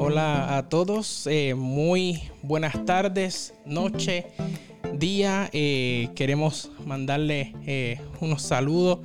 Hola 0.00 0.56
a 0.56 0.68
todos, 0.70 1.26
eh, 1.26 1.54
muy 1.54 2.22
buenas 2.42 2.86
tardes, 2.86 3.52
noche, 3.66 4.26
día. 4.94 5.50
Eh, 5.52 6.08
queremos 6.14 6.70
mandarle 6.88 7.54
eh, 7.66 8.00
unos 8.20 8.42
saludos 8.42 8.98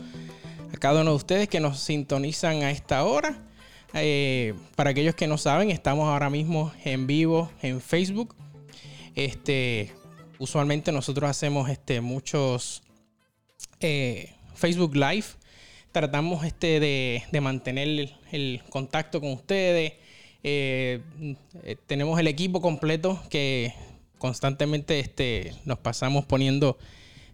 a 0.73 0.77
cada 0.77 1.01
uno 1.01 1.11
de 1.11 1.17
ustedes 1.17 1.49
que 1.49 1.59
nos 1.59 1.79
sintonizan 1.79 2.63
a 2.63 2.71
esta 2.71 3.03
hora. 3.03 3.37
para 4.75 4.89
aquellos 4.89 5.13
que 5.13 5.27
no 5.27 5.37
saben, 5.37 5.69
estamos 5.69 6.07
ahora 6.07 6.29
mismo 6.29 6.71
en 6.83 7.05
vivo 7.05 7.51
en 7.61 7.79
Facebook. 7.79 8.35
Este, 9.13 9.91
usualmente 10.39 10.91
nosotros 10.91 11.29
hacemos 11.29 11.69
este, 11.69 12.01
muchos 12.01 12.81
Facebook 14.55 14.95
Live. 14.95 15.25
Tratamos 15.91 16.43
este, 16.43 16.79
de, 16.79 17.41
mantener 17.41 18.09
el 18.31 18.63
contacto 18.69 19.21
con 19.21 19.33
ustedes 19.33 19.93
eh, 20.43 20.99
eh, 21.63 21.77
tenemos 21.87 22.19
el 22.19 22.27
equipo 22.27 22.59
completo 22.59 23.17
que 23.29 23.73
constantemente 24.17 24.99
este, 24.99 25.53
nos 25.63 25.79
pasamos 25.79 26.25
poniendo 26.25 26.77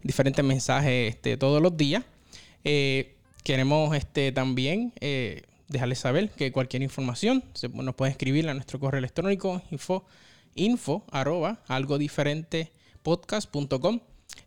diferentes 0.03 0.43
mensajes 0.43 1.13
este, 1.15 1.37
todos 1.37 1.61
los 1.61 1.75
días. 1.77 2.03
Eh, 2.63 3.15
queremos 3.43 3.95
este, 3.95 4.31
también 4.31 4.93
dejarles 5.67 5.99
saber 5.99 6.29
que 6.31 6.51
cualquier 6.51 6.81
información 6.81 7.43
nos 7.73 7.95
puede 7.95 8.11
escribir 8.11 8.49
a 8.49 8.53
nuestro 8.53 8.79
correo 8.79 8.99
electrónico 8.99 9.61
info, 9.71 10.05
info 10.55 11.03
arroba 11.11 11.61
algo 11.67 11.97
diferente 11.97 12.71
podcast.com 13.03 13.99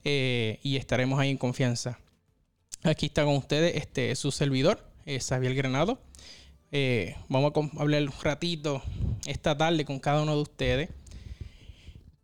y 0.04 0.76
estaremos 0.76 1.18
ahí 1.18 1.30
en 1.30 1.38
confianza. 1.38 1.98
Aquí 2.82 3.06
está 3.06 3.24
con 3.24 3.36
ustedes 3.36 3.76
este, 3.76 4.14
su 4.16 4.30
servidor, 4.30 4.84
Xavier 5.06 5.54
Granado. 5.54 5.98
Eh, 6.74 7.16
vamos 7.28 7.52
a 7.54 7.82
hablar 7.82 8.02
un 8.02 8.12
ratito 8.22 8.82
esta 9.26 9.56
tarde 9.56 9.84
con 9.84 10.00
cada 10.00 10.22
uno 10.22 10.34
de 10.34 10.42
ustedes. 10.42 10.88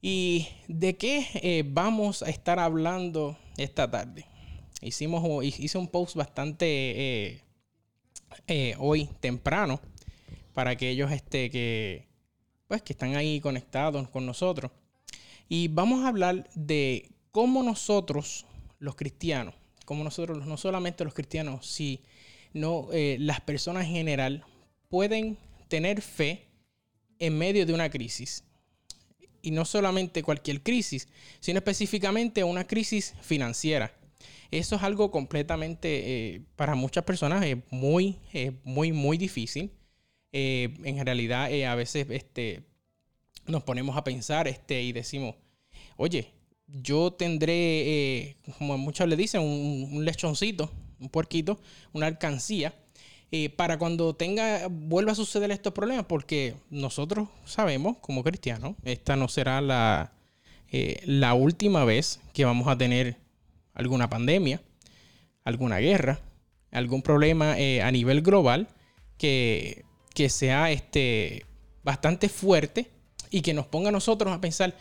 ¿Y 0.00 0.48
de 0.68 0.96
qué 0.96 1.26
eh, 1.34 1.64
vamos 1.66 2.22
a 2.22 2.30
estar 2.30 2.58
hablando 2.58 3.36
esta 3.56 3.90
tarde? 3.90 4.26
Hicimos, 4.80 5.44
hice 5.44 5.76
un 5.76 5.88
post 5.88 6.14
bastante 6.14 7.42
eh, 8.46 8.74
hoy 8.78 9.08
temprano 9.20 9.80
para 10.54 10.70
aquellos 10.70 11.10
este, 11.10 11.50
que, 11.50 12.06
pues, 12.68 12.82
que 12.82 12.92
están 12.92 13.16
ahí 13.16 13.40
conectados 13.40 14.08
con 14.08 14.24
nosotros. 14.24 14.70
Y 15.48 15.68
vamos 15.68 16.04
a 16.04 16.08
hablar 16.08 16.48
de 16.54 17.10
cómo 17.32 17.62
nosotros, 17.62 18.46
los 18.78 18.94
cristianos, 18.94 19.54
como 19.84 20.04
nosotros, 20.04 20.46
no 20.46 20.56
solamente 20.56 21.04
los 21.04 21.14
cristianos, 21.14 21.66
si 21.66 22.02
no, 22.52 22.88
eh, 22.92 23.16
las 23.18 23.40
personas 23.40 23.86
en 23.86 23.92
general 23.92 24.44
pueden 24.88 25.38
tener 25.68 26.02
fe 26.02 26.46
en 27.18 27.36
medio 27.36 27.66
de 27.66 27.72
una 27.72 27.90
crisis. 27.90 28.44
Y 29.48 29.50
no 29.50 29.64
solamente 29.64 30.22
cualquier 30.22 30.62
crisis, 30.62 31.08
sino 31.40 31.58
específicamente 31.58 32.44
una 32.44 32.66
crisis 32.66 33.14
financiera. 33.22 33.94
Eso 34.50 34.76
es 34.76 34.82
algo 34.82 35.10
completamente, 35.10 36.34
eh, 36.34 36.42
para 36.56 36.74
muchas 36.74 37.04
personas, 37.04 37.44
es 37.44 37.56
muy, 37.70 38.18
muy, 38.64 38.92
muy 38.92 39.16
difícil. 39.16 39.70
Eh, 40.32 40.74
en 40.84 41.04
realidad, 41.04 41.50
a 41.64 41.74
veces 41.74 42.06
este, 42.10 42.64
nos 43.46 43.62
ponemos 43.62 43.96
a 43.96 44.04
pensar 44.04 44.48
este, 44.48 44.82
y 44.82 44.92
decimos, 44.92 45.36
oye, 45.96 46.32
yo 46.66 47.12
tendré, 47.12 48.36
como 48.58 48.76
muchos 48.76 49.08
le 49.08 49.16
dicen, 49.16 49.40
un 49.40 50.04
lechoncito 50.04 50.70
un 51.00 51.08
puerquito, 51.08 51.60
una 51.92 52.06
alcancía, 52.06 52.74
eh, 53.30 53.50
para 53.50 53.78
cuando 53.78 54.14
tenga, 54.14 54.68
vuelva 54.70 55.12
a 55.12 55.14
suceder 55.14 55.50
estos 55.50 55.74
problemas, 55.74 56.06
porque 56.06 56.54
nosotros 56.70 57.28
sabemos, 57.44 57.98
como 57.98 58.24
cristianos, 58.24 58.74
esta 58.84 59.16
no 59.16 59.28
será 59.28 59.60
la, 59.60 60.12
eh, 60.70 61.02
la 61.04 61.34
última 61.34 61.84
vez 61.84 62.20
que 62.32 62.46
vamos 62.46 62.68
a 62.68 62.78
tener 62.78 63.16
alguna 63.74 64.08
pandemia, 64.08 64.62
alguna 65.44 65.78
guerra, 65.78 66.20
algún 66.70 67.02
problema 67.02 67.58
eh, 67.58 67.82
a 67.82 67.90
nivel 67.90 68.22
global 68.22 68.68
que, 69.18 69.84
que 70.14 70.30
sea 70.30 70.70
este, 70.70 71.44
bastante 71.84 72.30
fuerte 72.30 72.90
y 73.30 73.42
que 73.42 73.52
nos 73.52 73.66
ponga 73.66 73.90
a 73.90 73.92
nosotros 73.92 74.32
a 74.32 74.40
pensar, 74.40 74.74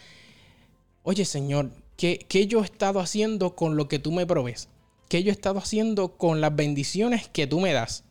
oye 1.03 1.25
Señor, 1.25 1.71
¿qué, 1.97 2.25
¿qué, 2.29 2.47
yo 2.47 2.61
he 2.61 2.65
estado 2.65 3.01
haciendo 3.01 3.55
con 3.55 3.75
lo 3.75 3.89
que 3.89 3.99
tú 3.99 4.11
me 4.13 4.25
provees? 4.25 4.69
¿Qué 5.09 5.23
yo 5.23 5.31
he 5.31 5.33
estado 5.33 5.59
haciendo 5.59 6.17
con 6.17 6.41
las 6.41 6.55
bendiciones 6.55 7.27
que 7.27 7.47
tú 7.47 7.59
me 7.59 7.73
das? 7.73 8.03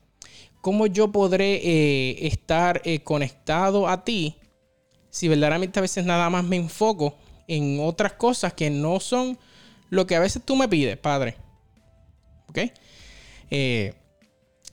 ¿Cómo 0.66 0.88
yo 0.88 1.12
podré 1.12 1.60
eh, 1.62 2.26
estar 2.26 2.82
eh, 2.84 2.98
conectado 2.98 3.86
a 3.88 4.02
ti 4.02 4.34
si 5.10 5.28
verdaderamente 5.28 5.78
a 5.78 5.82
veces 5.82 6.04
nada 6.04 6.28
más 6.28 6.42
me 6.42 6.56
enfoco 6.56 7.16
en 7.46 7.78
otras 7.80 8.14
cosas 8.14 8.52
que 8.52 8.68
no 8.68 8.98
son 8.98 9.38
lo 9.90 10.08
que 10.08 10.16
a 10.16 10.18
veces 10.18 10.42
tú 10.44 10.56
me 10.56 10.66
pides, 10.66 10.96
Padre? 10.96 11.36
¿Ok? 12.48 12.58
Eh, 13.48 13.94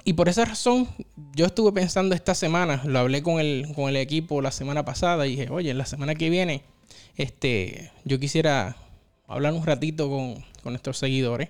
y 0.03 0.13
por 0.13 0.29
esa 0.29 0.45
razón, 0.45 0.89
yo 1.35 1.45
estuve 1.45 1.71
pensando 1.71 2.15
esta 2.15 2.33
semana, 2.33 2.81
lo 2.85 2.97
hablé 2.97 3.21
con 3.21 3.39
el, 3.39 3.67
con 3.75 3.87
el 3.87 3.97
equipo 3.97 4.41
la 4.41 4.49
semana 4.49 4.83
pasada 4.85 5.27
y 5.27 5.35
dije, 5.35 5.51
oye, 5.51 5.75
la 5.75 5.85
semana 5.85 6.15
que 6.15 6.31
viene, 6.31 6.63
este, 7.17 7.91
yo 8.03 8.19
quisiera 8.19 8.77
hablar 9.27 9.53
un 9.53 9.63
ratito 9.63 10.09
con, 10.09 10.43
con 10.63 10.73
nuestros 10.73 10.97
seguidores 10.97 11.49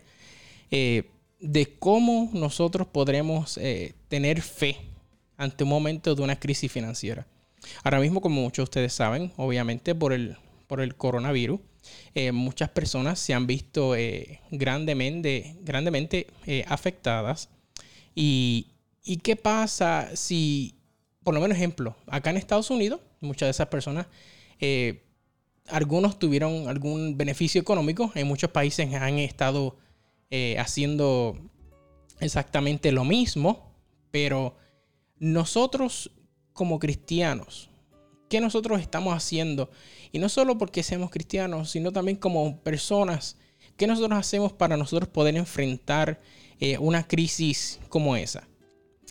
de 1.43 1.77
cómo 1.77 2.29
nosotros 2.33 2.87
podremos 2.87 3.57
eh, 3.57 3.93
tener 4.07 4.41
fe 4.41 4.77
ante 5.37 5.63
un 5.63 5.69
momento 5.69 6.15
de 6.15 6.21
una 6.21 6.39
crisis 6.39 6.71
financiera. 6.71 7.27
Ahora 7.83 7.99
mismo, 7.99 8.21
como 8.21 8.41
muchos 8.41 8.63
de 8.63 8.69
ustedes 8.69 8.93
saben, 8.93 9.31
obviamente 9.37 9.93
por 9.93 10.13
el, 10.13 10.37
por 10.67 10.81
el 10.81 10.95
coronavirus, 10.95 11.59
eh, 12.15 12.31
muchas 12.31 12.69
personas 12.69 13.19
se 13.19 13.33
han 13.33 13.45
visto 13.45 13.93
grandemente, 14.51 15.57
grandemente 15.61 16.27
afectadas. 16.67 17.49
Y, 18.15 18.67
¿Y 19.03 19.17
qué 19.17 19.35
pasa 19.35 20.09
si, 20.15 20.75
por 21.23 21.33
lo 21.33 21.41
menos 21.41 21.57
ejemplo, 21.57 21.95
acá 22.07 22.29
en 22.29 22.37
Estados 22.37 22.69
Unidos, 22.69 23.01
muchas 23.19 23.47
de 23.47 23.51
esas 23.51 23.67
personas 23.67 24.07
algunos 25.69 26.19
tuvieron 26.19 26.67
algún 26.67 27.17
beneficio 27.17 27.61
económico. 27.61 28.11
En 28.15 28.27
muchos 28.27 28.51
países 28.51 28.93
han 28.93 29.19
estado 29.19 29.77
eh, 30.35 30.57
haciendo 30.57 31.37
exactamente 32.19 32.91
lo 32.91 33.03
mismo, 33.03 33.71
pero 34.09 34.55
nosotros 35.19 36.09
como 36.53 36.79
cristianos, 36.79 37.69
¿qué 38.29 38.41
nosotros 38.41 38.81
estamos 38.81 39.13
haciendo? 39.13 39.69
Y 40.11 40.17
no 40.17 40.29
solo 40.29 40.57
porque 40.57 40.81
seamos 40.81 41.11
cristianos, 41.11 41.69
sino 41.69 41.91
también 41.91 42.17
como 42.17 42.57
personas, 42.61 43.37
¿qué 43.77 43.85
nosotros 43.85 44.17
hacemos 44.17 44.51
para 44.51 44.75
nosotros 44.75 45.07
poder 45.07 45.35
enfrentar 45.35 46.19
eh, 46.59 46.79
una 46.79 47.07
crisis 47.07 47.79
como 47.87 48.15
esa? 48.15 48.47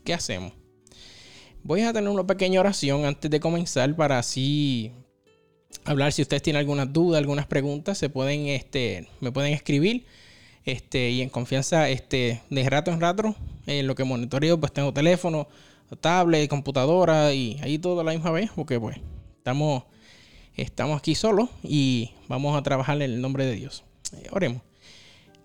¿Qué 0.03 0.15
hacemos? 0.15 0.55
Voy 1.63 1.83
a 1.83 1.93
tener 1.93 2.11
una 2.11 2.27
pequeña 2.27 2.59
oración 2.59 3.05
antes 3.05 3.31
de 3.31 3.39
comenzar 3.39 3.95
para 3.95 4.19
así 4.19 4.91
hablar. 5.85 6.13
Si 6.13 6.23
ustedes 6.23 6.43
tienen 6.43 6.59
alguna 6.59 6.85
duda, 6.85 7.19
algunas 7.19 7.47
preguntas, 7.47 7.97
se 7.97 8.09
pueden, 8.09 8.49
este, 8.49 9.07
me 9.21 9.31
pueden 9.31 9.53
escribir 9.53 10.05
este, 10.65 11.11
y 11.11 11.23
en 11.23 11.29
confianza, 11.29 11.89
este, 11.89 12.43
de 12.51 12.71
rato 12.71 12.91
en 12.91 13.01
rato, 13.01 13.35
en 13.67 13.87
lo 13.87 13.95
que 13.95 14.05
monitoreo, 14.05 14.59
pues 14.59 14.73
tengo 14.73 14.93
teléfono, 14.93 15.49
tablet, 16.01 16.49
computadora 16.49 17.33
y 17.35 17.59
ahí 17.63 17.79
todo 17.79 18.01
a 18.01 18.05
la 18.05 18.13
misma 18.13 18.31
vez, 18.31 18.51
porque 18.55 18.79
pues 18.79 18.99
estamos, 19.39 19.85
estamos 20.57 20.99
aquí 20.99 21.15
solos 21.15 21.49
y 21.63 22.13
vamos 22.29 22.57
a 22.57 22.63
trabajar 22.63 22.97
en 22.97 23.03
el 23.03 23.21
nombre 23.21 23.45
de 23.45 23.55
Dios. 23.55 23.85
Eh, 24.13 24.29
oremos. 24.31 24.63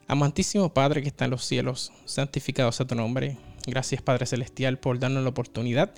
Amantísimo 0.07 0.73
Padre 0.73 1.01
que 1.01 1.09
está 1.09 1.25
en 1.25 1.31
los 1.31 1.43
cielos, 1.43 1.91
santificado 2.05 2.71
sea 2.71 2.87
tu 2.87 2.95
nombre. 2.95 3.37
Gracias 3.65 4.01
Padre 4.01 4.25
Celestial 4.25 4.79
por 4.79 4.99
darnos 4.99 5.23
la 5.23 5.29
oportunidad 5.29 5.93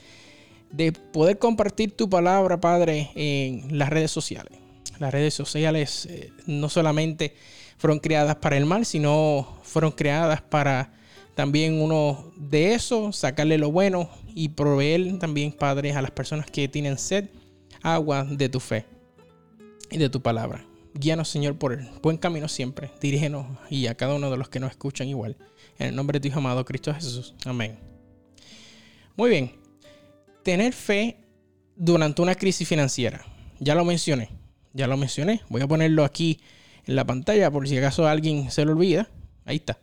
de 0.71 0.91
poder 0.91 1.37
compartir 1.37 1.95
tu 1.95 2.09
palabra, 2.09 2.59
Padre, 2.59 3.11
en 3.15 3.77
las 3.77 3.89
redes 3.89 4.11
sociales. 4.11 4.57
Las 4.99 5.11
redes 5.11 5.33
sociales 5.33 6.07
eh, 6.07 6.31
no 6.45 6.69
solamente 6.69 7.35
fueron 7.79 7.99
creadas 7.99 8.35
para 8.35 8.57
el 8.57 8.65
mal, 8.65 8.85
sino 8.85 9.57
fueron 9.63 9.91
creadas 9.91 10.41
para 10.41 10.93
también 11.33 11.81
uno 11.81 12.33
de 12.35 12.73
eso, 12.73 13.13
sacarle 13.13 13.57
lo 13.57 13.71
bueno 13.71 14.09
y 14.35 14.49
proveer 14.49 15.17
también, 15.17 15.53
Padre, 15.53 15.93
a 15.93 16.01
las 16.01 16.11
personas 16.11 16.51
que 16.51 16.67
tienen 16.67 16.97
sed, 16.97 17.29
agua 17.81 18.25
de 18.25 18.49
tu 18.49 18.59
fe 18.59 18.85
y 19.89 19.97
de 19.97 20.09
tu 20.09 20.21
palabra. 20.21 20.65
Guíanos, 20.93 21.29
Señor, 21.29 21.57
por 21.57 21.71
el 21.71 21.87
buen 22.03 22.17
camino 22.17 22.49
siempre. 22.49 22.91
Dirígenos 22.99 23.45
y 23.69 23.87
a 23.87 23.95
cada 23.95 24.15
uno 24.15 24.29
de 24.29 24.35
los 24.35 24.49
que 24.49 24.59
nos 24.59 24.71
escuchan 24.71 25.07
igual. 25.07 25.37
En 25.77 25.87
el 25.87 25.95
nombre 25.95 26.17
de 26.17 26.23
tu 26.23 26.27
Hijo 26.27 26.39
amado 26.39 26.65
Cristo 26.65 26.93
Jesús. 26.93 27.33
Amén. 27.45 27.79
Muy 29.15 29.29
bien. 29.29 29.53
Tener 30.43 30.73
fe 30.73 31.17
durante 31.77 32.21
una 32.21 32.35
crisis 32.35 32.67
financiera. 32.67 33.23
Ya 33.61 33.73
lo 33.73 33.85
mencioné. 33.85 34.31
Ya 34.73 34.87
lo 34.87 34.97
mencioné. 34.97 35.41
Voy 35.47 35.61
a 35.61 35.67
ponerlo 35.67 36.03
aquí 36.03 36.41
en 36.89 36.95
la 36.95 37.05
pantalla 37.05 37.51
por 37.51 37.67
si 37.67 37.77
acaso 37.77 38.07
alguien 38.07 38.49
se 38.49 38.65
lo 38.65 38.71
olvida. 38.71 39.07
Ahí 39.45 39.57
está. 39.57 39.77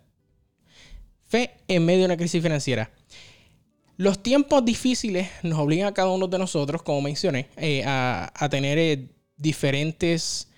Fe 1.22 1.52
en 1.68 1.84
medio 1.84 2.00
de 2.00 2.06
una 2.06 2.16
crisis 2.16 2.42
financiera. 2.42 2.90
Los 3.96 4.24
tiempos 4.24 4.64
difíciles 4.64 5.28
nos 5.44 5.60
obligan 5.60 5.86
a 5.86 5.94
cada 5.94 6.08
uno 6.08 6.26
de 6.26 6.38
nosotros, 6.38 6.82
como 6.82 7.00
mencioné, 7.02 7.48
eh, 7.56 7.84
a, 7.86 8.48
tener 8.50 8.78
eh, 8.78 9.08
diferentes 9.36 10.48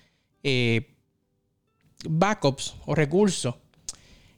eh, 0.41 0.95
backups 2.03 2.75
o 2.87 2.95
recursos. 2.95 3.53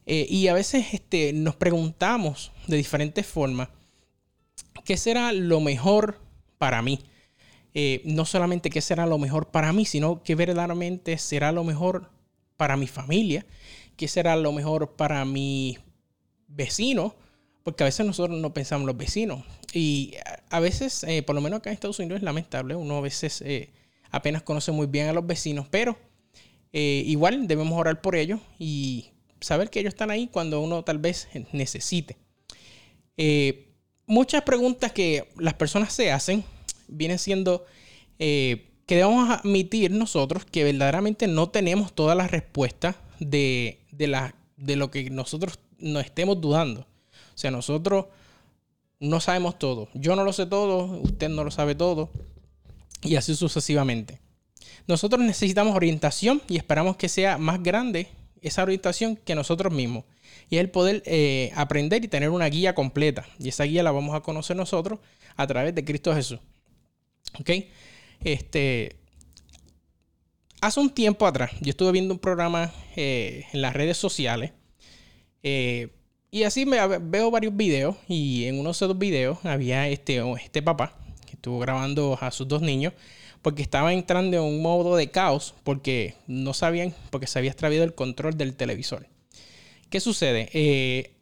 y 0.06 0.48
a 0.48 0.54
veces 0.54 0.94
este, 0.94 1.32
nos 1.32 1.56
preguntamos 1.56 2.52
de 2.68 2.76
diferentes 2.76 3.26
formas, 3.26 3.70
¿qué 4.84 4.98
será 4.98 5.32
lo 5.32 5.62
mejor 5.62 6.20
para 6.58 6.82
mí? 6.82 7.00
No 8.04 8.26
solamente 8.26 8.70
qué 8.70 8.82
será 8.82 9.06
lo 9.06 9.18
mejor 9.18 9.48
para 9.52 9.72
mí, 9.74 9.86
sino 9.86 10.24
qué 10.24 10.36
verdaderamente 10.36 11.18
será 11.18 11.52
lo 11.52 11.64
mejor 11.64 12.10
para 12.58 12.78
mi 12.78 12.88
familia, 12.88 13.46
qué 13.96 14.08
será 14.08 14.36
lo 14.36 14.52
mejor 14.52 14.96
para 14.96 15.26
mi 15.26 15.78
vecino, 16.48 17.16
porque 17.64 17.84
a 17.84 17.86
veces 17.86 18.06
nosotros 18.06 18.38
no 18.38 18.54
pensamos 18.54 18.86
los 18.86 18.98
vecinos. 18.98 19.44
Y 19.74 20.16
a 20.50 20.60
veces, 20.60 21.04
eh, 21.04 21.24
por 21.24 21.36
lo 21.36 21.42
menos 21.42 21.60
acá 21.60 21.70
en 21.70 21.76
Estados 21.76 22.00
Unidos 22.00 22.18
es 22.18 22.24
lamentable, 22.24 22.76
uno 22.76 22.98
a 22.98 23.02
veces 23.02 23.42
eh, 23.42 23.70
apenas 24.10 24.44
conoce 24.44 24.72
muy 24.72 24.88
bien 24.88 25.08
a 25.08 25.14
los 25.14 25.26
vecinos, 25.26 25.68
pero 25.70 25.98
eh, 26.74 27.04
igual 27.06 27.48
debemos 27.48 27.80
orar 27.80 28.02
por 28.02 28.16
ellos 28.16 28.40
y 28.60 29.12
saber 29.40 29.70
que 29.70 29.80
ellos 29.80 29.94
están 29.94 30.12
ahí 30.12 30.28
cuando 30.28 30.62
uno 30.62 30.84
tal 30.84 30.98
vez 30.98 31.30
necesite. 31.52 32.18
muchas 34.06 34.44
preguntas 34.44 34.92
que 34.92 35.30
las 35.38 35.54
personas 35.54 35.94
se 35.94 36.12
hacen 36.12 36.44
vienen 36.92 37.18
siendo 37.18 37.66
que 38.92 38.98
debemos 38.98 39.30
admitir 39.30 39.90
nosotros 39.92 40.46
que 40.46 40.64
verdaderamente 40.64 41.28
no 41.28 41.50
tenemos 41.50 41.94
todas 41.94 42.16
las 42.16 42.30
respuestas 42.30 42.98
de, 43.20 43.80
de, 43.92 44.32
de 44.58 44.76
lo 44.76 44.92
que 44.92 45.10
nosotros 45.10 45.60
nos 45.80 46.06
estemos 46.06 46.40
dudando. 46.40 46.82
O 46.82 47.38
sea, 47.38 47.52
nosotros 47.52 48.06
no 49.00 49.20
sabemos 49.20 49.58
todo. 49.58 49.90
Yo 49.94 50.16
no 50.16 50.24
lo 50.24 50.34
sé 50.34 50.46
todo, 50.46 51.00
usted 51.02 51.30
no 51.30 51.44
lo 51.44 51.52
sabe 51.52 51.74
todo. 51.74 52.10
Y 53.02 53.16
así 53.16 53.36
sucesivamente. 53.36 54.20
Nosotros 54.88 55.22
necesitamos 55.22 55.76
orientación 55.76 56.42
y 56.48 56.58
esperamos 56.58 56.98
que 56.98 57.10
sea 57.10 57.38
más 57.38 57.64
grande 57.64 58.10
esa 58.42 58.64
orientación 58.64 59.16
que 59.16 59.36
nosotros 59.36 59.74
mismos. 59.74 60.04
Y 60.50 60.58
es 60.58 60.62
el 60.62 60.70
poder 60.70 61.02
eh, 61.06 61.52
aprender 61.56 62.04
y 62.04 62.08
tener 62.08 62.30
una 62.30 62.48
guía 62.48 62.76
completa. 62.76 63.26
Y 63.40 63.50
esa 63.50 63.64
guía 63.64 63.84
la 63.84 63.92
vamos 63.92 64.16
a 64.16 64.22
conocer 64.22 64.58
nosotros 64.58 65.00
a 65.36 65.48
través 65.48 65.74
de 65.74 65.86
Cristo 65.86 66.14
Jesús. 66.14 66.40
¿Ok? 67.40 67.50
Este, 68.24 68.96
hace 70.62 70.80
un 70.80 70.90
tiempo 70.90 71.26
atrás, 71.26 71.52
yo 71.62 71.72
estuve 71.72 71.92
viendo 71.92 72.14
un 72.14 72.20
programa 72.20 72.72
eh, 72.96 73.46
en 73.52 73.62
las 73.62 73.74
redes 73.74 73.98
sociales 73.98 74.52
eh, 75.44 75.90
y 76.30 76.44
así 76.44 76.66
veo 76.66 77.32
varios 77.32 77.56
videos 77.56 77.96
y 78.08 78.46
en 78.46 78.60
uno 78.60 78.70
de 78.70 78.72
esos 78.72 78.98
videos 78.98 79.40
había 79.44 79.90
este, 79.90 80.24
este 80.44 80.62
papá 80.62 80.98
que 81.26 81.34
estuvo 81.34 81.60
grabando 81.60 82.18
a 82.22 82.32
sus 82.32 82.48
dos 82.48 82.62
niños 82.62 82.94
porque 83.42 83.64
estaba 83.64 83.92
entrando 83.92 84.38
en 84.38 84.44
un 84.44 84.62
modo 84.62 84.96
de 84.96 85.10
caos 85.10 85.56
porque 85.64 86.16
no 86.28 86.54
sabían, 86.54 86.94
porque 87.10 87.28
se 87.28 87.40
había 87.40 87.52
extraviado 87.52 87.84
el 87.84 87.96
control 87.96 88.38
del 88.38 88.56
televisor. 88.56 89.08
¿Qué 89.90 90.00
sucede? 90.00 90.50
Eh, 90.54 91.16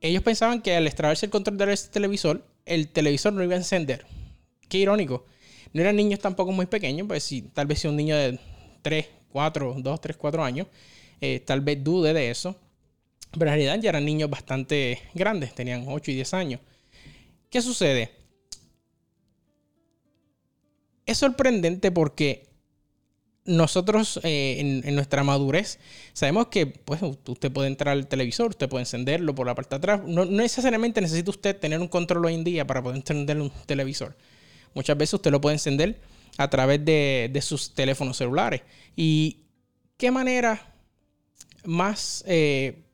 ellos 0.00 0.22
pensaban 0.22 0.62
que 0.62 0.74
al 0.74 0.86
extraerse 0.86 1.26
el 1.26 1.30
control 1.30 1.58
del 1.58 1.78
televisor, 1.90 2.44
el 2.66 2.88
televisor 2.88 3.32
no 3.32 3.44
iba 3.44 3.54
a 3.54 3.58
encender. 3.58 4.06
Qué 4.68 4.78
irónico. 4.78 5.24
No 5.72 5.80
eran 5.80 5.96
niños 5.96 6.20
tampoco 6.20 6.52
muy 6.52 6.66
pequeños, 6.66 7.06
pues 7.06 7.22
si 7.24 7.42
tal 7.42 7.66
vez 7.66 7.80
si 7.80 7.88
un 7.88 7.96
niño 7.96 8.16
de 8.16 8.38
3, 8.82 9.06
4, 9.32 9.76
2, 9.78 10.00
3, 10.00 10.16
4 10.16 10.44
años, 10.44 10.66
eh, 11.20 11.40
tal 11.40 11.60
vez 11.60 11.82
dude 11.82 12.12
de 12.12 12.30
eso. 12.30 12.56
Pero 13.32 13.50
en 13.50 13.56
realidad 13.56 13.78
ya 13.80 13.90
eran 13.90 14.04
niños 14.04 14.30
bastante 14.30 15.00
grandes, 15.14 15.54
tenían 15.54 15.84
8 15.86 16.10
y 16.10 16.14
10 16.14 16.34
años. 16.34 16.60
¿Qué 17.50 17.60
sucede? 17.60 18.10
Es 21.06 21.18
sorprendente 21.18 21.90
porque 21.90 22.48
nosotros 23.48 24.20
eh, 24.24 24.82
en, 24.84 24.94
nuestra 24.94 25.24
madurez 25.24 25.78
sabemos 26.12 26.48
que 26.48 26.66
pues, 26.66 27.00
usted 27.02 27.50
puede 27.50 27.68
entrar 27.68 27.92
al 27.96 28.06
televisor, 28.06 28.50
usted 28.50 28.68
puede 28.68 28.82
encenderlo 28.82 29.34
por 29.34 29.46
la 29.46 29.54
parte 29.54 29.70
de 29.70 29.76
atrás. 29.76 30.02
No, 30.06 30.26
necesariamente 30.26 31.00
necesita 31.00 31.30
usted 31.30 31.56
tener 31.58 31.80
un 31.80 31.88
control 31.88 32.26
hoy 32.26 32.34
en 32.34 32.44
día 32.44 32.66
para 32.66 32.82
poder 32.82 32.98
encender 32.98 33.40
un 33.40 33.50
televisor. 33.66 34.16
Muchas 34.78 34.96
veces 34.96 35.14
usted 35.14 35.32
lo 35.32 35.40
puede 35.40 35.56
encender 35.56 36.00
a 36.36 36.48
través 36.48 36.84
de, 36.84 37.36
sus 37.42 37.74
teléfonos 37.74 38.16
celulares. 38.16 38.62
¿Y 38.94 39.38
qué 39.96 40.12
manera 40.12 40.72
más 41.64 42.22
eh, 42.28 42.84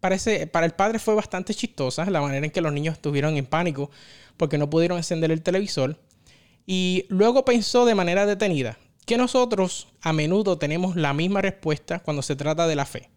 parece, 0.00 0.46
para 0.46 0.64
el 0.64 0.72
padre 0.72 0.98
fue 0.98 1.14
bastante 1.14 1.52
chistosa 1.52 2.08
la 2.08 2.22
manera 2.22 2.46
en 2.46 2.50
que 2.50 2.62
los 2.62 2.72
niños 2.72 2.94
estuvieron 2.94 3.36
en 3.36 3.44
pánico 3.44 3.90
porque 4.38 4.56
no 4.56 4.70
pudieron 4.70 4.96
encender 4.96 5.30
el 5.30 5.42
televisor. 5.42 6.00
Y 6.64 7.04
luego 7.10 7.44
pensó 7.44 7.84
de 7.84 7.94
manera 7.94 8.24
detenida 8.24 8.78
que 9.04 9.18
nosotros 9.18 9.88
a 10.00 10.14
menudo 10.14 10.56
tenemos 10.56 10.96
la 10.96 11.12
misma 11.12 11.42
respuesta 11.42 11.98
cuando 11.98 12.22
se 12.22 12.36
trata 12.36 12.66
de 12.66 12.74
la 12.74 12.86
fe. 12.86 13.10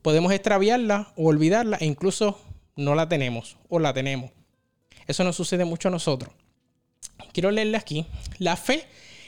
Podemos 0.00 0.32
extraviarla 0.32 1.12
o 1.14 1.26
olvidarla 1.26 1.76
e 1.78 1.84
incluso 1.84 2.40
no 2.74 2.94
la 2.94 3.06
tenemos 3.06 3.58
o 3.68 3.80
la 3.80 3.92
tenemos. 3.92 4.30
Eso 5.06 5.24
nos 5.24 5.36
sucede 5.36 5.66
mucho 5.66 5.88
a 5.88 5.90
nosotros. 5.90 6.32
Quiero 7.32 7.50
leerle 7.50 7.76
aquí. 7.76 8.06
La 8.38 8.56
fe 8.56 8.84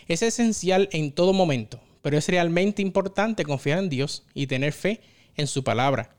es 0.08 0.22
esencial 0.22 0.88
en 0.92 1.12
todo 1.12 1.32
momento, 1.32 1.80
pero 2.02 2.18
es 2.18 2.28
realmente 2.28 2.82
importante 2.82 3.44
confiar 3.44 3.78
en 3.78 3.88
Dios 3.88 4.24
y 4.34 4.46
tener 4.46 4.72
fe 4.72 5.00
en 5.36 5.46
su 5.46 5.64
palabra. 5.64 6.16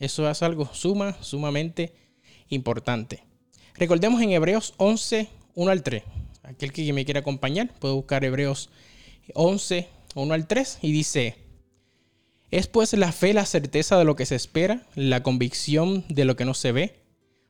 Eso 0.00 0.28
es 0.28 0.42
algo 0.42 0.72
suma, 0.74 1.16
sumamente 1.20 1.94
importante. 2.48 3.24
Recordemos 3.74 4.20
en 4.22 4.30
Hebreos 4.30 4.74
11, 4.76 5.28
1 5.54 5.70
al 5.70 5.82
3. 5.82 6.02
Aquel 6.42 6.72
que 6.72 6.92
me 6.92 7.04
quiera 7.04 7.20
acompañar 7.20 7.72
puede 7.78 7.94
buscar 7.94 8.24
Hebreos 8.24 8.70
11, 9.34 9.88
1 10.14 10.34
al 10.34 10.46
3 10.46 10.78
y 10.82 10.92
dice, 10.92 11.36
es 12.50 12.68
pues 12.68 12.92
la 12.92 13.10
fe 13.12 13.34
la 13.34 13.46
certeza 13.46 13.98
de 13.98 14.04
lo 14.04 14.16
que 14.16 14.26
se 14.26 14.36
espera, 14.36 14.86
la 14.94 15.22
convicción 15.22 16.04
de 16.08 16.24
lo 16.24 16.36
que 16.36 16.44
no 16.44 16.54
se 16.54 16.72
ve. 16.72 17.00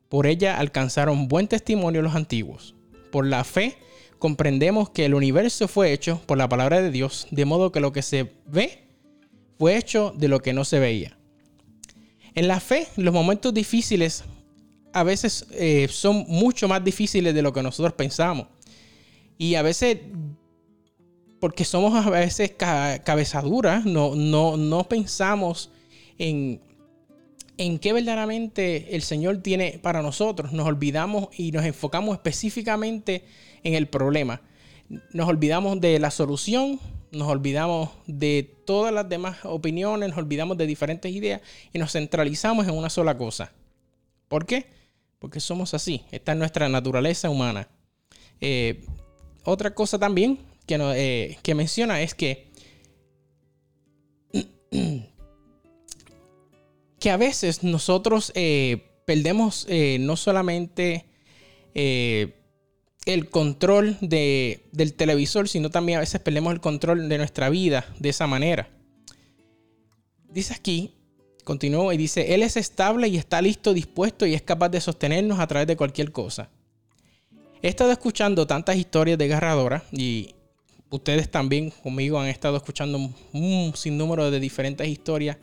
Por 0.08 0.26
ella 0.26 0.58
alcanzaron 0.58 1.28
buen 1.28 1.48
testimonio 1.48 2.00
los 2.00 2.14
antiguos. 2.14 2.75
Por 3.16 3.26
la 3.26 3.44
fe 3.44 3.78
comprendemos 4.18 4.90
que 4.90 5.06
el 5.06 5.14
universo 5.14 5.68
fue 5.68 5.94
hecho 5.94 6.20
por 6.26 6.36
la 6.36 6.50
palabra 6.50 6.82
de 6.82 6.90
Dios, 6.90 7.26
de 7.30 7.46
modo 7.46 7.72
que 7.72 7.80
lo 7.80 7.90
que 7.90 8.02
se 8.02 8.30
ve 8.44 8.90
fue 9.58 9.78
hecho 9.78 10.12
de 10.14 10.28
lo 10.28 10.40
que 10.40 10.52
no 10.52 10.66
se 10.66 10.78
veía. 10.78 11.16
En 12.34 12.46
la 12.46 12.60
fe, 12.60 12.88
los 12.96 13.14
momentos 13.14 13.54
difíciles 13.54 14.24
a 14.92 15.02
veces 15.02 15.46
eh, 15.52 15.88
son 15.90 16.26
mucho 16.28 16.68
más 16.68 16.84
difíciles 16.84 17.34
de 17.34 17.40
lo 17.40 17.54
que 17.54 17.62
nosotros 17.62 17.94
pensamos. 17.94 18.48
Y 19.38 19.54
a 19.54 19.62
veces, 19.62 19.96
porque 21.40 21.64
somos 21.64 21.94
a 21.94 22.10
veces 22.10 22.52
cabezaduras, 22.58 23.86
no, 23.86 24.14
no, 24.14 24.58
no 24.58 24.84
pensamos 24.90 25.70
en, 26.18 26.60
en 27.58 27.78
qué 27.78 27.92
verdaderamente 27.92 28.94
el 28.94 29.02
Señor 29.02 29.38
tiene 29.38 29.78
para 29.82 30.02
nosotros. 30.02 30.52
Nos 30.52 30.66
olvidamos 30.66 31.28
y 31.36 31.52
nos 31.52 31.64
enfocamos 31.64 32.14
específicamente 32.14 33.24
en 33.62 33.74
el 33.74 33.88
problema. 33.88 34.42
Nos 35.12 35.28
olvidamos 35.28 35.80
de 35.80 35.98
la 35.98 36.10
solución 36.10 36.80
nos 37.16 37.28
olvidamos 37.28 37.90
de 38.06 38.54
todas 38.64 38.92
las 38.92 39.08
demás 39.08 39.38
opiniones, 39.44 40.10
nos 40.10 40.18
olvidamos 40.18 40.56
de 40.56 40.66
diferentes 40.66 41.10
ideas 41.12 41.40
y 41.72 41.78
nos 41.78 41.92
centralizamos 41.92 42.66
en 42.66 42.74
una 42.74 42.90
sola 42.90 43.16
cosa. 43.16 43.52
¿Por 44.28 44.46
qué? 44.46 44.66
Porque 45.18 45.40
somos 45.40 45.72
así, 45.74 46.02
esta 46.10 46.32
es 46.32 46.38
nuestra 46.38 46.68
naturaleza 46.68 47.30
humana. 47.30 47.68
Eh, 48.40 48.84
otra 49.44 49.74
cosa 49.74 49.98
también 49.98 50.38
que, 50.66 50.76
eh, 50.78 51.38
que 51.42 51.54
menciona 51.54 52.02
es 52.02 52.14
que, 52.14 52.50
que 56.98 57.10
a 57.10 57.16
veces 57.16 57.62
nosotros 57.62 58.32
eh, 58.34 59.02
perdemos 59.04 59.66
no 60.00 60.16
solamente 60.16 61.06
el 63.06 63.30
control 63.30 63.96
del 64.00 64.94
televisor, 64.94 65.48
sino 65.48 65.70
también 65.70 65.98
a 65.98 66.00
veces 66.00 66.20
perdemos 66.20 66.52
el 66.52 66.60
control 66.60 67.08
de 67.08 67.18
nuestra 67.18 67.48
vida 67.50 67.86
de 67.98 68.08
esa 68.08 68.26
manera. 68.26 68.68
Dice 70.28 70.54
aquí, 70.54 70.94
continúa 71.44 71.94
y 71.94 71.96
dice, 71.96 72.34
Él 72.34 72.42
es 72.42 72.56
estable 72.56 73.06
y 73.08 73.16
está 73.16 73.40
listo, 73.40 73.72
dispuesto 73.72 74.26
y 74.26 74.34
es 74.34 74.42
capaz 74.42 74.68
de 74.70 74.80
sostenernos 74.80 75.38
a 75.38 75.46
través 75.46 75.68
de 75.68 75.76
cualquier 75.76 76.10
cosa. 76.10 76.50
He 77.62 77.68
estado 77.68 77.92
escuchando 77.92 78.46
tantas 78.46 78.76
historias 78.76 79.16
desgarradoras 79.16 79.84
y 79.92 80.34
ustedes 80.90 81.30
también 81.30 81.70
conmigo 81.70 82.18
han 82.18 82.26
estado 82.26 82.56
escuchando 82.56 82.98
un 83.32 83.72
sinnúmero 83.76 84.30
de 84.30 84.40
diferentes 84.40 84.86
historias 84.88 85.36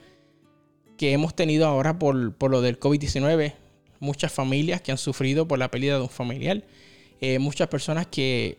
que 1.04 1.12
hemos 1.12 1.36
tenido 1.36 1.66
ahora 1.66 2.00
por, 2.00 2.34
por 2.36 2.50
lo 2.50 2.62
del 2.62 2.80
COVID-19. 2.80 3.56
Muchas 4.00 4.32
familias 4.32 4.82
que 4.82 4.94
han 4.94 4.98
sufrido 4.98 5.46
por 5.46 5.60
la 5.60 5.70
pérdida 5.70 5.96
de 5.96 6.04
un 6.04 6.08
familiar. 6.08 6.64
Eh, 7.20 7.40
muchas 7.40 7.68
personas 7.68 8.08
que 8.08 8.58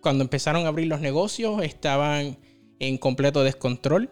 cuando 0.00 0.22
empezaron 0.22 0.64
a 0.64 0.68
abrir 0.68 0.86
los 0.86 1.00
negocios 1.00 1.60
estaban 1.64 2.38
en 2.78 2.98
completo 2.98 3.42
descontrol. 3.42 4.10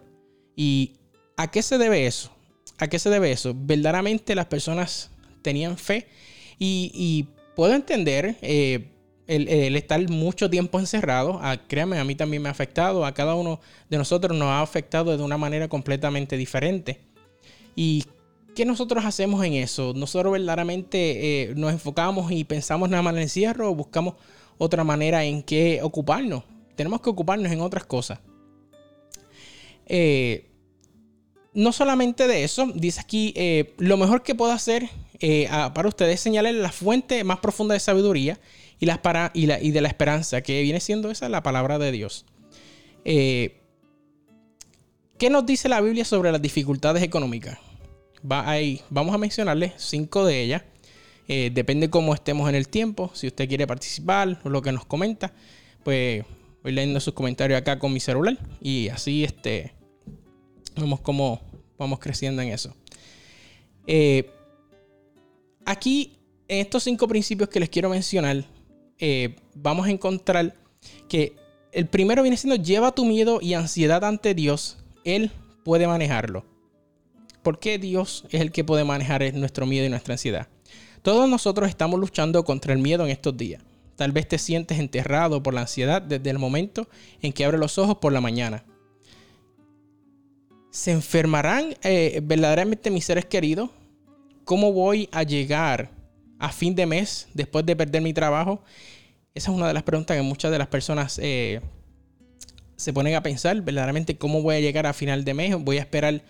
¿Y 0.56 0.94
a 1.36 1.52
qué 1.52 1.62
se 1.62 1.78
debe 1.78 2.08
eso? 2.08 2.32
¿A 2.78 2.88
qué 2.88 2.98
se 2.98 3.08
debe 3.08 3.30
eso? 3.30 3.54
Verdaderamente 3.56 4.34
las 4.34 4.46
personas 4.46 5.12
tenían 5.42 5.78
fe 5.78 6.08
y, 6.58 7.28
puedo 7.54 7.72
entender 7.72 8.36
eh, 8.42 8.88
el, 9.28 9.76
estar 9.76 10.10
mucho 10.10 10.50
tiempo 10.50 10.80
encerrado. 10.80 11.38
A, 11.40 11.56
créanme, 11.56 12.00
a 12.00 12.04
mí 12.04 12.16
también 12.16 12.42
me 12.42 12.48
ha 12.48 12.52
afectado. 12.52 13.06
A 13.06 13.14
cada 13.14 13.36
uno 13.36 13.60
de 13.88 13.96
nosotros 13.96 14.36
nos 14.36 14.48
ha 14.48 14.60
afectado 14.60 15.16
de 15.16 15.22
una 15.22 15.38
manera 15.38 15.68
completamente 15.68 16.36
diferente. 16.36 17.13
¿Y 17.76 18.04
qué 18.54 18.64
nosotros 18.64 19.04
hacemos 19.04 19.44
en 19.44 19.54
eso? 19.54 19.92
Nosotros 19.94 20.32
verdaderamente 20.32 21.42
eh, 21.50 21.54
nos 21.54 21.72
enfocamos 21.72 22.30
y 22.30 22.44
pensamos 22.44 22.88
nada 22.88 23.02
más 23.02 23.12
en 23.12 23.18
el 23.18 23.22
encierro 23.24 23.70
o 23.70 23.74
buscamos 23.74 24.14
otra 24.58 24.84
manera 24.84 25.24
en 25.24 25.42
qué 25.42 25.80
ocuparnos. 25.82 26.44
Tenemos 26.76 27.00
que 27.00 27.10
ocuparnos 27.10 27.50
en 27.52 27.60
otras 27.60 27.84
cosas. 27.84 28.20
Eh, 29.86 30.50
no 31.52 31.72
solamente 31.72 32.26
de 32.26 32.44
eso, 32.44 32.66
dice 32.74 33.00
aquí, 33.00 33.32
eh, 33.36 33.74
lo 33.78 33.96
mejor 33.96 34.22
que 34.22 34.34
puedo 34.34 34.52
hacer 34.52 34.88
para 35.74 35.88
ustedes 35.88 36.16
es 36.16 36.20
señalar 36.20 36.52
la 36.52 36.70
fuente 36.70 37.24
más 37.24 37.38
profunda 37.38 37.72
de 37.72 37.80
sabiduría 37.80 38.38
y, 38.78 38.86
de 38.86 39.80
la 39.80 39.88
esperanza, 39.88 40.42
que 40.42 40.60
viene 40.62 40.80
siendo 40.80 41.10
esa 41.10 41.30
la 41.30 41.42
palabra 41.42 41.78
de 41.78 41.92
Dios. 41.92 42.26
¿Qué 45.18 45.30
nos 45.30 45.46
dice 45.46 45.68
la 45.68 45.80
Biblia 45.80 46.04
sobre 46.04 46.32
las 46.32 46.42
dificultades 46.42 47.02
económicas? 47.02 47.58
va 48.30 48.48
ahí, 48.48 48.80
vamos 48.90 49.14
a 49.14 49.18
mencionarles 49.18 49.72
cinco 49.76 50.24
de 50.24 50.40
ellas. 50.40 50.62
Eh, 51.28 51.50
depende 51.52 51.90
cómo 51.90 52.14
estemos 52.14 52.48
en 52.48 52.54
el 52.54 52.68
tiempo. 52.68 53.10
Si 53.14 53.26
usted 53.26 53.48
quiere 53.48 53.66
participar 53.66 54.40
o 54.44 54.48
lo 54.48 54.62
que 54.62 54.72
nos 54.72 54.84
comenta, 54.84 55.32
pues 55.82 56.24
voy 56.62 56.72
leyendo 56.72 57.00
sus 57.00 57.14
comentarios 57.14 57.58
acá 57.58 57.78
con 57.78 57.92
mi 57.92 58.00
celular. 58.00 58.38
Y 58.60 58.88
así 58.88 59.24
este, 59.24 59.72
vemos 60.76 61.00
cómo 61.00 61.40
vamos 61.78 61.98
creciendo 61.98 62.42
en 62.42 62.48
eso. 62.48 62.74
Eh, 63.86 64.30
aquí, 65.64 66.18
en 66.48 66.60
estos 66.60 66.82
cinco 66.84 67.08
principios 67.08 67.48
que 67.48 67.60
les 67.60 67.68
quiero 67.68 67.88
mencionar, 67.88 68.44
eh, 68.98 69.36
vamos 69.54 69.86
a 69.86 69.90
encontrar 69.90 70.54
que 71.08 71.36
el 71.72 71.86
primero 71.86 72.22
viene 72.22 72.36
siendo 72.36 72.62
lleva 72.62 72.94
tu 72.94 73.04
miedo 73.04 73.40
y 73.42 73.54
ansiedad 73.54 74.04
ante 74.04 74.34
Dios. 74.34 74.78
Él 75.04 75.30
puede 75.64 75.86
manejarlo. 75.86 76.44
¿Por 77.42 77.58
qué 77.58 77.78
Dios 77.78 78.24
es 78.30 78.40
el 78.40 78.52
que 78.52 78.64
puede 78.64 78.84
manejar 78.84 79.34
nuestro 79.34 79.66
miedo 79.66 79.86
y 79.86 79.90
nuestra 79.90 80.14
ansiedad? 80.14 80.48
Todos 81.02 81.28
nosotros 81.28 81.68
estamos 81.68 82.00
luchando 82.00 82.44
contra 82.44 82.72
el 82.72 82.78
miedo 82.78 83.04
en 83.04 83.10
estos 83.10 83.36
días. 83.36 83.62
Tal 83.96 84.12
vez 84.12 84.26
te 84.26 84.38
sientes 84.38 84.78
enterrado 84.78 85.42
por 85.42 85.54
la 85.54 85.60
ansiedad 85.60 86.00
desde 86.00 86.30
el 86.30 86.38
momento 86.38 86.88
en 87.20 87.32
que 87.32 87.44
abres 87.44 87.60
los 87.60 87.78
ojos 87.78 87.98
por 87.98 88.12
la 88.12 88.20
mañana. 88.20 88.64
¿Se 90.70 90.90
enfermarán 90.90 91.76
eh, 91.82 92.20
verdaderamente 92.24 92.90
mis 92.90 93.04
seres 93.04 93.26
queridos? 93.26 93.70
¿Cómo 94.44 94.72
voy 94.72 95.08
a 95.12 95.22
llegar 95.22 95.90
a 96.38 96.50
fin 96.50 96.74
de 96.74 96.86
mes 96.86 97.28
después 97.34 97.64
de 97.64 97.76
perder 97.76 98.02
mi 98.02 98.12
trabajo? 98.12 98.62
Esa 99.34 99.50
es 99.50 99.56
una 99.56 99.68
de 99.68 99.74
las 99.74 99.82
preguntas 99.82 100.16
que 100.16 100.22
muchas 100.22 100.50
de 100.50 100.58
las 100.58 100.68
personas 100.68 101.20
eh, 101.22 101.60
se 102.76 102.92
ponen 102.92 103.14
a 103.14 103.22
pensar. 103.22 103.60
Verdaderamente, 103.62 104.16
¿cómo 104.16 104.42
voy 104.42 104.56
a 104.56 104.60
llegar 104.60 104.86
a 104.86 104.92
final 104.92 105.24
de 105.24 105.34
mes? 105.34 105.56
¿Voy 105.58 105.78
a 105.78 105.80
esperar 105.80 106.22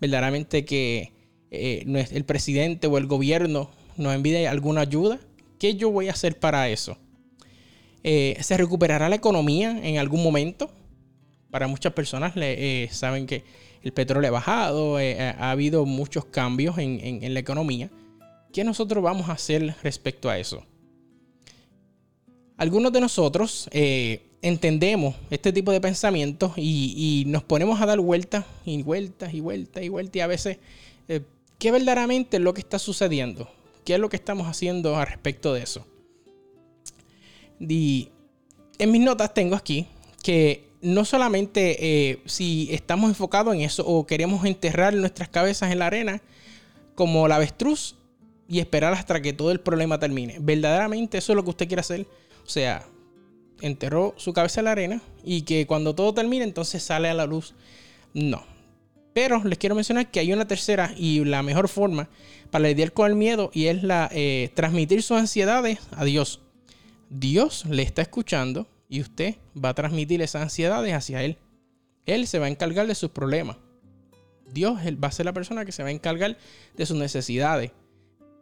verdaderamente 0.00 0.64
que 0.64 1.12
eh, 1.54 1.84
el 2.12 2.24
presidente 2.24 2.86
o 2.86 2.96
el 2.96 3.06
gobierno 3.06 3.70
nos 3.98 4.14
envíe 4.14 4.46
alguna 4.46 4.80
ayuda, 4.80 5.20
¿qué 5.58 5.74
yo 5.74 5.90
voy 5.90 6.08
a 6.08 6.12
hacer 6.12 6.40
para 6.40 6.70
eso? 6.70 6.96
Eh, 8.02 8.38
¿Se 8.40 8.56
recuperará 8.56 9.10
la 9.10 9.16
economía 9.16 9.78
en 9.82 9.98
algún 9.98 10.22
momento? 10.22 10.70
Para 11.50 11.66
muchas 11.66 11.92
personas 11.92 12.32
eh, 12.36 12.88
saben 12.90 13.26
que 13.26 13.44
el 13.82 13.92
petróleo 13.92 14.28
ha 14.30 14.32
bajado, 14.32 14.96
ha 14.96 15.50
habido 15.50 15.84
muchos 15.84 16.24
cambios 16.24 16.78
en, 16.78 17.34
la 17.34 17.40
economía. 17.40 17.90
¿Qué 18.50 18.64
nosotros 18.64 19.04
vamos 19.04 19.28
a 19.28 19.32
hacer 19.32 19.74
respecto 19.82 20.30
a 20.30 20.38
eso? 20.38 20.64
Algunos 22.56 22.92
de 22.92 23.00
nosotros 23.02 23.68
entendemos 24.42 25.14
este 25.30 25.52
tipo 25.52 25.70
de 25.70 25.80
pensamientos 25.80 26.52
y, 26.56 27.24
nos 27.28 27.44
ponemos 27.44 27.80
a 27.80 27.86
dar 27.86 28.00
vueltas 28.00 28.44
y 28.66 28.82
vueltas 28.82 29.32
y 29.32 29.40
vueltas 29.40 29.82
y 29.82 29.88
vueltas 29.88 30.16
y 30.16 30.20
a 30.20 30.26
veces, 30.26 30.58
eh, 31.08 31.22
¿qué 31.58 31.70
verdaderamente 31.70 32.36
es 32.36 32.42
lo 32.42 32.52
que 32.52 32.60
está 32.60 32.78
sucediendo? 32.78 33.48
¿Qué 33.84 33.94
es 33.94 34.00
lo 34.00 34.08
que 34.08 34.16
estamos 34.16 34.48
haciendo 34.48 34.96
al 34.96 35.06
respecto 35.06 35.54
de 35.54 35.62
eso? 35.62 35.86
Y 37.60 38.10
en 38.78 38.90
mis 38.90 39.00
notas 39.00 39.32
tengo 39.32 39.54
aquí 39.54 39.86
que 40.22 40.68
no 40.80 41.04
solamente 41.04 42.10
eh, 42.10 42.20
si 42.26 42.68
estamos 42.72 43.08
enfocados 43.08 43.54
en 43.54 43.60
eso 43.60 43.86
o 43.86 44.04
queremos 44.04 44.44
enterrar 44.44 44.92
nuestras 44.94 45.28
cabezas 45.28 45.70
en 45.70 45.78
la 45.78 45.86
arena 45.86 46.20
como 46.96 47.28
la 47.28 47.36
avestruz 47.36 47.94
y 48.48 48.58
esperar 48.58 48.92
hasta 48.92 49.22
que 49.22 49.32
todo 49.32 49.52
el 49.52 49.60
problema 49.60 50.00
termine. 50.00 50.38
Verdaderamente 50.40 51.18
eso 51.18 51.32
es 51.32 51.36
lo 51.36 51.44
que 51.44 51.50
usted 51.50 51.68
quiere 51.68 51.80
hacer. 51.80 52.06
O 52.44 52.50
sea, 52.50 52.84
enterró 53.62 54.14
su 54.16 54.32
cabeza 54.32 54.60
en 54.60 54.64
la 54.66 54.72
arena 54.72 55.02
y 55.24 55.42
que 55.42 55.66
cuando 55.66 55.94
todo 55.94 56.12
termine 56.12 56.44
entonces 56.44 56.82
sale 56.82 57.08
a 57.08 57.14
la 57.14 57.26
luz. 57.26 57.54
No. 58.12 58.44
Pero 59.14 59.42
les 59.44 59.58
quiero 59.58 59.74
mencionar 59.74 60.10
que 60.10 60.20
hay 60.20 60.32
una 60.32 60.46
tercera 60.46 60.92
y 60.96 61.24
la 61.24 61.42
mejor 61.42 61.68
forma 61.68 62.08
para 62.50 62.68
lidiar 62.68 62.92
con 62.92 63.10
el 63.10 63.16
miedo 63.16 63.50
y 63.52 63.66
es 63.66 63.82
la 63.82 64.08
eh, 64.12 64.50
transmitir 64.54 65.02
sus 65.02 65.18
ansiedades 65.18 65.78
a 65.92 66.04
Dios. 66.04 66.40
Dios 67.08 67.64
le 67.66 67.82
está 67.82 68.02
escuchando 68.02 68.66
y 68.88 69.00
usted 69.00 69.36
va 69.56 69.70
a 69.70 69.74
transmitir 69.74 70.22
esas 70.22 70.42
ansiedades 70.42 70.92
hacia 70.94 71.22
Él. 71.22 71.38
Él 72.06 72.26
se 72.26 72.38
va 72.38 72.46
a 72.46 72.48
encargar 72.48 72.86
de 72.86 72.94
sus 72.94 73.10
problemas. 73.10 73.58
Dios 74.52 74.78
va 75.02 75.08
a 75.08 75.12
ser 75.12 75.26
la 75.26 75.32
persona 75.32 75.64
que 75.64 75.72
se 75.72 75.82
va 75.82 75.88
a 75.88 75.92
encargar 75.92 76.36
de 76.76 76.86
sus 76.86 76.96
necesidades. 76.96 77.70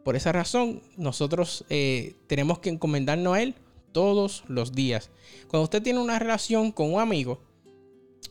Por 0.03 0.15
esa 0.15 0.31
razón, 0.31 0.81
nosotros 0.97 1.63
eh, 1.69 2.15
tenemos 2.27 2.59
que 2.59 2.69
encomendarnos 2.69 3.35
a 3.35 3.41
Él 3.41 3.55
todos 3.91 4.43
los 4.47 4.73
días. 4.73 5.09
Cuando 5.47 5.63
usted 5.65 5.81
tiene 5.81 5.99
una 5.99 6.19
relación 6.19 6.71
con 6.71 6.93
un 6.93 6.99
amigo, 6.99 7.41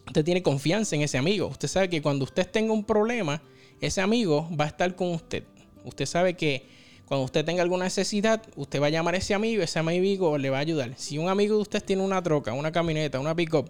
usted 0.07 0.25
tiene 0.25 0.43
confianza 0.43 0.97
en 0.97 1.03
ese 1.03 1.19
amigo. 1.19 1.47
Usted 1.47 1.69
sabe 1.69 1.89
que 1.89 2.03
cuando 2.03 2.25
usted 2.25 2.49
tenga 2.49 2.73
un 2.73 2.85
problema, 2.85 3.43
ese 3.81 4.01
amigo 4.01 4.49
va 4.59 4.65
a 4.65 4.69
estar 4.69 4.95
con 4.95 5.09
usted. 5.09 5.45
Usted 5.85 6.07
sabe 6.07 6.35
que 6.35 6.67
cuando 7.07 7.25
usted 7.25 7.45
tenga 7.45 7.63
alguna 7.63 7.85
necesidad, 7.85 8.43
usted 8.55 8.81
va 8.81 8.87
a 8.87 8.91
llamar 8.91 9.15
a 9.15 9.19
ese 9.19 9.35
amigo 9.35 9.63
ese 9.63 9.79
amigo 9.79 10.39
le 10.39 10.51
va 10.51 10.59
a 10.59 10.61
ayudar. 10.61 10.95
Si 10.97 11.19
un 11.19 11.29
amigo 11.29 11.57
de 11.57 11.63
usted 11.63 11.83
tiene 11.83 12.03
una 12.03 12.23
troca, 12.23 12.53
una 12.53 12.71
camioneta, 12.71 13.19
una 13.19 13.35
pick-up 13.35 13.69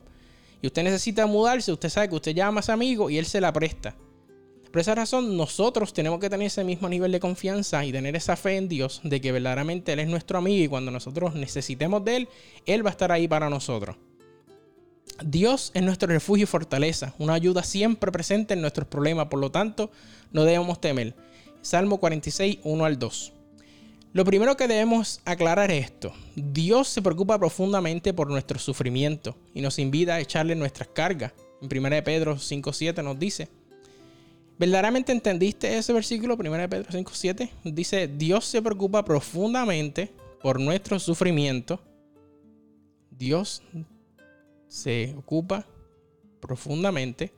y 0.61 0.67
usted 0.67 0.83
necesita 0.83 1.27
mudarse, 1.27 1.73
usted 1.73 1.89
sabe 1.89 2.09
que 2.11 2.17
usted 2.17 2.35
llama 2.35 2.59
a 2.59 2.63
ese 2.63 2.73
amigo 2.73 3.09
y 3.09 3.17
él 3.17 3.25
se 3.25 3.41
la 3.41 3.53
presta. 3.53 3.97
Por 4.71 4.81
esa 4.81 4.95
razón, 4.95 5.37
nosotros 5.37 5.93
tenemos 5.93 6.21
que 6.21 6.31
tener 6.31 6.47
ese 6.47 6.63
mismo 6.63 6.89
nivel 6.89 7.11
de 7.11 7.19
confianza 7.19 7.85
y 7.85 7.91
tener 7.91 8.15
esa 8.15 8.37
fe 8.37 8.57
en 8.57 8.69
Dios 8.69 9.01
de 9.03 9.21
que 9.21 9.33
verdaderamente 9.33 9.93
Él 9.93 9.99
es 9.99 10.09
nuestro 10.09 10.39
amigo 10.39 10.65
y 10.65 10.69
cuando 10.69 10.93
nosotros 10.93 11.35
necesitemos 11.35 12.05
de 12.05 12.17
Él, 12.17 12.29
Él 12.67 12.85
va 12.85 12.91
a 12.91 12.93
estar 12.93 13.11
ahí 13.11 13.27
para 13.27 13.51
nosotros. 13.51 13.97
Dios 15.25 15.73
es 15.75 15.83
nuestro 15.83 16.09
refugio 16.09 16.45
y 16.45 16.47
fortaleza, 16.47 17.15
una 17.19 17.35
ayuda 17.35 17.65
siempre 17.65 18.13
presente 18.13 18.55
en 18.55 18.61
nuestros 18.61 18.87
problemas, 18.87 19.27
por 19.27 19.41
lo 19.41 19.51
tanto, 19.51 19.91
no 20.33 20.45
debemos 20.45 20.81
temer. 20.81 21.17
Salmo 21.63 21.99
46, 21.99 22.59
1 22.63 22.85
al 22.85 22.99
2. 22.99 23.33
Lo 24.13 24.25
primero 24.25 24.57
que 24.57 24.67
debemos 24.69 25.21
aclarar 25.25 25.71
es 25.71 25.85
esto. 25.85 26.13
Dios 26.35 26.89
se 26.89 27.03
preocupa 27.03 27.39
profundamente 27.39 28.15
por 28.15 28.29
nuestro 28.29 28.59
sufrimiento 28.59 29.37
y 29.53 29.61
nos 29.61 29.79
invita 29.79 30.15
a 30.15 30.21
echarle 30.21 30.55
nuestras 30.55 30.89
cargas. 30.89 31.33
En 31.61 31.77
1 31.77 32.05
Pedro 32.05 32.39
5, 32.39 32.73
7 32.73 33.03
nos 33.03 33.19
dice, 33.19 33.49
¿Verdaderamente 34.61 35.11
entendiste 35.11 35.79
ese 35.79 35.91
versículo? 35.91 36.35
1 36.35 36.69
Pedro 36.69 36.93
5, 36.93 37.13
7. 37.15 37.51
Dice, 37.65 38.09
Dios 38.09 38.45
se 38.45 38.61
preocupa 38.61 39.03
profundamente 39.03 40.13
por 40.43 40.61
nuestro 40.61 40.99
sufrimiento. 40.99 41.81
Dios 43.11 43.63
se 44.69 45.15
ocupa 45.17 45.65
profundamente 46.43 47.33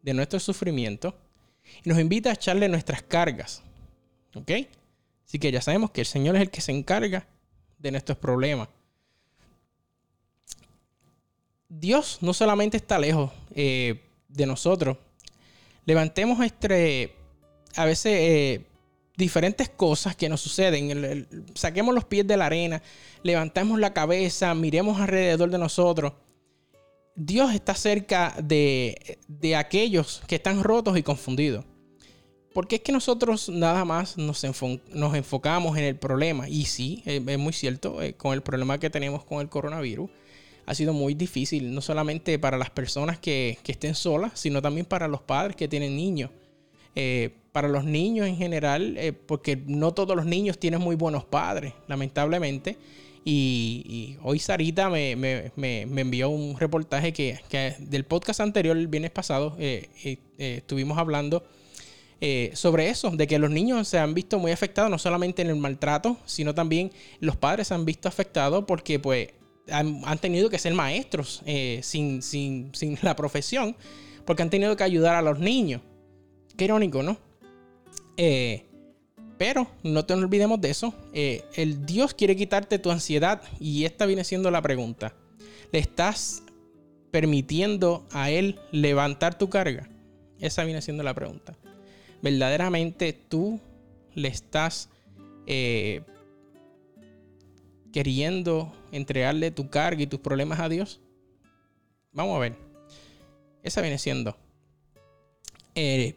de 0.00 0.14
nuestro 0.14 0.38
sufrimiento 0.38 1.12
y 1.82 1.88
nos 1.88 1.98
invita 1.98 2.30
a 2.30 2.34
echarle 2.34 2.68
nuestras 2.68 3.02
cargas. 3.02 3.64
¿Ok? 4.36 4.52
Así 5.26 5.40
que 5.40 5.50
ya 5.50 5.60
sabemos 5.60 5.90
que 5.90 6.02
el 6.02 6.06
Señor 6.06 6.36
es 6.36 6.42
el 6.42 6.50
que 6.50 6.60
se 6.60 6.70
encarga 6.70 7.26
de 7.78 7.90
nuestros 7.90 8.16
problemas. 8.16 8.68
Dios 11.68 12.18
no 12.20 12.32
solamente 12.32 12.76
está 12.76 12.96
lejos 13.00 13.32
eh, 13.56 14.04
de 14.28 14.46
nosotros, 14.46 14.98
levantemos 15.86 16.44
este, 16.44 17.14
a 17.76 17.84
veces 17.84 18.12
eh, 18.12 18.66
diferentes 19.16 19.68
cosas 19.68 20.16
que 20.16 20.28
nos 20.28 20.40
suceden. 20.40 21.26
saquemos 21.54 21.94
los 21.94 22.04
pies 22.04 22.26
de 22.26 22.36
la 22.36 22.46
arena, 22.46 22.82
levantemos 23.22 23.78
la 23.78 23.92
cabeza, 23.92 24.54
miremos 24.54 25.00
alrededor 25.00 25.50
de 25.50 25.58
nosotros 25.58 26.12
Dios 27.22 27.52
está 27.52 27.74
cerca 27.74 28.34
de, 28.42 29.18
de 29.28 29.54
aquellos 29.54 30.22
que 30.26 30.36
están 30.36 30.62
rotos 30.62 30.96
y 30.96 31.02
confundidos. 31.02 31.66
Porque 32.54 32.76
es 32.76 32.82
que 32.82 32.92
nosotros 32.92 33.50
nada 33.50 33.84
más 33.84 34.16
nos, 34.16 34.42
nos 34.88 35.14
enfocamos 35.14 35.76
en 35.76 35.84
el 35.84 35.96
problema. 35.96 36.48
Y 36.48 36.64
sí, 36.64 37.02
es, 37.04 37.38
muy 37.38 37.52
cierto, 37.52 38.00
eh, 38.00 38.14
con 38.14 38.32
el 38.32 38.42
problema 38.42 38.78
que 38.78 38.88
tenemos 38.88 39.22
con 39.24 39.40
el 39.40 39.50
coronavirus, 39.50 40.10
ha 40.66 40.74
sido 40.74 40.92
muy 40.92 41.14
difícil, 41.14 41.74
no 41.74 41.80
solamente 41.80 42.38
para 42.38 42.58
las 42.58 42.70
personas 42.70 43.18
que, 43.18 43.58
estén 43.66 43.94
solas, 43.94 44.32
sino 44.34 44.60
también 44.60 44.86
para 44.86 45.08
los 45.08 45.20
padres 45.22 45.56
que 45.56 45.68
tienen 45.68 45.96
niños. 45.96 46.30
Eh, 46.94 47.30
para 47.52 47.68
los 47.68 47.84
niños 47.84 48.26
en 48.26 48.36
general, 48.36 48.96
eh, 48.96 49.12
porque 49.12 49.56
no 49.66 49.92
todos 49.92 50.16
los 50.16 50.26
niños 50.26 50.58
tienen 50.58 50.80
muy 50.80 50.96
buenos 50.96 51.24
padres, 51.24 51.72
lamentablemente. 51.88 52.76
Y, 53.24 54.16
hoy 54.22 54.38
Sarita 54.38 54.88
me, 54.88 55.52
envió 55.56 56.30
un 56.30 56.58
reportaje 56.58 57.12
que, 57.12 57.38
del 57.78 58.04
podcast 58.04 58.40
anterior, 58.40 58.76
el 58.76 58.88
viernes 58.88 59.10
pasado, 59.10 59.56
estuvimos 60.38 60.98
hablando 60.98 61.44
eh, 62.22 62.50
sobre 62.52 62.90
eso, 62.90 63.10
de 63.10 63.26
que 63.26 63.38
los 63.38 63.50
niños 63.50 63.88
se 63.88 63.98
han 63.98 64.12
visto 64.12 64.38
muy 64.38 64.52
afectados, 64.52 64.90
no 64.90 64.98
solamente 64.98 65.40
en 65.40 65.48
el 65.48 65.56
maltrato, 65.56 66.18
sino 66.26 66.54
también 66.54 66.92
los 67.18 67.36
padres 67.36 67.68
se 67.68 67.74
han 67.74 67.86
visto 67.86 68.08
afectados 68.08 68.64
porque 68.66 68.98
pues 68.98 69.30
han, 69.70 70.18
tenido 70.18 70.50
que 70.50 70.58
ser 70.58 70.74
maestros 70.74 71.42
eh, 71.46 71.80
sin, 71.82 72.22
sin, 72.22 72.72
la 73.02 73.16
profesión, 73.16 73.76
porque 74.24 74.42
han 74.42 74.50
tenido 74.50 74.76
que 74.76 74.84
ayudar 74.84 75.14
a 75.14 75.22
los 75.22 75.38
niños. 75.38 75.82
Qué 76.56 76.64
irónico, 76.64 77.02
¿no? 77.02 77.18
Eh, 78.16 78.66
pero 79.38 79.66
no 79.82 80.04
te 80.04 80.12
olvidemos 80.12 80.60
de 80.60 80.70
eso. 80.70 80.94
el 81.12 81.86
Dios 81.86 82.12
quiere 82.12 82.36
quitarte 82.36 82.78
tu 82.78 82.90
ansiedad 82.90 83.42
y 83.58 83.84
esta 83.84 84.04
viene 84.06 84.24
siendo 84.24 84.50
la 84.50 84.60
pregunta. 84.60 85.14
¿Le 85.72 85.78
estás 85.78 86.42
permitiendo 87.10 88.06
a 88.12 88.30
Él 88.30 88.60
levantar 88.70 89.38
tu 89.38 89.48
carga? 89.48 89.88
Esa 90.38 90.64
viene 90.64 90.82
siendo 90.82 91.02
la 91.02 91.14
pregunta 91.14 91.56
verdaderamente 92.22 93.12
tú 93.12 93.60
le 94.14 94.28
estás 94.28 94.88
eh, 95.46 96.02
queriendo 97.92 98.72
entregarle 98.92 99.50
tu 99.50 99.70
carga 99.70 100.02
y 100.02 100.06
tus 100.06 100.20
problemas 100.20 100.60
a 100.60 100.68
Dios? 100.68 101.00
Vamos 102.12 102.36
a 102.36 102.40
ver. 102.40 102.56
Esa 103.62 103.80
viene 103.80 103.98
siendo. 103.98 104.36
Eh, 105.74 106.16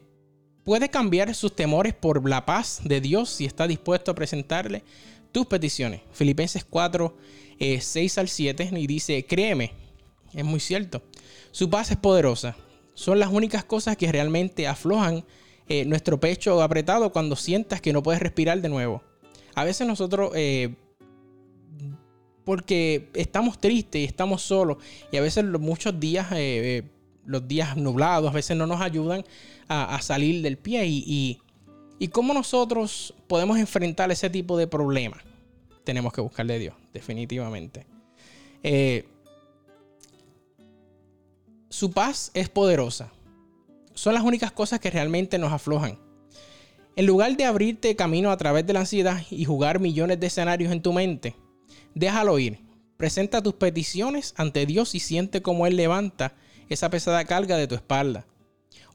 puede 0.63 0.89
cambiar 0.89 1.33
sus 1.35 1.55
temores 1.55 1.93
por 1.93 2.27
la 2.27 2.45
paz 2.45 2.81
de 2.83 3.01
Dios 3.01 3.29
si 3.29 3.45
está 3.45 3.67
dispuesto 3.67 4.11
a 4.11 4.15
presentarle 4.15 4.83
tus 5.31 5.45
peticiones. 5.45 6.01
Filipenses 6.13 6.63
4, 6.63 7.15
6 7.59 8.17
eh, 8.17 8.21
al 8.21 8.29
7 8.29 8.69
y 8.73 8.87
dice, 8.87 9.25
créeme, 9.25 9.73
es 10.33 10.45
muy 10.45 10.59
cierto, 10.59 11.01
su 11.51 11.69
paz 11.69 11.91
es 11.91 11.97
poderosa. 11.97 12.55
Son 12.93 13.19
las 13.19 13.29
únicas 13.29 13.63
cosas 13.63 13.97
que 13.97 14.11
realmente 14.11 14.67
aflojan 14.67 15.25
eh, 15.67 15.85
nuestro 15.85 16.19
pecho 16.19 16.61
apretado 16.61 17.11
cuando 17.11 17.35
sientas 17.35 17.81
que 17.81 17.93
no 17.93 18.03
puedes 18.03 18.21
respirar 18.21 18.61
de 18.61 18.69
nuevo. 18.69 19.01
A 19.55 19.63
veces 19.63 19.87
nosotros, 19.87 20.31
eh, 20.35 20.75
porque 22.45 23.09
estamos 23.13 23.59
tristes 23.59 24.01
y 24.01 24.05
estamos 24.05 24.41
solos, 24.41 24.77
y 25.11 25.17
a 25.17 25.21
veces 25.21 25.45
muchos 25.45 25.99
días, 25.99 26.27
eh, 26.31 26.83
los 27.25 27.47
días 27.47 27.77
nublados, 27.77 28.29
a 28.29 28.33
veces 28.33 28.57
no 28.57 28.67
nos 28.67 28.81
ayudan 28.81 29.23
a, 29.67 30.01
salir 30.01 30.41
del 30.41 30.57
pie. 30.57 30.85
Y, 30.85 31.39
y, 31.99 32.07
cómo 32.09 32.33
nosotros 32.33 33.13
podemos 33.27 33.57
enfrentar 33.57 34.11
ese 34.11 34.29
tipo 34.29 34.57
de 34.57 34.67
problemas. 34.67 35.21
Tenemos 35.83 36.11
que 36.13 36.21
buscarle 36.21 36.55
a 36.55 36.59
Dios, 36.59 36.75
definitivamente. 36.93 37.85
su 41.69 41.91
paz 41.91 42.29
es 42.33 42.49
poderosa 42.49 43.11
son 43.93 44.13
las 44.13 44.23
únicas 44.23 44.51
cosas 44.51 44.79
que 44.79 44.91
realmente 44.91 45.37
nos 45.37 45.51
aflojan. 45.51 45.97
En 46.95 47.05
lugar 47.05 47.35
de 47.35 47.45
abrirte 47.45 47.95
camino 47.95 48.31
a 48.31 48.37
través 48.37 48.65
de 48.65 48.73
la 48.73 48.81
ansiedad 48.81 49.21
y 49.29 49.45
jugar 49.45 49.79
millones 49.79 50.19
de 50.19 50.27
escenarios 50.27 50.71
en 50.71 50.81
tu 50.81 50.93
mente, 50.93 51.35
déjalo 51.95 52.39
ir. 52.39 52.59
Presenta 52.97 53.41
tus 53.41 53.55
peticiones 53.55 54.33
ante 54.37 54.65
Dios 54.65 54.95
y 54.95 54.99
siente 54.99 55.41
cómo 55.41 55.67
Él 55.67 55.75
levanta 55.75 56.35
esa 56.69 56.89
pesada 56.89 57.25
carga 57.25 57.57
de 57.57 57.67
tu 57.67 57.75
espalda. 57.75 58.25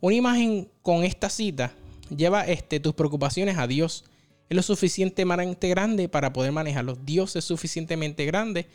Una 0.00 0.14
imagen 0.14 0.70
con 0.82 1.04
esta 1.04 1.28
cita 1.28 1.72
lleva 2.14 2.46
este, 2.46 2.80
tus 2.80 2.94
preocupaciones 2.94 3.58
a 3.58 3.66
Dios. 3.66 4.04
Es 4.48 4.56
lo 4.56 4.62
suficientemente 4.62 5.68
grande 5.68 6.08
para 6.08 6.32
poder 6.32 6.52
manejarlos. 6.52 7.04
Dios 7.04 7.36
es 7.36 7.44
suficientemente 7.44 8.24
grande 8.24 8.66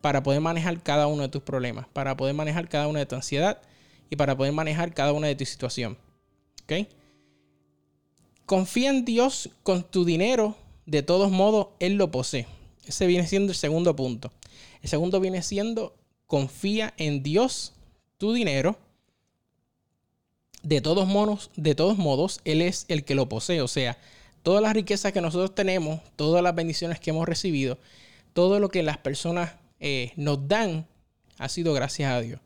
para 0.00 0.22
poder 0.22 0.40
manejar 0.40 0.82
cada 0.82 1.06
uno 1.06 1.22
de 1.22 1.28
tus 1.28 1.42
problemas, 1.42 1.86
para 1.92 2.16
poder 2.16 2.34
manejar 2.34 2.68
cada 2.68 2.88
una 2.88 3.00
de 3.00 3.06
tu 3.06 3.14
ansiedad 3.14 3.60
y 4.08 4.16
para 4.16 4.36
poder 4.36 4.52
manejar 4.52 4.94
cada 4.94 5.12
una 5.12 5.26
de 5.26 5.36
tus 5.36 5.48
situaciones. 5.48 5.98
¿Ok? 6.64 6.88
Confía 8.46 8.90
en 8.90 9.04
Dios 9.04 9.50
con 9.62 9.84
tu 9.84 10.04
dinero. 10.04 10.56
De 10.86 11.02
todos 11.04 11.30
modos, 11.30 11.68
Él 11.78 11.94
lo 11.94 12.10
posee. 12.10 12.46
Ese 12.86 13.06
viene 13.06 13.26
siendo 13.26 13.52
el 13.52 13.56
segundo 13.56 13.94
punto. 13.94 14.32
El 14.82 14.88
segundo 14.88 15.20
viene 15.20 15.42
siendo 15.42 15.96
confía 16.26 16.94
en 16.96 17.22
Dios 17.22 17.72
tu 18.18 18.32
dinero. 18.32 18.78
De 20.62 20.80
todos 20.80 21.08
modos, 21.08 21.50
de 21.56 21.74
todos 21.74 21.96
modos, 21.96 22.40
Él 22.44 22.62
es 22.62 22.84
el 22.88 23.04
que 23.04 23.14
lo 23.14 23.28
posee. 23.28 23.62
O 23.62 23.68
sea, 23.68 23.98
todas 24.42 24.62
las 24.62 24.74
riquezas 24.74 25.12
que 25.12 25.20
nosotros 25.20 25.54
tenemos, 25.54 26.00
todas 26.16 26.42
las 26.42 26.54
bendiciones 26.54 27.00
que 27.00 27.10
hemos 27.10 27.26
recibido, 27.26 27.78
todo 28.32 28.60
lo 28.60 28.68
que 28.68 28.82
las 28.82 28.98
personas 28.98 29.52
eh, 29.80 30.12
nos 30.16 30.46
dan, 30.48 30.86
ha 31.38 31.48
sido 31.48 31.72
gracias 31.72 32.12
a 32.12 32.20
Dios. 32.20 32.40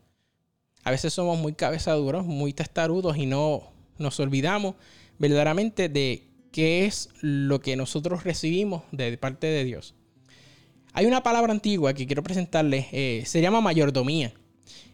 A 0.83 0.91
veces 0.91 1.13
somos 1.13 1.37
muy 1.37 1.53
cabezaduros, 1.53 2.25
muy 2.25 2.53
testarudos 2.53 3.17
y 3.17 3.25
no 3.25 3.63
nos 3.97 4.19
olvidamos 4.19 4.75
verdaderamente 5.17 5.89
de 5.89 6.27
qué 6.51 6.85
es 6.85 7.09
lo 7.21 7.59
que 7.59 7.75
nosotros 7.75 8.23
recibimos 8.23 8.83
de 8.91 9.17
parte 9.17 9.47
de 9.47 9.63
Dios. 9.63 9.95
Hay 10.97 11.05
una 11.07 11.21
palabra 11.21 11.51
antigua 11.51 11.93
que 11.93 12.07
quiero 12.07 12.23
presentarles, 12.23 12.85
eh, 12.93 13.23
se 13.25 13.41
llama 13.41 13.59
mayordomía. 13.59 14.31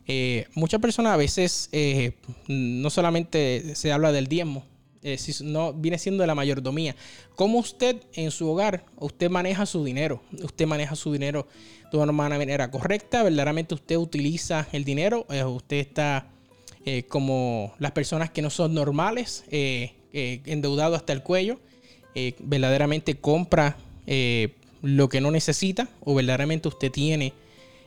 Eh, 0.07 0.47
muchas 0.55 0.81
personas 0.81 1.13
a 1.13 1.15
veces 1.17 1.69
eh, 1.71 2.13
no 2.47 2.89
solamente 2.89 3.75
se 3.75 3.91
habla 3.91 4.11
del 4.11 4.25
diezmo, 4.25 4.65
no 5.43 5.73
viene 5.73 5.99
siendo 5.99 6.23
de 6.23 6.27
la 6.27 6.33
mayordomía. 6.33 6.95
¿Cómo 7.35 7.59
usted 7.59 7.97
en 8.13 8.31
su 8.31 8.49
hogar, 8.49 8.83
usted 8.97 9.29
maneja 9.29 9.67
su 9.67 9.83
dinero? 9.83 10.23
Usted 10.41 10.65
maneja 10.65 10.95
su 10.95 11.11
dinero 11.13 11.47
de 11.91 11.99
una 11.99 12.11
manera 12.11 12.71
correcta, 12.71 13.21
verdaderamente 13.21 13.75
usted 13.75 13.97
utiliza 13.97 14.67
el 14.71 14.83
dinero, 14.83 15.27
usted 15.29 15.77
está 15.77 16.31
como 17.09 17.75
las 17.77 17.91
personas 17.91 18.31
que 18.31 18.41
no 18.41 18.49
son 18.49 18.73
normales, 18.73 19.43
endeudado 19.51 20.95
hasta 20.95 21.13
el 21.13 21.21
cuello, 21.21 21.59
verdaderamente 22.39 23.19
compra 23.19 23.77
lo 24.81 25.09
que 25.09 25.21
no 25.21 25.31
necesita 25.31 25.89
o 26.01 26.15
verdaderamente 26.15 26.67
usted 26.67 26.91
tiene 26.91 27.33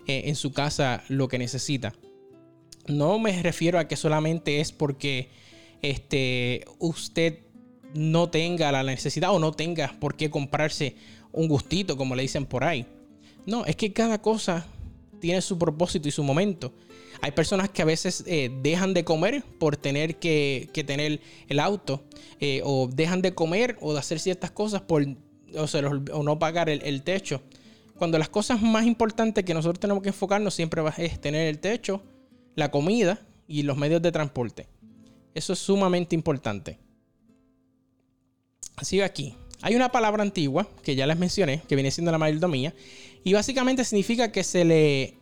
en 0.07 0.35
su 0.37 0.53
casa 0.53 1.03
lo 1.09 1.29
que 1.29 1.39
necesita. 1.39 1.95
No 2.87 3.19
me 3.19 3.43
refiero 3.43 3.79
a 3.79 3.89
que 3.89 3.97
solamente 3.97 4.61
es 4.61 4.71
porque 4.71 5.31
este, 5.81 6.65
usted 6.79 7.39
no 7.95 8.29
tenga 8.29 8.73
la 8.73 8.83
necesidad 8.83 9.33
o 9.33 9.39
no 9.39 9.53
tenga 9.53 9.97
por 10.01 10.17
qué 10.17 10.31
comprarse 10.31 10.97
un 11.33 11.49
gustito, 11.49 11.97
como 11.97 12.15
le 12.15 12.23
dicen 12.23 12.47
por 12.47 12.65
ahí. 12.65 12.87
No, 13.47 13.65
es 13.65 13.77
que 13.77 13.93
cada 13.93 14.21
cosa 14.21 14.67
tiene 15.21 15.41
su 15.41 15.59
propósito 15.59 16.09
y 16.09 16.11
su 16.11 16.23
momento. 16.23 16.73
Hay 17.21 17.31
personas 17.33 17.71
que 17.71 17.83
a 17.83 17.85
veces 17.85 18.25
eh, 18.27 18.51
dejan 18.63 18.93
de 18.93 19.05
comer 19.05 19.45
por 19.59 19.77
tener 19.77 20.17
que, 20.17 20.69
tener 20.87 21.21
el 21.49 21.61
auto, 21.61 22.05
eh, 22.41 22.61
o 22.65 22.89
dejan 22.93 23.23
de 23.23 23.35
comer 23.35 23.77
o 23.81 23.93
de 23.93 23.99
hacer 24.01 24.19
ciertas 24.19 24.51
cosas 24.51 24.83
por 24.83 25.07
o, 25.57 26.23
no 26.23 26.39
pagar 26.39 26.69
el, 26.69 27.03
techo. 27.03 27.43
Cuando 27.97 28.19
las 28.19 28.29
cosas 28.29 28.61
más 28.61 28.87
importantes 28.87 29.45
que 29.45 29.55
nosotros 29.55 29.81
tenemos 29.81 30.03
que 30.03 30.09
enfocarnos 30.11 30.55
siempre 30.55 30.83
es 30.99 31.21
tener 31.21 31.49
el 31.49 31.59
techo, 31.59 32.03
la 32.55 32.71
comida 32.71 33.21
y 33.47 33.63
los 33.63 33.77
medios 33.77 34.03
de 34.03 34.13
transporte. 34.13 34.67
Eso 35.35 35.53
es 35.53 35.59
sumamente 35.59 36.15
importante. 36.15 36.79
Sigo 38.83 39.05
aquí. 39.05 39.37
Hay 39.63 39.75
una 39.75 39.91
palabra 39.91 40.23
antigua 40.23 40.69
que 40.83 40.95
ya 40.95 41.07
les 41.07 41.19
mencioné, 41.19 41.63
que 41.69 41.75
viene 41.75 41.91
siendo 41.91 42.13
la 42.13 42.19
mayordomía, 42.19 42.75
y 43.23 43.33
básicamente 43.33 43.85
significa 43.85 44.31
que 44.31 44.45
se 44.45 44.65
le 44.65 45.15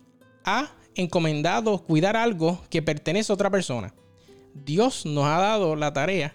ha 0.45 0.73
encomendado 0.95 1.79
cuidar 1.79 2.17
algo 2.17 2.61
que 2.69 2.83
pertenece 2.83 3.33
a 3.33 3.35
otra 3.35 3.51
persona. 3.51 3.95
Dios 4.55 5.07
nos 5.07 5.25
ha 5.25 5.39
dado 5.39 5.77
la 5.77 5.93
tarea 5.93 6.35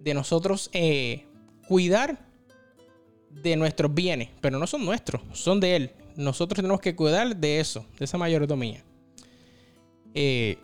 de 0.00 0.14
nosotros 0.14 0.70
eh, 0.72 1.26
cuidar 1.66 2.27
de 3.42 3.56
nuestros 3.56 3.92
bienes, 3.92 4.28
pero 4.40 4.58
no 4.58 4.66
son 4.66 4.84
nuestros, 4.84 5.22
son 5.32 5.60
de 5.60 5.76
Él. 5.76 5.90
Nosotros 6.16 6.56
tenemos 6.56 6.80
que 6.80 6.94
cuidar 6.96 7.36
de 7.36 7.60
eso, 7.60 7.84
de 7.98 8.04
esa 8.04 8.18
mayordomía. 8.18 8.84
Eh, 10.14 10.58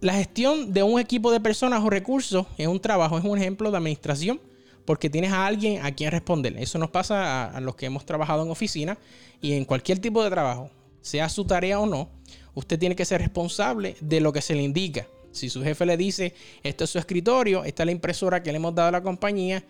la 0.00 0.14
gestión 0.14 0.72
de 0.72 0.82
un 0.82 1.00
equipo 1.00 1.32
de 1.32 1.40
personas 1.40 1.82
o 1.82 1.90
recursos 1.90 2.46
es 2.58 2.66
un 2.66 2.80
trabajo, 2.80 3.18
es 3.18 3.24
un 3.24 3.38
ejemplo 3.38 3.70
de 3.70 3.76
administración 3.78 4.40
porque 4.84 5.10
tienes 5.10 5.32
a 5.32 5.46
alguien 5.46 5.84
a 5.84 5.92
quien 5.92 6.10
responder. 6.10 6.56
Eso 6.58 6.78
nos 6.78 6.90
pasa 6.90 7.46
a, 7.46 7.60
los 7.60 7.74
que 7.74 7.86
hemos 7.86 8.06
trabajado 8.06 8.44
en 8.44 8.50
oficina 8.50 8.96
y 9.42 9.54
en 9.54 9.64
cualquier 9.64 9.98
tipo 9.98 10.22
de 10.22 10.30
trabajo, 10.30 10.70
sea 11.00 11.28
su 11.28 11.44
tarea 11.44 11.80
o 11.80 11.86
no. 11.86 12.08
usted 12.54 12.78
tiene 12.78 12.96
que 12.96 13.04
ser 13.04 13.20
responsable 13.20 13.96
de 14.00 14.20
lo 14.20 14.32
que 14.32 14.40
se 14.40 14.54
le 14.54 14.62
indica. 14.62 15.06
Si 15.32 15.50
su 15.50 15.62
jefe 15.62 15.84
le 15.84 15.96
dice, 15.96 16.34
esto 16.62 16.84
es 16.84 16.90
su 16.90 16.98
escritorio, 16.98 17.64
esta 17.64 17.82
es 17.82 17.86
la 17.86 17.92
impresora 17.92 18.42
que 18.42 18.50
le 18.50 18.56
hemos 18.56 18.74
dado 18.74 18.88
a 18.88 18.92
la 18.92 19.02
compañía, 19.02 19.62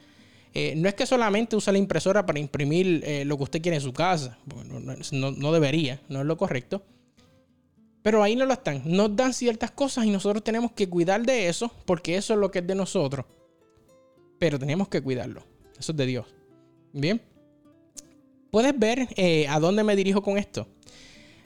eh, 0.55 0.75
no 0.77 0.89
es 0.89 0.95
que 0.95 1.07
solamente 1.07 1.57
usa 1.57 1.73
la 1.73 1.79
impresora 1.79 2.25
para 2.25 2.39
imprimir 2.39 3.03
eh, 3.05 3.25
lo 3.25 3.37
que 3.37 3.43
usted 3.45 3.63
quiere 3.63 3.77
en 3.77 3.83
su 3.83 3.93
casa, 3.93 4.39
no, 5.13 5.31
no, 5.31 5.53
debería, 5.53 6.01
no 6.09 6.21
es 6.21 6.27
lo 6.27 6.37
correcto. 6.37 6.83
Pero 8.03 8.23
ahí 8.23 8.37
no 8.37 8.47
lo 8.47 8.53
están, 8.53 8.83
nos 8.85 9.15
dan 9.17 9.35
ciertas 9.35 9.71
cosas 9.71 10.07
y 10.07 10.11
nosotros 10.11 10.45
tenemos 10.45 10.73
que 10.73 10.89
cuidar 10.89 11.27
de 11.27 11.49
eso 11.49 11.73
porque 11.85 12.17
eso 12.17 12.35
es 12.35 12.41
lo 12.41 12.51
que 12.51 12.61
es 12.61 12.67
de 12.67 12.75
nosotros. 12.75 13.27
Pero 14.39 14.59
tenemos 14.59 14.89
que 14.89 15.03
cuidarlo, 15.03 15.43
eso 15.79 15.93
es 15.93 15.99
de 15.99 16.07
Dios. 16.07 16.27
Bien, 16.93 17.21
puedes 18.51 18.79
ver 18.79 19.09
eh, 19.17 19.47
a 19.49 19.61
dónde 19.61 19.83
me 19.83 19.97
dirijo 19.97 20.23
con 20.23 20.39
esto. 20.39 20.69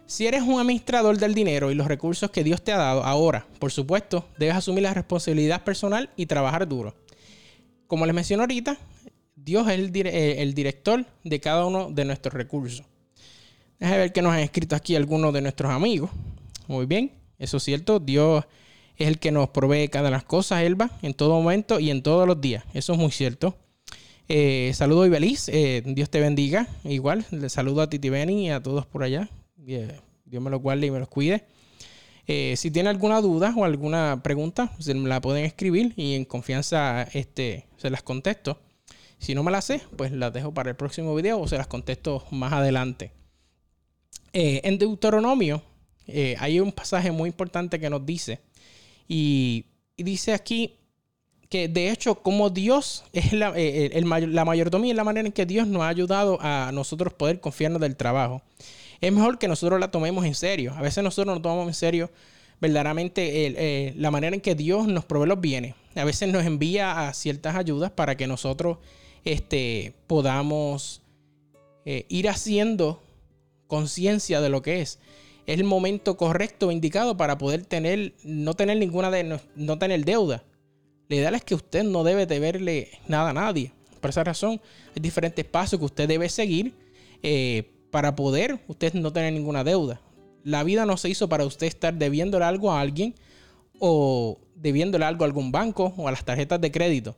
Si 0.07 0.27
eres 0.27 0.43
un 0.43 0.61
administrador 0.61 1.19
del 1.19 1.35
dinero 1.35 1.71
y 1.71 1.75
los 1.77 1.87
recursos 1.87 2.31
que 2.31 2.43
Dios 2.43 2.63
te 2.63 2.73
ha 2.73 2.77
dado, 2.77 3.05
ahora, 3.05 3.47
por 3.61 3.71
supuesto, 3.71 4.29
debes 4.39 4.57
asumir 4.57 4.83
la 4.83 4.93
responsabilidad 4.93 5.63
personal 5.63 6.11
y 6.17 6.27
trabajar 6.27 6.67
duro. 6.67 6.97
Como 7.87 8.07
les 8.07 8.15
mencioné 8.15 8.43
ahorita, 8.43 8.77
Dios 9.43 9.69
es 9.69 9.79
el, 9.79 9.91
eh, 9.95 10.53
director 10.55 11.05
de 11.25 11.41
cada 11.41 11.67
uno 11.67 11.91
de 11.91 12.05
nuestros 12.05 12.35
recursos. 12.35 12.85
Déjame 13.79 13.99
ver 13.99 14.13
que 14.13 14.23
nos 14.23 14.33
han 14.33 14.41
escrito 14.41 14.77
aquí 14.77 14.95
algunos 14.97 15.33
de 15.33 15.41
nuestros 15.41 15.73
amigos. 15.73 16.11
Muy 16.69 16.87
bien, 16.87 17.13
eso 17.39 17.57
es 17.57 17.63
cierto. 17.63 17.99
Dios 17.99 18.45
es 18.97 19.09
el 19.09 19.19
que 19.19 19.33
nos 19.33 19.49
provee 19.49 19.89
cada 19.89 20.11
las 20.11 20.25
cosas, 20.25 20.63
Elba, 20.63 20.91
en 21.03 21.15
todo 21.15 21.41
momento 21.41 21.81
y 21.81 21.91
en 21.91 22.03
todos 22.03 22.27
los 22.27 22.41
días. 22.41 22.65
Eso 22.75 22.93
es 22.93 22.99
muy 22.99 23.11
cierto. 23.11 23.57
Eh, 24.29 24.73
saludo 24.75 25.07
y 25.07 25.11
feliz. 25.11 25.49
Eh, 25.49 25.83
Dios 25.87 26.11
te 26.11 26.21
bendiga. 26.21 26.69
Igual, 26.85 27.25
le 27.31 27.49
saludo 27.49 27.81
a 27.81 27.89
Titi 27.89 28.11
Beni 28.11 28.47
y 28.47 28.51
a 28.51 28.63
todos 28.63 28.87
por 28.87 29.03
allá. 29.03 29.31
Dios 29.57 30.43
me 30.43 30.51
los 30.51 30.61
guarde 30.61 30.87
y 30.87 30.91
me 30.91 30.99
los 30.99 31.09
cuide. 31.09 31.45
Eh, 32.27 32.55
si 32.57 32.71
tiene 32.71 32.91
alguna 32.91 33.21
duda 33.21 33.53
o 33.57 33.65
alguna 33.65 34.21
pregunta, 34.23 34.71
se 34.79 34.95
la 34.95 35.21
pueden 35.21 35.45
escribir 35.45 35.95
y 35.97 36.15
en 36.15 36.25
confianza 36.25 37.03
este, 37.15 37.67
se 37.77 37.91
las 37.91 38.03
contesto. 38.03 38.61
Si 39.21 39.37
no 39.37 39.45
me 39.45 39.53
las 39.53 39.67
sé, 39.67 39.83
pues 39.97 40.11
las 40.11 40.33
dejo 40.33 40.53
para 40.53 40.71
el 40.71 40.77
próximo 40.77 41.15
video 41.15 41.39
o 41.39 41.47
se 41.47 41.57
las 41.57 41.69
contesto 41.69 42.27
más 42.33 42.53
adelante. 42.53 43.13
Eh, 44.33 44.63
en 44.65 44.79
Deuteronomio 44.79 45.63
eh, 46.09 46.35
hay 46.41 46.59
un 46.59 46.73
pasaje 46.73 47.13
muy 47.13 47.29
importante 47.29 47.79
que 47.79 47.89
nos 47.89 48.05
dice, 48.05 48.41
y, 49.07 49.67
dice 49.97 50.33
aquí 50.33 50.77
que 51.49 51.69
de 51.69 51.91
hecho 51.91 52.17
como 52.17 52.51
Dios 52.51 53.05
es 53.13 53.33
la, 53.33 53.53
la 53.55 54.45
mayordomía, 54.45 54.93
es 54.93 54.97
la 54.97 55.05
manera 55.05 55.27
en 55.27 55.33
que 55.33 55.47
Dios 55.47 55.69
nos 55.69 55.83
ha 55.83 55.89
ayudado 55.89 56.39
a 56.41 56.73
nosotros 56.73 57.13
poder 57.13 57.41
confiarnos 57.41 57.81
del 57.81 57.97
trabajo 57.97 58.43
es 59.01 59.13
mejor 59.13 59.39
que 59.39 59.49
nosotros 59.49 59.81
la 59.81 59.91
tomemos 59.91 60.25
en 60.25 60.35
serio. 60.35 60.75
A 60.77 60.83
veces 60.83 61.03
nosotros 61.03 61.35
no 61.35 61.43
tomamos 61.43 61.69
en 61.69 61.75
serio 61.75 62.11
verdaderamente 62.61 63.47
eh, 63.47 63.95
la 63.97 64.11
manera 64.11 64.35
en 64.35 64.43
que 64.43 64.55
Dios 64.55 64.87
nos 64.87 65.05
provee 65.05 65.29
los 65.29 65.41
bienes. 65.41 65.75
A 65.95 66.05
veces 66.05 66.29
nos 66.29 66.45
envía 66.45 67.09
a 67.09 67.15
ciertas 67.15 67.57
ayudas 67.57 67.91
para 67.91 68.17
que 68.17 68.27
nosotros 68.27 68.79
este, 69.25 69.95
podamos 70.07 71.03
eh, 71.85 72.07
ir 72.09 72.29
haciendo 72.29 73.03
conciencia 73.67 74.41
de 74.41 74.49
lo 74.49 74.63
que 74.63 74.81
es. 74.81 74.99
Es 75.47 75.59
el 75.59 75.65
momento 75.65 76.17
correcto, 76.17 76.71
indicado 76.71 77.17
para 77.17 77.39
poder 77.39 77.65
tener, 77.65 78.15
no 78.23 78.55
tener 78.55 78.77
ninguna 78.77 79.11
de, 79.11 79.41
no, 79.57 79.79
tener 79.79 80.05
deuda. 80.05 80.45
La 81.09 81.17
idea 81.17 81.31
es 81.31 81.45
que 81.45 81.55
usted 81.55 81.83
no 81.85 82.05
debe 82.05 82.27
deberle 82.27 82.91
nada 83.09 83.31
a 83.31 83.33
nadie. 83.33 83.73
Por 84.01 84.11
esa 84.11 84.23
razón, 84.23 84.61
hay 84.95 85.01
diferentes 85.01 85.45
pasos 85.45 85.79
que 85.79 85.85
usted 85.85 86.09
debe 86.09 86.29
seguir 86.29 86.75
eh, 87.23 87.71
para 87.91 88.15
poder 88.15 88.61
usted 88.69 88.95
no 88.95 89.13
tener 89.13 89.33
ninguna 89.33 89.65
deuda. 89.65 90.01
La 90.45 90.63
vida 90.63 90.87
no 90.87 90.97
se 90.97 91.09
hizo 91.09 91.29
para 91.29 91.45
usted 91.45 91.67
estar 91.67 91.95
debiéndole 91.95 92.45
algo 92.45 92.71
a 92.71 92.81
alguien 92.81 93.15
o 93.79 94.39
debiéndole 94.55 95.05
algo 95.05 95.25
a 95.25 95.27
algún 95.27 95.51
banco 95.51 95.93
o 95.97 96.07
a 96.07 96.13
las 96.13 96.25
tarjetas 96.25 96.61
de 96.61 96.71
crédito. 96.71 97.17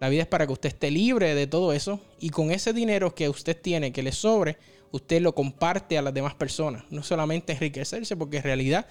La 0.00 0.08
vida 0.08 0.22
es 0.22 0.28
para 0.28 0.46
que 0.46 0.52
usted 0.52 0.68
esté 0.68 0.90
libre 0.90 1.34
de 1.34 1.46
todo 1.46 1.72
eso 1.72 2.00
y 2.18 2.30
con 2.30 2.50
ese 2.50 2.72
dinero 2.72 3.14
que 3.14 3.28
usted 3.28 3.60
tiene, 3.60 3.92
que 3.92 4.02
le 4.02 4.12
sobre, 4.12 4.58
usted 4.90 5.22
lo 5.22 5.34
comparte 5.34 5.96
a 5.96 6.02
las 6.02 6.12
demás 6.12 6.34
personas. 6.34 6.84
No 6.90 7.02
solamente 7.02 7.52
enriquecerse, 7.52 8.16
porque 8.16 8.38
en 8.38 8.42
realidad, 8.42 8.86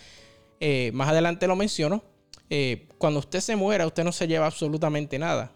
eh, 0.59 0.91
más 0.93 1.09
adelante 1.09 1.47
lo 1.47 1.55
menciono, 1.55 2.03
eh, 2.49 2.87
cuando 2.97 3.19
usted 3.19 3.41
se 3.41 3.55
muera, 3.55 3.85
usted 3.85 4.03
no 4.03 4.11
se 4.11 4.27
lleva 4.27 4.45
absolutamente 4.45 5.19
nada 5.19 5.51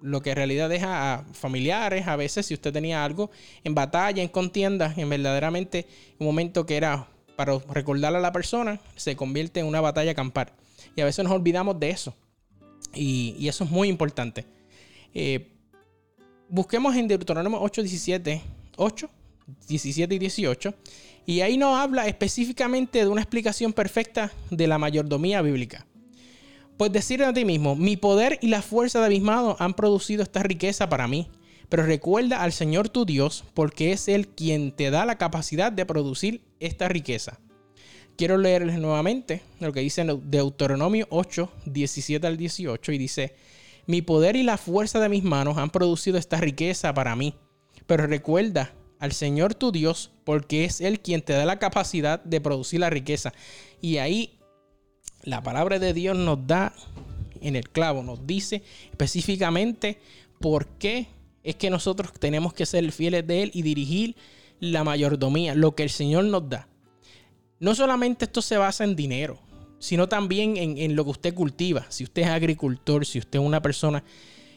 lo 0.00 0.22
que 0.22 0.30
en 0.30 0.36
realidad 0.36 0.68
deja 0.68 1.14
a 1.14 1.24
familiares, 1.32 2.06
a 2.06 2.16
veces 2.16 2.46
si 2.46 2.54
usted 2.54 2.72
tenía 2.72 3.04
algo 3.04 3.30
en 3.64 3.74
batalla, 3.74 4.22
en 4.22 4.28
contienda, 4.28 4.94
en 4.96 5.08
verdaderamente 5.08 5.86
un 6.18 6.26
momento 6.26 6.66
que 6.66 6.76
era 6.76 7.08
para 7.36 7.58
recordarle 7.70 8.18
a 8.18 8.20
la 8.20 8.32
persona, 8.32 8.80
se 8.96 9.16
convierte 9.16 9.60
en 9.60 9.66
una 9.66 9.80
batalla 9.80 10.12
acampar. 10.12 10.54
Y 10.96 11.00
a 11.00 11.04
veces 11.04 11.24
nos 11.24 11.32
olvidamos 11.32 11.78
de 11.78 11.90
eso. 11.90 12.14
Y, 12.94 13.46
eso 13.46 13.64
es 13.64 13.70
muy 13.70 13.88
importante. 13.88 14.44
Eh, 15.20 15.50
busquemos 16.48 16.94
en 16.94 17.08
Deuteronomio 17.08 17.60
8, 17.60 17.82
17, 17.82 18.40
8, 18.76 19.10
17 19.66 20.14
y 20.14 20.18
18. 20.20 20.74
Y 21.26 21.40
ahí 21.40 21.58
nos 21.58 21.76
habla 21.76 22.06
específicamente 22.06 23.00
de 23.00 23.08
una 23.08 23.22
explicación 23.22 23.72
perfecta 23.72 24.30
de 24.48 24.68
la 24.68 24.78
mayordomía 24.78 25.42
bíblica. 25.42 25.84
Pues 26.76 26.92
decir 26.92 27.24
a 27.24 27.32
ti 27.32 27.44
mismo, 27.44 27.74
mi 27.74 27.96
poder 27.96 28.38
y 28.42 28.46
la 28.46 28.62
fuerza 28.62 29.02
de 29.02 29.08
mis 29.08 29.20
manos 29.20 29.56
han 29.58 29.74
producido 29.74 30.22
esta 30.22 30.44
riqueza 30.44 30.88
para 30.88 31.08
mí. 31.08 31.28
Pero 31.68 31.82
recuerda 31.82 32.40
al 32.40 32.52
Señor 32.52 32.88
tu 32.88 33.04
Dios, 33.04 33.42
porque 33.54 33.90
es 33.90 34.06
Él 34.06 34.28
quien 34.28 34.70
te 34.70 34.92
da 34.92 35.04
la 35.04 35.18
capacidad 35.18 35.72
de 35.72 35.84
producir 35.84 36.42
esta 36.60 36.86
riqueza. 36.86 37.40
Quiero 38.16 38.38
leerles 38.38 38.78
nuevamente 38.78 39.42
lo 39.58 39.72
que 39.72 39.80
dice 39.80 40.02
en 40.02 40.30
Deuteronomio 40.30 41.08
8, 41.10 41.50
17 41.66 42.24
al 42.24 42.36
18, 42.36 42.92
y 42.92 42.98
dice, 42.98 43.34
mi 43.88 44.02
poder 44.02 44.36
y 44.36 44.42
la 44.42 44.58
fuerza 44.58 45.00
de 45.00 45.08
mis 45.08 45.24
manos 45.24 45.56
han 45.56 45.70
producido 45.70 46.18
esta 46.18 46.36
riqueza 46.36 46.92
para 46.92 47.16
mí. 47.16 47.34
Pero 47.86 48.06
recuerda 48.06 48.74
al 49.00 49.12
Señor 49.12 49.54
tu 49.54 49.72
Dios, 49.72 50.12
porque 50.24 50.66
es 50.66 50.82
Él 50.82 51.00
quien 51.00 51.22
te 51.22 51.32
da 51.32 51.46
la 51.46 51.58
capacidad 51.58 52.22
de 52.22 52.40
producir 52.42 52.80
la 52.80 52.90
riqueza. 52.90 53.32
Y 53.80 53.96
ahí 53.96 54.38
la 55.22 55.42
palabra 55.42 55.78
de 55.78 55.94
Dios 55.94 56.18
nos 56.18 56.46
da 56.46 56.74
en 57.40 57.56
el 57.56 57.70
clavo, 57.70 58.02
nos 58.02 58.26
dice 58.26 58.62
específicamente 58.90 59.98
por 60.38 60.66
qué 60.66 61.08
es 61.42 61.56
que 61.56 61.70
nosotros 61.70 62.12
tenemos 62.20 62.52
que 62.52 62.66
ser 62.66 62.92
fieles 62.92 63.26
de 63.26 63.44
Él 63.44 63.50
y 63.54 63.62
dirigir 63.62 64.16
la 64.60 64.84
mayordomía, 64.84 65.54
lo 65.54 65.74
que 65.74 65.84
el 65.84 65.90
Señor 65.90 66.24
nos 66.24 66.46
da. 66.46 66.68
No 67.58 67.74
solamente 67.74 68.26
esto 68.26 68.42
se 68.42 68.58
basa 68.58 68.84
en 68.84 68.96
dinero, 68.96 69.38
sino 69.78 70.08
también 70.08 70.56
en, 70.56 70.96
lo 70.96 71.04
que 71.04 71.10
usted 71.10 71.34
cultiva. 71.34 71.86
Si 71.88 72.04
usted 72.04 72.22
es 72.22 72.28
agricultor, 72.28 73.06
si 73.06 73.18
usted 73.18 73.38
es 73.38 73.44
una 73.44 73.62
persona 73.62 74.02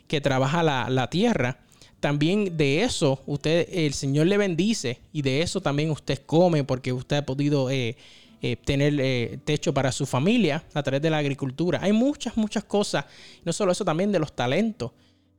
que 0.07 0.19
trabaja 0.21 0.63
la, 0.63 1.09
tierra, 1.09 1.59
también 1.99 2.57
de 2.57 2.83
eso 2.83 3.21
usted, 3.27 3.67
el 3.71 3.93
Señor 3.93 4.27
le 4.27 4.37
bendice 4.37 4.99
y 5.13 5.21
de 5.21 5.41
eso 5.41 5.61
también 5.61 5.91
usted 5.91 6.19
come 6.25 6.63
porque 6.63 6.91
usted 6.91 7.17
ha 7.17 7.25
podido 7.25 7.69
eh, 7.69 7.95
eh, 8.41 8.55
tener 8.55 8.99
eh, 8.99 9.39
techo 9.45 9.73
para 9.73 9.91
su 9.91 10.07
familia 10.07 10.63
a 10.73 10.81
través 10.81 11.01
de 11.01 11.11
la 11.11 11.19
agricultura. 11.19 11.79
Hay 11.81 11.93
muchas, 11.93 12.35
muchas 12.35 12.63
cosas. 12.63 13.05
No 13.45 13.53
solo 13.53 13.71
eso, 13.71 13.85
también 13.85 14.11
de 14.11 14.19
los 14.19 14.33
talentos. 14.33 14.91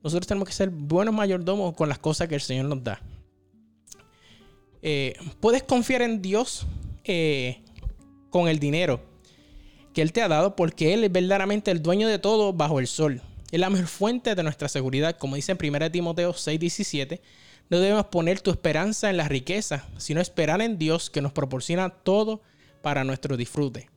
Nosotros 0.04 0.26
tenemos 0.26 0.48
que 0.48 0.54
ser 0.54 0.70
buenos 0.70 1.14
mayordomos 1.14 1.74
con 1.74 1.88
las 1.88 1.98
cosas 1.98 2.28
que 2.28 2.36
el 2.36 2.40
Señor 2.40 2.66
nos 2.66 2.82
da. 2.82 3.00
Puedes 5.38 5.62
confiar 5.62 6.02
en 6.02 6.20
Dios 6.20 6.66
con 8.30 8.48
el 8.48 8.58
dinero 8.58 9.11
que 9.92 10.02
Él 10.02 10.12
te 10.12 10.22
ha 10.22 10.28
dado 10.28 10.56
porque 10.56 10.94
Él 10.94 11.04
es 11.04 11.12
verdaderamente 11.12 11.70
el 11.70 11.82
dueño 11.82 12.08
de 12.08 12.18
todo 12.18 12.52
bajo 12.52 12.80
el 12.80 12.86
sol. 12.86 13.22
Es 13.50 13.60
la 13.60 13.70
mejor 13.70 13.86
fuente 13.86 14.34
de 14.34 14.42
nuestra 14.42 14.68
seguridad. 14.68 15.16
Como 15.18 15.36
dice 15.36 15.52
en 15.52 15.58
1 15.58 15.90
Timoteo 15.90 16.32
6:17, 16.32 17.20
no 17.68 17.78
debemos 17.78 18.06
poner 18.06 18.40
tu 18.40 18.50
esperanza 18.50 19.10
en 19.10 19.16
la 19.16 19.28
riqueza, 19.28 19.86
sino 19.98 20.20
esperar 20.20 20.60
en 20.62 20.78
Dios 20.78 21.10
que 21.10 21.22
nos 21.22 21.32
proporciona 21.32 21.90
todo 21.90 22.42
para 22.82 23.04
nuestro 23.04 23.36
disfrute. 23.36 23.88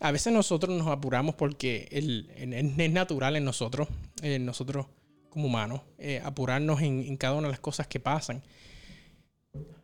A 0.00 0.12
veces 0.12 0.32
nosotros 0.32 0.76
nos 0.76 0.86
apuramos 0.86 1.34
porque 1.34 1.88
es 1.90 2.92
natural 2.92 3.36
en 3.36 3.44
nosotros, 3.44 3.88
en 4.22 4.46
nosotros 4.46 4.86
como 5.28 5.46
humanos, 5.46 5.82
eh, 5.98 6.20
apurarnos 6.24 6.80
en, 6.80 7.16
cada 7.16 7.34
una 7.34 7.48
de 7.48 7.52
las 7.52 7.60
cosas 7.60 7.86
que 7.86 8.00
pasan. 8.00 8.42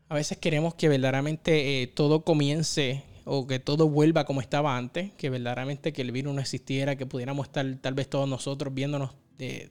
A 0.09 0.15
veces 0.15 0.39
queremos 0.39 0.75
que 0.75 0.89
verdaderamente 0.89 1.83
eh, 1.83 1.87
todo 1.89 2.25
comience 2.25 3.03
o 3.25 3.47
que 3.47 3.59
todo 3.59 3.89
vuelva 3.89 4.25
como 4.25 4.41
estaba 4.41 4.77
antes, 4.77 5.13
que 5.17 5.31
verdaderamente 5.31 5.93
que 5.93 6.03
el 6.03 6.13
virus 6.13 6.35
no 6.35 6.41
existiera, 6.41 6.97
que 6.97 7.07
pudiéramos 7.07 7.47
estar 7.47 7.67
tal 7.81 7.95
vez 7.95 8.09
todos 8.09 8.29
nosotros 8.29 8.73
viéndonos 8.75 9.13
eh, 9.39 9.71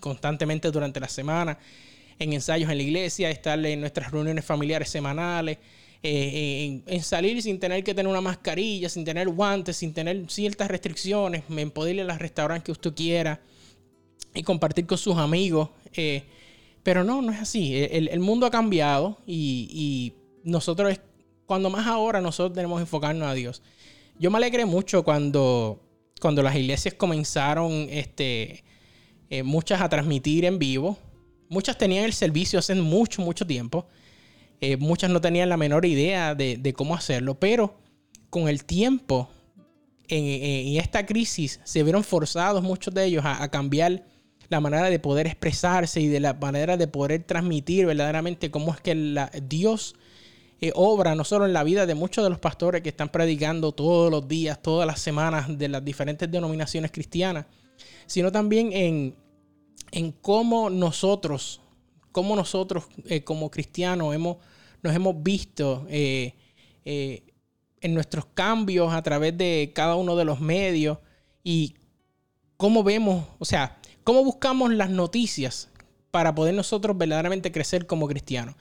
constantemente 0.00 0.70
durante 0.70 1.00
la 1.00 1.08
semana, 1.08 1.58
en 2.18 2.32
ensayos 2.32 2.70
en 2.70 2.76
la 2.76 2.82
iglesia, 2.82 3.30
estar 3.30 3.64
en 3.64 3.80
nuestras 3.80 4.10
reuniones 4.12 4.44
familiares 4.44 4.88
semanales, 4.88 5.58
eh, 6.04 6.82
en, 6.84 7.02
salir 7.02 7.40
sin 7.42 7.60
tener 7.60 7.84
que 7.84 7.94
tener 7.94 8.10
una 8.10 8.20
mascarilla, 8.20 8.88
sin 8.88 9.04
tener 9.04 9.28
guantes, 9.28 9.76
sin 9.76 9.92
tener 9.94 10.24
ciertas 10.28 10.68
restricciones, 10.68 11.44
en 11.48 11.70
poder 11.70 11.96
ir 11.96 12.00
a 12.02 12.04
los 12.04 12.18
restaurantes 12.18 12.64
que 12.64 12.72
usted 12.72 12.94
quiera 12.94 13.40
y 14.34 14.42
compartir 14.42 14.86
con 14.86 14.98
sus 14.98 15.16
amigos. 15.16 15.68
Eh, 15.94 16.24
pero 16.82 17.04
no, 17.04 17.22
no 17.22 17.32
es 17.32 17.40
así. 17.40 17.76
El, 17.76 18.18
mundo 18.20 18.46
ha 18.46 18.50
cambiado 18.50 19.18
y, 19.26 20.14
nosotros 20.44 20.98
cuando 21.52 21.68
más 21.68 21.86
ahora 21.86 22.22
nosotros 22.22 22.54
tenemos 22.54 22.78
que 22.78 22.84
enfocarnos 22.84 23.28
a 23.28 23.34
Dios. 23.34 23.60
Yo 24.18 24.30
me 24.30 24.38
alegré 24.38 24.64
mucho 24.64 25.02
cuando, 25.02 25.82
cuando 26.18 26.42
las 26.42 26.56
iglesias 26.56 26.94
comenzaron 26.94 27.88
este, 27.90 28.64
eh, 29.28 29.42
muchas 29.42 29.82
a 29.82 29.90
transmitir 29.90 30.46
en 30.46 30.58
vivo. 30.58 30.96
Muchas 31.50 31.76
tenían 31.76 32.06
el 32.06 32.14
servicio 32.14 32.58
hace 32.58 32.74
mucho, 32.74 33.20
mucho 33.20 33.46
tiempo. 33.46 33.86
Eh, 34.62 34.78
muchas 34.78 35.10
no 35.10 35.20
tenían 35.20 35.50
la 35.50 35.58
menor 35.58 35.84
idea 35.84 36.34
de, 36.34 36.72
cómo 36.74 36.94
hacerlo, 36.94 37.38
pero 37.38 37.74
con 38.30 38.48
el 38.48 38.64
tiempo, 38.64 39.28
en, 40.08 40.78
esta 40.78 41.04
crisis, 41.04 41.60
se 41.64 41.82
vieron 41.82 42.02
forzados 42.02 42.62
muchos 42.62 42.94
de 42.94 43.04
ellos 43.04 43.24
a, 43.26 43.46
cambiar 43.50 44.06
la 44.48 44.60
manera 44.60 44.88
de 44.88 44.98
poder 44.98 45.26
expresarse 45.26 46.00
y 46.00 46.08
de 46.08 46.20
la 46.20 46.32
manera 46.32 46.78
de 46.78 46.88
poder 46.88 47.24
transmitir 47.24 47.84
verdaderamente 47.84 48.50
cómo 48.50 48.72
es 48.72 48.80
que 48.80 48.94
Dios 49.42 49.96
eh, 50.64 50.70
obra 50.76 51.16
no 51.16 51.24
solo 51.24 51.44
en 51.44 51.52
la 51.52 51.64
vida 51.64 51.86
de 51.86 51.96
muchos 51.96 52.22
de 52.22 52.30
los 52.30 52.38
pastores 52.38 52.82
que 52.82 52.90
están 52.90 53.08
predicando 53.08 53.72
todos 53.72 54.12
los 54.12 54.28
días, 54.28 54.62
todas 54.62 54.86
las 54.86 55.00
semanas 55.00 55.58
de 55.58 55.68
las 55.68 55.84
diferentes 55.84 56.30
denominaciones 56.30 56.92
cristianas, 56.92 57.46
sino 58.06 58.30
también 58.30 58.72
en, 58.72 59.16
en 59.90 60.12
cómo 60.12 60.70
nosotros, 60.70 61.60
cómo 62.12 62.36
nosotros 62.36 62.84
eh, 63.06 63.24
como 63.24 63.50
cristianos 63.50 64.14
hemos, 64.14 64.36
nos 64.84 64.94
hemos 64.94 65.20
visto 65.20 65.84
eh, 65.90 66.32
en 66.84 67.92
nuestros 67.92 68.26
cambios 68.26 68.94
a 68.94 69.02
través 69.02 69.36
de 69.36 69.72
cada 69.74 69.96
uno 69.96 70.14
de 70.14 70.24
los 70.24 70.38
medios 70.38 70.98
y 71.42 71.74
cómo 72.56 72.84
vemos, 72.84 73.26
o 73.40 73.44
sea, 73.44 73.80
cómo 74.04 74.22
buscamos 74.22 74.72
las 74.72 74.90
noticias 74.90 75.70
para 76.12 76.32
poder 76.36 76.54
nosotros 76.54 76.96
verdaderamente 76.96 77.50
crecer 77.50 77.88
como 77.88 78.06
cristianos 78.06 78.54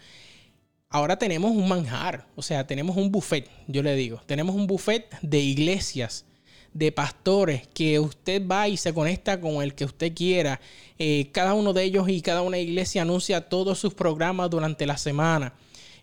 ahora 0.91 1.17
tenemos 1.17 1.51
un 1.51 1.67
manjar, 1.67 2.27
o 2.35 2.41
sea, 2.41 2.67
tenemos 2.67 2.97
un 2.97 3.11
buffet, 3.11 3.49
yo 3.67 3.81
le 3.81 3.95
digo, 3.95 4.21
tenemos 4.25 4.55
un 4.55 4.67
buffet 4.67 5.07
de 5.21 5.39
iglesias, 5.39 6.25
de 6.73 6.91
pastores, 6.91 7.67
que 7.73 7.99
usted 7.99 8.45
va 8.45 8.67
y 8.67 8.77
se 8.77 8.93
conecta 8.93 9.41
con 9.41 9.61
el 9.61 9.73
que 9.73 9.85
usted 9.85 10.13
quiera. 10.13 10.61
Eh, 10.99 11.29
cada 11.31 11.53
uno 11.53 11.73
de 11.73 11.83
ellos 11.83 12.07
y 12.07 12.21
cada 12.21 12.41
una 12.43 12.59
iglesia 12.59 13.01
anuncia 13.01 13.49
todos 13.49 13.79
sus 13.79 13.93
programas 13.93 14.49
durante 14.49 14.85
la 14.85 14.97
semana. 14.97 15.53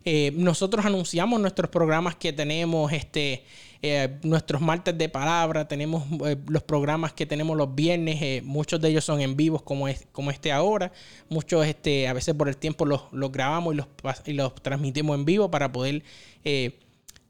Eh, 0.04 0.32
nosotros 0.34 0.84
anunciamos 0.84 1.40
nuestros 1.40 1.70
programas 1.70 2.16
que 2.16 2.32
tenemos, 2.32 2.92
este, 2.92 3.44
eh, 3.82 4.18
nuestros 4.22 4.60
martes 4.60 4.96
de 4.96 5.08
palabra, 5.08 5.68
tenemos 5.68 6.04
eh, 6.26 6.36
los 6.48 6.62
programas 6.62 7.12
que 7.12 7.26
tenemos 7.26 7.56
los 7.56 7.74
viernes, 7.74 8.42
muchos 8.42 8.80
de 8.80 8.88
ellos 8.88 9.04
son 9.04 9.20
en 9.20 9.36
vivos 9.36 9.62
como, 9.62 9.88
es, 9.88 10.06
como 10.12 10.30
este 10.30 10.52
ahora, 10.52 10.92
muchos 11.28 11.66
este, 11.66 12.08
a 12.08 12.12
veces 12.12 12.34
por 12.34 12.48
el 12.48 12.56
tiempo 12.56 12.84
los, 12.84 13.02
grabamos 13.32 13.74
y 13.74 13.76
los, 13.76 13.86
y 14.26 14.32
los, 14.32 14.54
transmitimos 14.56 15.16
en 15.18 15.24
vivo 15.24 15.50
para 15.50 15.70
poder 15.70 16.02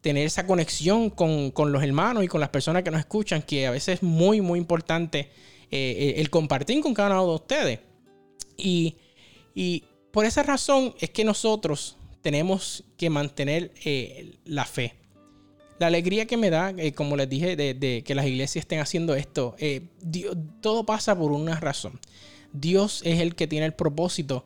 tener 0.01 0.27
esa 0.27 0.47
conexión 0.47 1.11
con, 1.11 1.53
los 1.73 1.83
hermanos 1.83 2.25
y 2.25 2.29
con 2.29 2.41
las 2.41 2.51
personas 2.51 2.83
que 2.83 2.91
nos 2.91 3.01
escuchan, 3.01 3.43
que 3.43 3.67
a 3.67 3.71
veces 3.71 3.97
es 3.97 4.03
muy, 4.03 4.41
muy 4.41 4.59
importante 4.59 5.31
el 5.71 6.31
compartir 6.31 6.81
con 6.81 6.95
cada 6.95 7.11
uno 7.11 7.27
de 7.27 7.35
ustedes. 7.35 7.81
Y, 8.57 8.97
y 9.55 9.85
por 10.11 10.25
esa 10.25 10.43
razón 10.43 10.95
es 11.01 11.11
que 11.11 11.25
nosotros 11.25 11.97
tenemos 12.23 12.85
que 12.97 13.11
mantener 13.11 13.73
eh, 13.85 14.37
la 14.45 14.65
fe. 14.65 14.98
La 15.79 15.87
alegría 15.87 16.27
que 16.27 16.37
me 16.37 16.51
da, 16.51 16.75
eh, 16.77 16.93
como 16.93 17.17
les 17.17 17.29
dije, 17.29 17.57
de, 17.57 18.03
que 18.05 18.15
las 18.15 18.27
iglesias 18.27 18.65
estén 18.65 18.81
haciendo 18.81 19.15
esto, 19.15 19.55
eh, 19.59 19.83
todo 20.61 20.85
pasa 20.85 21.17
por 21.17 21.33
una 21.33 21.59
razón. 21.61 22.01
Dios 22.53 23.03
es 23.05 23.21
el 23.21 23.35
que 23.35 23.47
tiene 23.47 23.67
el 23.67 23.75
propósito 23.75 24.45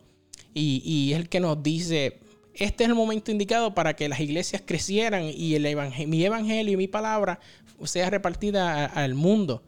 y, 0.54 1.12
es 1.12 1.20
el 1.20 1.28
que 1.28 1.40
nos 1.40 1.62
dice, 1.62 2.18
este 2.54 2.84
es 2.84 2.90
el 2.90 2.94
momento 2.94 3.30
indicado 3.30 3.74
para 3.74 3.94
que 3.96 4.08
las 4.08 4.20
iglesias 4.20 4.62
crecieran 4.64 5.24
y 5.24 5.54
el 5.54 5.62
mi 6.06 6.24
evangelio 6.24 6.74
y 6.74 6.76
mi 6.76 6.88
palabra 6.88 7.40
sea 7.84 8.10
repartida 8.10 8.84
al 8.86 9.14
mundo. 9.14 9.62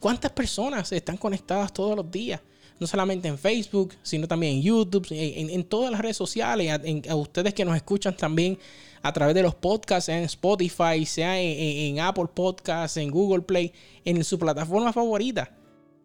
¿Cuántas 0.00 0.32
personas 0.32 0.92
están 0.92 1.16
conectadas 1.16 1.72
todos 1.72 1.96
los 1.96 2.10
días? 2.10 2.40
no 2.78 2.86
solamente 2.86 3.28
en 3.28 3.38
Facebook, 3.38 3.94
sino 4.02 4.28
también 4.28 4.56
en 4.56 4.62
YouTube, 4.62 5.06
en, 5.10 5.64
todas 5.64 5.90
las 5.90 6.00
redes 6.00 6.16
sociales, 6.16 6.72
a, 7.08 7.14
ustedes 7.16 7.54
que 7.54 7.64
nos 7.64 7.76
escuchan 7.76 8.16
también 8.16 8.58
a 9.08 9.12
través 9.12 9.34
de 9.34 9.42
los 9.42 9.54
podcasts 9.54 10.08
en 10.08 10.24
Spotify, 10.24 11.04
sea 11.06 11.40
en, 11.40 11.98
Apple 12.00 12.26
Podcasts, 12.32 12.96
en 12.96 13.10
Google 13.10 13.42
Play, 13.42 13.72
en 14.04 14.22
su 14.22 14.38
plataforma 14.38 14.92
favorita. 14.92 15.50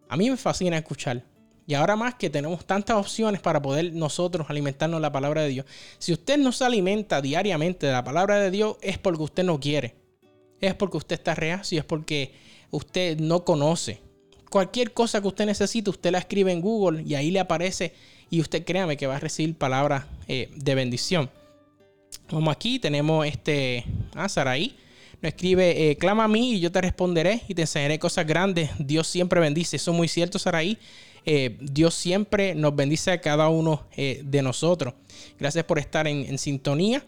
A 0.08 0.16
mí 0.16 0.30
me 0.30 0.36
fascina 0.36 0.76
escuchar. 0.76 1.24
Y 1.66 1.74
ahora 1.74 1.96
más 1.96 2.14
que 2.16 2.28
tenemos 2.28 2.66
tantas 2.66 2.96
opciones 2.96 3.40
para 3.40 3.62
poder 3.62 3.94
nosotros 3.94 4.48
alimentarnos 4.50 5.00
la 5.00 5.12
palabra 5.12 5.42
de 5.42 5.48
Dios. 5.48 5.66
Si 5.98 6.12
usted 6.12 6.36
no 6.38 6.52
se 6.52 6.64
alimenta 6.64 7.22
diariamente 7.22 7.86
de 7.86 7.92
la 7.92 8.04
palabra 8.04 8.38
de 8.38 8.50
Dios, 8.50 8.76
es 8.82 8.98
porque 8.98 9.22
usted 9.22 9.44
no 9.44 9.60
quiere. 9.60 9.94
Es 10.60 10.74
porque 10.74 10.98
usted 10.98 11.14
está 11.14 11.34
reacio, 11.34 11.78
es 11.78 11.84
porque 11.84 12.34
usted 12.70 13.18
no 13.18 13.44
conoce 13.44 14.00
cualquier 14.54 14.92
cosa 14.92 15.20
que 15.20 15.26
usted 15.26 15.46
necesite, 15.46 15.90
usted 15.90 16.12
la 16.12 16.18
escribe 16.18 16.52
en 16.52 16.60
Google 16.60 17.02
y 17.02 17.16
ahí 17.16 17.32
le 17.32 17.40
aparece 17.40 17.92
y 18.30 18.40
usted 18.40 18.64
créame 18.64 18.96
que 18.96 19.08
va 19.08 19.16
a 19.16 19.18
recibir 19.18 19.56
palabras 19.56 20.04
eh, 20.28 20.48
de 20.54 20.74
bendición. 20.76 21.28
Como 22.28 22.50
aquí 22.50 22.78
tenemos 22.78 23.26
este 23.26 23.84
ah, 24.14 24.28
Saraí. 24.28 24.76
Nos 25.22 25.30
escribe, 25.30 25.90
eh, 25.90 25.96
clama 25.96 26.24
a 26.24 26.28
mí 26.28 26.54
y 26.54 26.60
yo 26.60 26.70
te 26.70 26.80
responderé 26.80 27.42
y 27.48 27.54
te 27.54 27.62
enseñaré 27.62 27.98
cosas 27.98 28.26
grandes. 28.26 28.70
Dios 28.78 29.06
siempre 29.06 29.40
bendice. 29.40 29.76
Eso 29.76 29.90
es 29.90 29.96
muy 29.96 30.08
cierto, 30.08 30.38
Saraí. 30.38 30.78
Eh, 31.26 31.56
Dios 31.60 31.94
siempre 31.94 32.54
nos 32.54 32.76
bendice 32.76 33.10
a 33.10 33.20
cada 33.20 33.48
uno 33.48 33.86
de 33.96 34.42
nosotros. 34.42 34.94
Gracias 35.38 35.64
por 35.64 35.78
estar 35.78 36.06
en, 36.06 36.26
en 36.26 36.38
sintonía. 36.38 37.02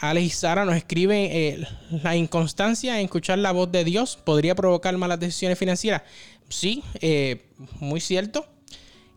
Alex 0.00 0.26
y 0.26 0.30
Sara 0.30 0.64
nos 0.64 0.76
escriben, 0.76 1.28
eh, 1.30 1.66
la 2.02 2.16
inconstancia 2.16 2.98
en 2.98 3.04
escuchar 3.04 3.38
la 3.38 3.52
voz 3.52 3.70
de 3.70 3.84
Dios 3.84 4.16
podría 4.16 4.54
provocar 4.54 4.96
malas 4.96 5.20
decisiones 5.20 5.58
financieras. 5.58 6.02
Sí, 6.48 6.82
eh, 7.00 7.42
muy 7.80 8.00
cierto. 8.00 8.46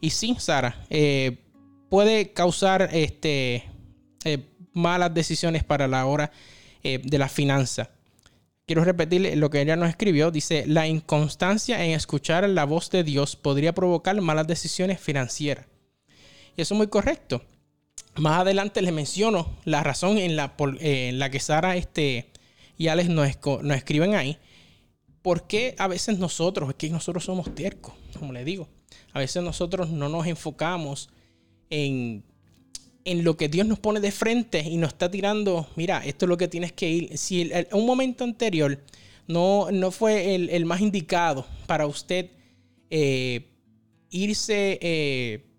Y 0.02 0.10
sí, 0.10 0.36
Sara, 0.40 0.86
eh, 0.90 1.38
puede 1.90 2.34
causar 2.34 2.90
este, 2.92 3.64
malas 4.74 5.14
decisiones 5.14 5.64
para 5.64 5.88
la 5.88 6.06
hora 6.06 6.32
de 6.84 7.18
la 7.18 7.30
finanza. 7.30 7.90
Quiero 8.66 8.86
repetir 8.86 9.38
lo 9.38 9.50
que 9.50 9.62
ella 9.62 9.76
nos 9.76 9.90
escribió. 9.90 10.32
Dice, 10.32 10.64
la 10.68 10.88
inconstancia 10.88 11.84
en 11.84 11.92
escuchar 11.92 12.48
la 12.48 12.64
voz 12.66 12.90
de 12.90 13.04
Dios 13.04 13.36
podría 13.36 13.74
provocar 13.74 14.20
malas 14.22 14.48
decisiones 14.48 15.02
financieras. 15.02 15.68
Y 16.56 16.62
eso 16.62 16.74
es 16.74 16.78
muy 16.78 16.88
correcto. 16.88 17.44
Más 18.16 18.40
adelante 18.40 18.82
les 18.82 18.94
menciono 18.94 19.50
la 19.66 19.84
razón 19.84 20.18
en 20.18 20.36
la, 20.36 20.54
eh, 20.80 21.10
en 21.10 21.20
la 21.20 21.30
que 21.30 21.40
Sara 21.40 21.76
este, 21.76 22.30
y 22.78 22.88
Alex 22.88 23.10
nos, 23.10 23.28
escriben 23.28 24.16
ahí. 24.16 24.38
¿Por 25.22 25.48
qué 25.48 25.76
a 25.78 25.88
veces 25.88 26.20
nosotros, 26.20 26.70
es 26.70 26.76
que 26.76 26.90
nosotros 26.90 27.26
somos 27.26 27.54
tercos, 27.56 27.94
como 28.18 28.32
les 28.32 28.46
digo? 28.46 28.70
A 29.14 29.20
veces 29.20 29.44
nosotros 29.44 29.90
no 29.90 30.10
nos 30.10 30.28
enfocamos 30.28 31.10
en, 31.70 32.24
en 33.06 33.24
lo 33.24 33.36
que 33.38 33.50
Dios 33.50 33.68
nos 33.68 33.80
pone 33.80 34.00
de 34.00 34.12
frente 34.12 34.62
y 34.62 34.78
nos 34.78 34.90
está 34.90 35.12
tirando, 35.12 35.68
mira, 35.76 36.06
esto 36.06 36.26
es 36.26 36.30
lo 36.30 36.38
que 36.38 36.48
tienes 36.48 36.72
que 36.72 36.90
ir. 36.90 37.18
Si 37.18 37.52
un 37.72 37.86
momento 37.86 38.24
anterior 38.24 38.80
no, 39.28 39.72
no 39.72 39.92
fue 39.92 40.36
el, 40.36 40.66
más 40.66 40.82
indicado 40.82 41.46
para 41.68 41.88
usted 41.88 42.32
eh, 42.90 43.48
irse... 44.10 44.80
Eh, 44.82 45.50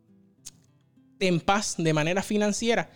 en 1.20 1.40
paz 1.40 1.76
de 1.78 1.92
manera 1.92 2.22
financiera, 2.22 2.90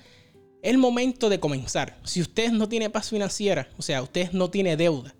el 0.62 0.78
momento 0.78 1.28
de 1.28 1.40
comenzar. 1.40 1.98
Si 2.04 2.20
usted 2.20 2.50
no 2.50 2.68
tiene 2.68 2.90
paz 2.90 3.10
financiera, 3.10 3.68
o 3.76 3.82
sea, 3.82 4.02
usted 4.02 4.32
no 4.32 4.50
tiene 4.50 4.76
deuda, 4.76 5.14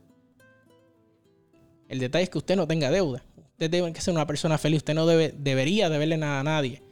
el 1.88 2.00
detalle 2.00 2.24
es 2.24 2.30
que 2.30 2.38
usted 2.38 2.56
no 2.56 2.66
tenga 2.66 2.90
deuda. 2.90 3.24
Usted 3.52 3.70
debe 3.70 3.98
ser 4.00 4.14
una 4.14 4.26
persona 4.26 4.58
feliz. 4.58 4.78
Usted 4.78 4.94
no 4.94 5.06
debe, 5.06 5.34
debería 5.36 5.88
deberle 5.88 6.18
nada 6.18 6.40
a 6.40 6.44
nadie. 6.44 6.82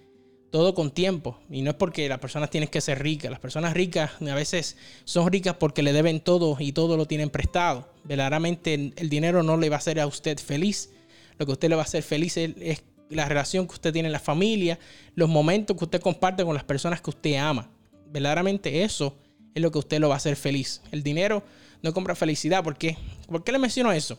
Todo 0.56 0.74
con 0.74 0.90
tiempo. 0.90 1.38
Y 1.50 1.60
no 1.60 1.72
es 1.72 1.76
porque 1.76 2.08
las 2.08 2.18
personas 2.18 2.48
tienen 2.48 2.70
que 2.70 2.80
ser 2.80 3.02
ricas. 3.02 3.30
Las 3.30 3.40
personas 3.40 3.74
ricas 3.74 4.12
a 4.26 4.34
veces 4.34 4.78
son 5.04 5.30
ricas 5.30 5.56
porque 5.56 5.82
le 5.82 5.92
deben 5.92 6.18
todo 6.18 6.56
y 6.58 6.72
todo 6.72 6.96
lo 6.96 7.04
tienen 7.04 7.28
prestado. 7.28 7.86
Verdaderamente 8.04 8.94
el 8.96 9.10
dinero 9.10 9.42
no 9.42 9.58
le 9.58 9.68
va 9.68 9.76
a 9.76 9.80
hacer 9.80 10.00
a 10.00 10.06
usted 10.06 10.38
feliz. 10.38 10.94
Lo 11.36 11.44
que 11.44 11.52
usted 11.52 11.68
le 11.68 11.74
va 11.74 11.82
a 11.82 11.84
hacer 11.84 12.02
feliz 12.02 12.38
es 12.38 12.84
la 13.10 13.28
relación 13.28 13.66
que 13.66 13.74
usted 13.74 13.92
tiene 13.92 14.08
en 14.08 14.14
la 14.14 14.18
familia, 14.18 14.78
los 15.14 15.28
momentos 15.28 15.76
que 15.76 15.84
usted 15.84 16.00
comparte 16.00 16.42
con 16.42 16.54
las 16.54 16.64
personas 16.64 17.02
que 17.02 17.10
usted 17.10 17.34
ama. 17.34 17.68
Verdaderamente 18.06 18.82
eso 18.82 19.14
es 19.54 19.60
lo 19.60 19.70
que 19.70 19.76
usted 19.76 20.00
lo 20.00 20.08
va 20.08 20.14
a 20.14 20.16
hacer 20.16 20.36
feliz. 20.36 20.80
El 20.90 21.02
dinero 21.02 21.42
no 21.82 21.92
compra 21.92 22.14
felicidad. 22.14 22.64
¿Por 22.64 22.78
qué? 22.78 22.96
¿Por 23.28 23.44
qué 23.44 23.52
le 23.52 23.58
menciono 23.58 23.92
eso? 23.92 24.18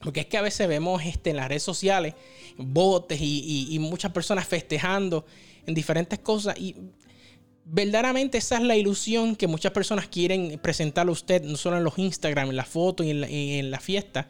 Porque 0.00 0.20
es 0.20 0.26
que 0.26 0.36
a 0.36 0.42
veces 0.42 0.68
vemos 0.68 1.02
este, 1.02 1.30
en 1.30 1.36
las 1.36 1.48
redes 1.48 1.62
sociales 1.62 2.12
botes 2.56 3.18
y, 3.20 3.76
muchas 3.80 4.12
personas 4.12 4.46
festejando 4.46 5.24
en 5.66 5.74
diferentes 5.74 6.18
cosas. 6.18 6.56
Y 6.58 6.76
verdaderamente 7.64 8.38
esa 8.38 8.56
es 8.56 8.62
la 8.62 8.76
ilusión 8.76 9.36
que 9.36 9.46
muchas 9.46 9.72
personas 9.72 10.08
quieren 10.08 10.58
presentarle 10.62 11.10
a 11.10 11.12
usted, 11.12 11.42
no 11.42 11.56
solo 11.56 11.78
en 11.78 11.84
los 11.84 11.98
Instagram, 11.98 12.50
en 12.50 12.56
las 12.56 12.68
fotos 12.68 13.06
y 13.06 13.10
en 13.10 13.20
la, 13.20 13.28
en 13.28 13.80
fiesta, 13.80 14.28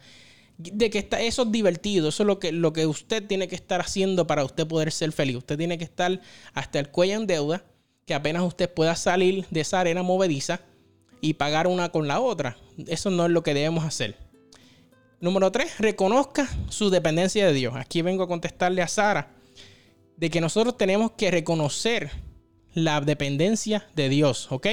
de 0.57 0.89
que 0.89 0.99
está, 0.99 1.19
eso 1.21 1.43
es 1.43 1.51
divertido, 1.51 2.09
eso 2.09 2.23
es 2.23 2.27
lo 2.27 2.39
que, 2.39 2.51
lo 2.51 2.73
que 2.73 2.85
usted 2.85 3.25
tiene 3.25 3.47
que 3.47 3.55
estar 3.55 3.81
haciendo 3.81 4.27
para 4.27 4.45
usted 4.45 4.67
poder 4.67 4.91
ser 4.91 5.11
feliz. 5.11 5.37
Usted 5.37 5.57
tiene 5.57 5.77
que 5.77 5.83
estar 5.83 6.21
hasta 6.53 6.79
el 6.79 6.89
cuello 6.89 7.15
en 7.15 7.27
deuda, 7.27 7.65
que 8.05 8.13
apenas 8.13 8.43
usted 8.43 8.71
pueda 8.71 8.95
salir 8.95 9.45
de 9.49 9.61
esa 9.61 9.79
arena 9.79 10.03
movediza, 10.03 10.61
y 11.21 11.35
pagar 11.35 11.67
una 11.67 11.89
con 11.89 12.05
la 12.05 12.19
otra. 12.19 12.57
Eso 12.85 13.09
no 13.09 13.25
es 13.25 13.31
lo 13.31 13.43
que 13.43 13.53
debemos 13.53 13.85
hacer. 13.85 14.17
Número 15.21 15.53
tres, 15.53 15.79
reconozca 15.79 16.49
su 16.67 16.89
dependencia 16.89 17.47
de 17.47 17.53
Dios. 17.53 17.75
Aquí 17.77 18.01
vengo 18.01 18.23
a 18.23 18.27
contestarle 18.27 18.81
a 18.81 18.89
Sara 18.89 19.31
de 20.17 20.29
que 20.29 20.41
nosotros 20.41 20.77
tenemos 20.77 21.11
que 21.11 21.31
reconocer 21.31 22.11
la 22.73 23.01
dependencia 23.01 23.87
de 23.95 24.09
Dios, 24.09 24.47
¿ok? 24.51 24.67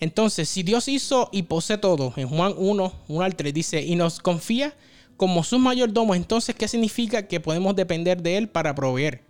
Entonces, 0.00 0.48
si 0.48 0.62
Dios 0.62 0.88
hizo 0.88 1.28
y 1.30 1.42
posee 1.42 1.78
todo, 1.78 2.12
en 2.16 2.28
Juan 2.28 2.54
1, 2.56 2.92
1 3.08 3.22
al 3.22 3.36
3 3.36 3.52
dice, 3.52 3.82
y 3.82 3.96
nos 3.96 4.18
confía 4.18 4.74
como 5.16 5.44
sus 5.44 5.60
mayordomos, 5.60 6.16
entonces, 6.16 6.54
¿qué 6.54 6.66
significa 6.66 7.28
que 7.28 7.38
podemos 7.38 7.76
depender 7.76 8.22
de 8.22 8.38
Él 8.38 8.48
para 8.48 8.74
proveer? 8.74 9.22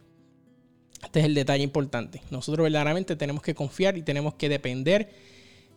Este 1.02 1.20
es 1.20 1.26
el 1.26 1.34
detalle 1.34 1.64
importante. 1.64 2.22
Nosotros 2.30 2.62
verdaderamente 2.62 3.16
tenemos 3.16 3.42
que 3.42 3.54
confiar 3.54 3.98
y 3.98 4.02
tenemos 4.02 4.34
que 4.34 4.48
depender 4.48 5.10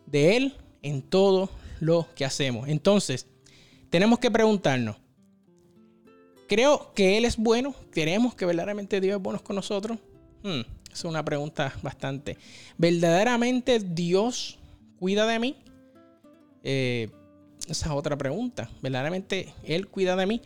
de 0.06 0.38
Él 0.38 0.56
en 0.84 1.02
todo 1.02 1.50
lo 1.80 2.08
que 2.16 2.26
hacemos. 2.26 2.68
Entonces, 2.68 3.26
tenemos 3.90 4.20
que 4.20 4.30
preguntarnos, 4.30 4.98
¿creo 6.48 6.94
que 6.94 7.18
Él 7.18 7.26
es 7.26 7.38
bueno? 7.38 7.76
¿Creemos 7.92 8.36
que 8.36 8.46
verdaderamente 8.46 9.02
Dios 9.02 9.18
es 9.18 9.22
bueno 9.22 9.44
con 9.44 9.56
nosotros? 9.56 9.98
Hmm, 10.44 10.62
es 10.92 11.04
una 11.04 11.24
pregunta 11.24 11.74
bastante. 11.82 12.38
¿Verdaderamente 12.78 13.80
Dios 13.80 14.60
cuida 15.00 15.26
de 15.26 15.40
mí? 15.40 15.56
Eh, 16.64 17.10
esa 17.68 17.86
es 17.88 17.92
otra 17.92 18.18
pregunta. 18.18 18.70
¿Verdaderamente 18.82 19.54
Él 19.64 19.88
cuida 19.88 20.16
de 20.16 20.26
mí? 20.26 20.42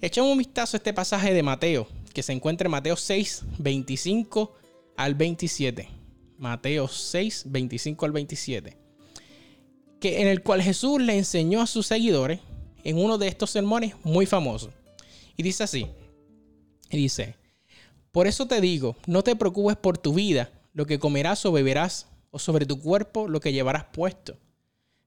Echemos 0.00 0.32
un 0.32 0.38
vistazo 0.38 0.76
a 0.76 0.78
este 0.78 0.94
pasaje 0.94 1.34
de 1.34 1.42
Mateo, 1.42 1.86
que 2.14 2.22
se 2.22 2.32
encuentra 2.32 2.66
en 2.66 2.70
Mateo 2.70 2.96
6, 2.96 3.44
25 3.58 4.54
al 4.96 5.14
27. 5.14 5.88
Mateo 6.38 6.88
6, 6.88 7.44
25 7.48 8.06
al 8.06 8.12
27. 8.12 8.76
Que, 10.00 10.22
en 10.22 10.28
el 10.28 10.42
cual 10.42 10.62
Jesús 10.62 11.00
le 11.00 11.18
enseñó 11.18 11.60
a 11.60 11.66
sus 11.66 11.86
seguidores 11.86 12.40
en 12.82 12.96
uno 12.96 13.18
de 13.18 13.28
estos 13.28 13.50
sermones 13.50 13.94
muy 14.02 14.24
famosos. 14.24 14.70
Y 15.40 15.42
dice 15.42 15.64
así. 15.64 15.86
Y 16.90 16.98
dice, 16.98 17.34
por 18.12 18.26
eso 18.26 18.46
te 18.46 18.60
digo, 18.60 18.94
no 19.06 19.22
te 19.22 19.34
preocupes 19.34 19.74
por 19.74 19.96
tu 19.96 20.12
vida, 20.12 20.50
lo 20.74 20.84
que 20.84 20.98
comerás 20.98 21.46
o 21.46 21.52
beberás, 21.52 22.08
o 22.30 22.38
sobre 22.38 22.66
tu 22.66 22.78
cuerpo 22.78 23.26
lo 23.26 23.40
que 23.40 23.54
llevarás 23.54 23.84
puesto. 23.84 24.36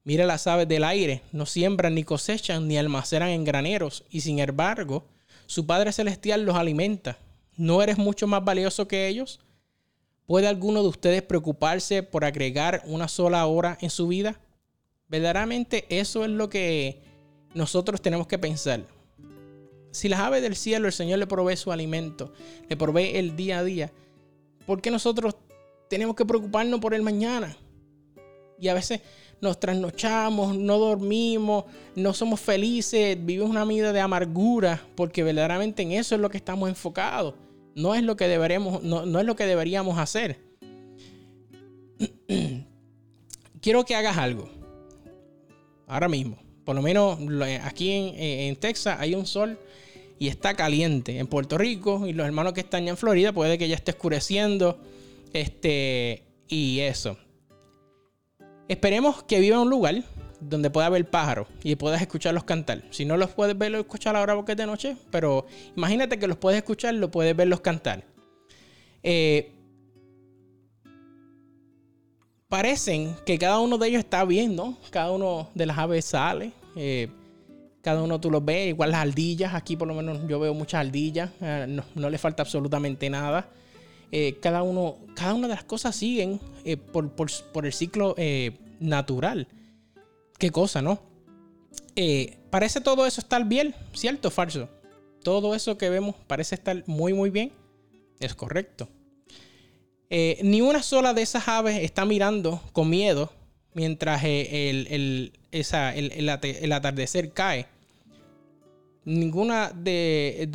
Mira 0.04 0.26
las 0.26 0.48
aves 0.48 0.68
del 0.68 0.86
aire, 0.86 1.22
no 1.34 1.46
siembran 1.46 1.94
ni 1.94 2.04
cosechan 2.04 2.68
ni 2.68 2.80
almacenan 2.80 3.30
en 3.30 3.44
graneros, 3.44 4.06
y 4.10 4.22
sin 4.22 4.40
embargo, 4.40 5.06
su 5.46 5.68
Padre 5.68 5.92
Celestial 5.92 6.46
los 6.46 6.56
alimenta. 6.56 7.20
¿No 7.56 7.84
eres 7.84 8.00
mucho 8.00 8.26
más 8.26 8.44
valioso 8.44 8.88
que 8.88 9.08
ellos? 9.08 9.40
¿Puede 10.26 10.48
alguno 10.48 10.82
de 10.82 10.90
ustedes 10.90 11.22
preocuparse 11.22 12.02
por 12.02 12.26
agregar 12.26 12.82
una 12.88 13.08
sola 13.08 13.46
hora 13.46 13.78
en 13.82 13.92
su 13.92 14.08
vida? 14.08 14.40
Verdaderamente 15.10 15.86
eso 15.90 16.26
es 16.26 16.32
lo 16.32 16.50
que 16.50 17.04
nosotros 17.54 18.02
tenemos 18.02 18.26
que 18.26 18.40
pensar. 18.40 18.84
Si 19.94 20.10
las 20.10 20.20
aves 20.22 20.42
del 20.42 20.56
cielo 20.56 20.88
el 20.88 20.94
Señor 20.94 21.20
le 21.20 21.28
provee 21.28 21.56
su 21.56 21.72
alimento, 21.72 22.34
le 22.68 22.76
provee 22.76 23.12
el 23.14 23.36
día 23.36 23.60
a 23.60 23.64
día, 23.64 23.92
¿por 24.66 24.82
qué 24.82 24.90
nosotros 24.90 25.36
tenemos 25.88 26.16
que 26.16 26.26
preocuparnos 26.26 26.80
por 26.80 26.96
el 26.96 27.04
mañana? 27.04 27.56
Y 28.60 28.70
a 28.70 28.74
veces 28.74 29.02
nos 29.40 29.60
trasnochamos, 29.60 30.58
no 30.58 30.80
dormimos, 30.80 31.66
no 31.96 32.12
somos 32.16 32.40
felices, 32.40 33.24
vivimos 33.24 33.52
una 33.52 33.66
vida 33.66 33.94
de 33.94 34.00
amargura, 34.00 34.82
porque 34.96 35.22
verdaderamente 35.22 35.84
en 35.84 35.92
eso 35.92 36.16
es 36.16 36.22
lo 36.22 36.32
que 36.32 36.38
estamos 36.38 36.70
enfocados. 36.70 37.36
No 37.76 37.94
es 37.94 38.02
lo 38.02 38.16
que 38.16 38.28
deberemos, 38.28 38.82
no, 38.82 39.06
no 39.06 39.20
es 39.20 39.26
lo 39.28 39.36
que 39.36 39.46
deberíamos 39.46 40.00
hacer. 40.00 40.40
Quiero 43.62 43.86
que 43.86 43.94
hagas 43.96 44.18
algo. 44.18 44.50
Ahora 45.86 46.10
mismo. 46.10 46.40
Por 46.66 46.76
lo 46.76 46.82
menos 46.82 47.20
aquí 47.64 47.92
en 47.92 48.56
Texas 48.56 48.98
hay 49.00 49.14
un 49.14 49.28
sol 49.28 49.60
y 50.20 50.28
está 50.28 50.54
caliente. 50.54 51.20
En 51.20 51.28
Puerto 51.28 51.58
Rico 51.58 52.08
y 52.08 52.14
los 52.14 52.26
hermanos 52.26 52.54
que 52.54 52.62
están 52.62 52.86
ya 52.86 52.92
en 52.92 52.98
Florida 52.98 53.34
puede 53.34 53.58
que 53.58 53.68
ya 53.68 53.76
esté 53.76 53.92
oscureciendo. 53.92 54.80
Este, 55.34 56.24
y 56.48 56.80
eso. 56.80 57.18
Esperemos 58.68 59.24
que 59.24 59.40
viva 59.40 59.56
en 59.56 59.64
un 59.64 59.70
lugar 59.70 60.04
donde 60.40 60.70
pueda 60.70 60.90
ver 60.90 61.10
pájaros 61.10 61.48
y 61.64 61.76
puedas 61.76 62.02
escucharlos 62.02 62.44
cantar. 62.44 62.84
Si 62.92 63.06
no 63.06 63.18
los 63.18 63.32
puedes 63.32 63.58
ver 63.58 63.76
o 63.76 63.80
escuchar 63.80 64.16
ahora 64.16 64.36
porque 64.36 64.54
es 64.54 64.58
de 64.58 64.66
noche, 64.66 64.98
pero 65.12 65.46
imagínate 65.76 66.20
que 66.20 66.28
los 66.28 66.38
puedes 66.38 66.58
escuchar, 66.58 66.94
lo 66.96 67.12
puedes 67.12 67.36
verlos 67.36 67.62
cantar. 67.62 68.04
Eh, 69.02 69.52
parecen 72.48 73.16
que 73.26 73.38
cada 73.38 73.60
uno 73.60 73.78
de 73.78 73.88
ellos 73.88 74.00
está 74.00 74.24
bien, 74.26 74.56
¿no? 74.56 74.78
Cada 74.92 75.12
uno 75.12 75.50
de 75.56 75.66
las 75.66 75.78
aves 75.78 76.06
sale. 76.06 76.52
Eh, 76.76 77.10
cada 77.84 78.02
uno 78.02 78.20
tú 78.20 78.32
los 78.32 78.44
ves, 78.44 78.70
igual 78.70 78.92
las 78.92 79.02
aldillas, 79.02 79.54
aquí 79.54 79.76
por 79.76 79.90
lo 79.90 79.94
menos 79.94 80.26
yo 80.26 80.40
veo 80.40 80.54
muchas 80.54 80.80
aldillas, 80.80 81.30
eh, 81.42 81.80
no, 81.96 82.10
le 82.10 82.18
falta 82.18 82.42
absolutamente 82.42 83.10
nada. 83.10 83.50
Eh, 84.10 84.38
cada, 84.42 84.64
uno, 84.64 85.00
cada 85.16 85.34
una 85.34 85.50
de 85.50 85.56
las 85.56 85.66
cosas 85.66 85.94
siguen 85.94 86.40
eh, 86.64 86.78
por, 86.78 87.12
el 87.66 87.74
ciclo 87.74 88.16
natural. 88.80 89.48
Qué 90.40 90.50
cosa, 90.50 90.82
¿no? 90.82 91.02
parece 92.50 92.80
todo 92.82 93.06
eso 93.06 93.20
estar 93.20 93.46
bien, 93.46 93.76
¿cierto 93.94 94.30
o 94.30 94.32
falso? 94.32 94.70
Todo 95.22 95.54
eso 95.54 95.78
que 95.78 95.90
vemos 95.90 96.16
parece 96.26 96.56
estar 96.56 96.84
muy, 96.88 97.14
muy 97.14 97.32
bien. 97.32 97.52
Es 98.20 98.34
correcto. 98.34 98.88
ni 100.10 100.62
una 100.62 100.84
sola 100.84 101.14
de 101.14 101.22
esas 101.22 101.50
aves 101.50 101.84
está 101.84 102.06
mirando 102.06 102.62
con 102.72 102.90
miedo 102.90 103.30
mientras 103.74 104.24
el, 104.24 105.34
el, 105.52 106.72
atardecer 106.72 107.34
cae 107.34 107.73
ninguna 109.06 109.72
de, 109.74 110.48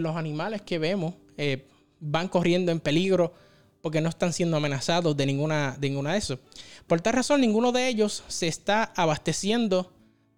los 0.00 0.16
animales 0.16 0.62
que 0.62 0.78
vemos 0.78 1.14
eh, 1.36 1.66
van 2.00 2.28
corriendo 2.28 2.72
en 2.72 2.80
peligro 2.80 3.32
porque 3.80 4.00
no 4.00 4.08
están 4.08 4.32
siendo 4.32 4.56
amenazados 4.56 5.16
de 5.16 5.26
ninguna, 5.26 5.76
de 5.78 5.88
ninguna 5.88 6.12
de 6.12 6.18
eso. 6.18 6.38
Por 6.86 7.00
tal 7.00 7.14
razón, 7.14 7.40
ninguno 7.40 7.72
de 7.72 7.88
ellos 7.88 8.24
se 8.28 8.48
está 8.48 8.92
abasteciendo 8.96 9.92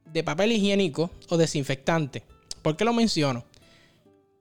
de 0.05 0.23
papel 0.23 0.53
higiénico 0.53 1.11
o 1.29 1.37
desinfectante. 1.37 2.23
¿Por 2.63 2.77
qué 2.77 2.85
lo 2.85 2.93
menciono? 2.93 3.45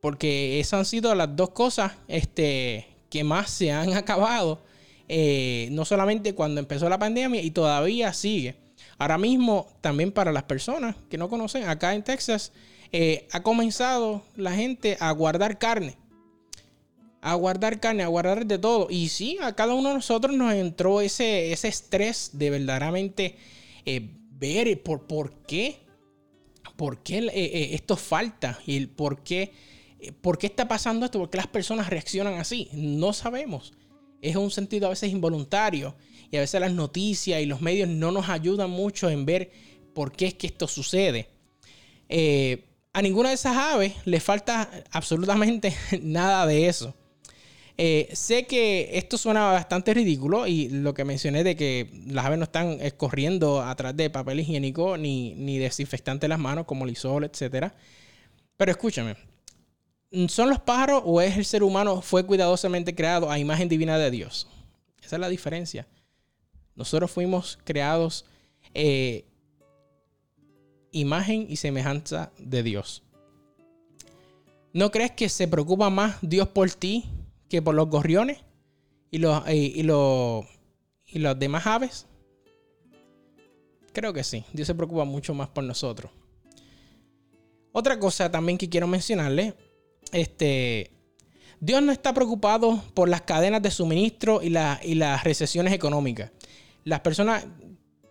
Porque 0.02 0.60
esas 0.60 0.80
han 0.80 0.86
sido 0.86 1.14
las 1.16 1.36
dos 1.36 1.52
cosas 1.52 1.94
este, 2.08 2.88
que 3.10 3.24
más 3.24 3.50
se 3.50 3.72
han 3.72 3.94
acabado, 3.98 4.64
eh, 5.08 5.70
no 5.72 5.86
solamente 5.86 6.36
cuando 6.36 6.60
empezó 6.60 6.90
la 6.90 7.00
pandemia 7.00 7.42
y 7.42 7.52
todavía 7.52 8.14
sigue. 8.14 8.56
Ahora 8.98 9.18
mismo, 9.18 9.68
también 9.82 10.12
para 10.12 10.32
las 10.32 10.44
personas 10.44 10.96
que 11.10 11.18
no 11.18 11.30
conocen, 11.30 11.68
acá 11.68 11.96
en 11.96 12.04
Texas 12.04 12.52
eh, 12.92 13.28
ha 13.32 13.44
comenzado 13.44 14.24
la 14.36 14.54
gente 14.54 14.98
a 15.00 15.12
guardar 15.12 15.60
carne. 15.60 15.96
A 17.22 17.36
guardar 17.36 17.80
carne, 17.80 18.04
a 18.04 18.08
guardar 18.08 18.46
de 18.46 18.58
todo. 18.58 18.88
Y 18.90 19.10
sí, 19.10 19.38
a 19.42 19.54
cada 19.56 19.74
uno 19.74 19.90
de 19.90 19.96
nosotros 19.96 20.36
nos 20.36 20.54
entró 20.54 21.02
ese, 21.02 21.52
ese 21.52 21.68
estrés 21.68 22.32
de 22.34 22.50
verdaderamente 22.50 23.36
eh, 23.86 24.10
ver 24.32 24.82
por, 24.82 25.06
por 25.06 25.34
qué. 25.46 25.80
¿Por 26.76 27.04
qué 27.04 27.18
eh, 27.34 27.74
esto 27.74 27.98
falta? 27.98 28.60
¿Y 28.66 28.86
por 28.86 29.22
qué, 29.22 29.52
por 30.22 30.38
qué 30.38 30.48
está 30.48 30.68
pasando 30.68 31.06
esto? 31.06 31.20
¿Por 31.20 31.30
qué 31.30 31.38
las 31.38 31.48
personas 31.48 31.90
reaccionan 31.90 32.36
así? 32.36 32.70
No 32.72 33.12
sabemos. 33.12 33.74
Es 34.22 34.36
un 34.36 34.50
sentido 34.50 34.88
a 34.88 34.92
veces 34.92 35.12
involuntario. 35.12 35.96
Y 36.32 36.38
a 36.38 36.42
veces 36.42 36.62
las 36.62 36.74
noticias 36.74 37.42
y 37.42 37.46
los 37.46 37.62
medios 37.62 37.90
no 37.90 38.12
nos 38.12 38.30
ayudan 38.30 38.70
mucho 38.70 39.10
en 39.10 39.26
ver 39.26 39.52
por 39.94 40.12
qué 40.12 40.28
es 40.28 40.34
que 40.36 40.48
esto 40.48 40.68
sucede. 40.68 41.28
Eh, 42.08 42.69
a 42.94 43.02
ninguna 43.02 43.30
de 43.30 43.36
esas 43.36 43.56
aves 43.56 43.94
le 44.06 44.20
falta 44.20 44.70
absolutamente 44.92 45.76
nada 46.02 46.46
de 46.46 46.68
eso. 46.68 46.96
Eh, 47.82 48.10
sé 48.12 48.46
que 48.46 48.98
esto 48.98 49.18
suena 49.18 49.54
bastante 49.54 49.94
ridículo 49.94 50.48
y 50.48 50.68
lo 50.68 50.94
que 50.94 51.06
mencioné 51.06 51.46
de 51.46 51.56
que 51.56 51.90
las 52.08 52.26
aves 52.26 52.38
no 52.38 52.44
están 52.44 52.78
corriendo 52.98 53.62
atrás 53.62 53.96
de 53.96 54.10
papel 54.10 54.42
higiénico 54.42 54.98
ni, 54.98 55.34
ni 55.36 55.60
desinfectante 55.60 56.28
las 56.28 56.40
manos 56.40 56.66
como 56.66 56.86
Lysol, 56.86 57.24
etc. 57.24 57.72
Pero 58.58 58.72
escúchame, 58.72 59.16
¿son 60.28 60.50
los 60.50 60.60
pájaros 60.60 61.04
o 61.06 61.22
es 61.22 61.38
el 61.38 61.46
ser 61.46 61.64
humano 61.64 62.02
fue 62.02 62.26
cuidadosamente 62.26 62.94
creado 62.96 63.32
a 63.32 63.40
imagen 63.40 63.70
divina 63.70 63.98
de 63.98 64.12
Dios? 64.12 64.50
Esa 65.02 65.16
es 65.16 65.20
la 65.22 65.30
diferencia. 65.30 65.88
Nosotros 66.76 67.10
fuimos 67.10 67.60
creados 67.64 68.26
eh, 68.74 69.29
imagen 70.92 71.46
y 71.50 71.58
semejanza 71.58 72.32
de 72.38 72.64
Dios. 72.64 73.04
¿No 74.74 74.92
crees 74.92 75.12
que 75.12 75.30
se 75.30 75.48
preocupa 75.48 75.90
más 75.90 76.18
Dios 76.22 76.48
por 76.48 76.70
ti 76.72 77.06
que 77.50 77.62
por 77.62 77.76
los 77.76 77.90
gorriones 77.90 78.38
y 79.12 79.18
los, 79.18 79.48
y, 79.50 79.84
los, 79.84 80.46
y 81.08 81.20
los 81.20 81.40
demás 81.40 81.66
aves? 81.66 82.06
Creo 83.94 84.14
que 84.14 84.24
sí. 84.24 84.46
Dios 84.54 84.68
se 84.68 84.76
preocupa 84.76 85.06
mucho 85.06 85.34
más 85.34 85.50
por 85.50 85.64
nosotros. 85.64 86.12
Otra 87.72 88.00
cosa 88.00 88.32
también 88.32 88.58
que 88.58 88.70
quiero 88.70 88.88
mencionarle, 88.88 89.56
este, 90.12 90.92
Dios 91.60 91.82
no 91.82 91.92
está 91.92 92.14
preocupado 92.14 92.84
por 92.94 93.10
las 93.10 93.22
cadenas 93.22 93.62
de 93.62 93.72
suministro 93.72 94.42
y, 94.42 94.48
y 94.84 94.96
las 94.96 95.24
recesiones 95.24 95.74
económicas. 95.74 96.32
Las 96.84 97.02
personas 97.02 97.46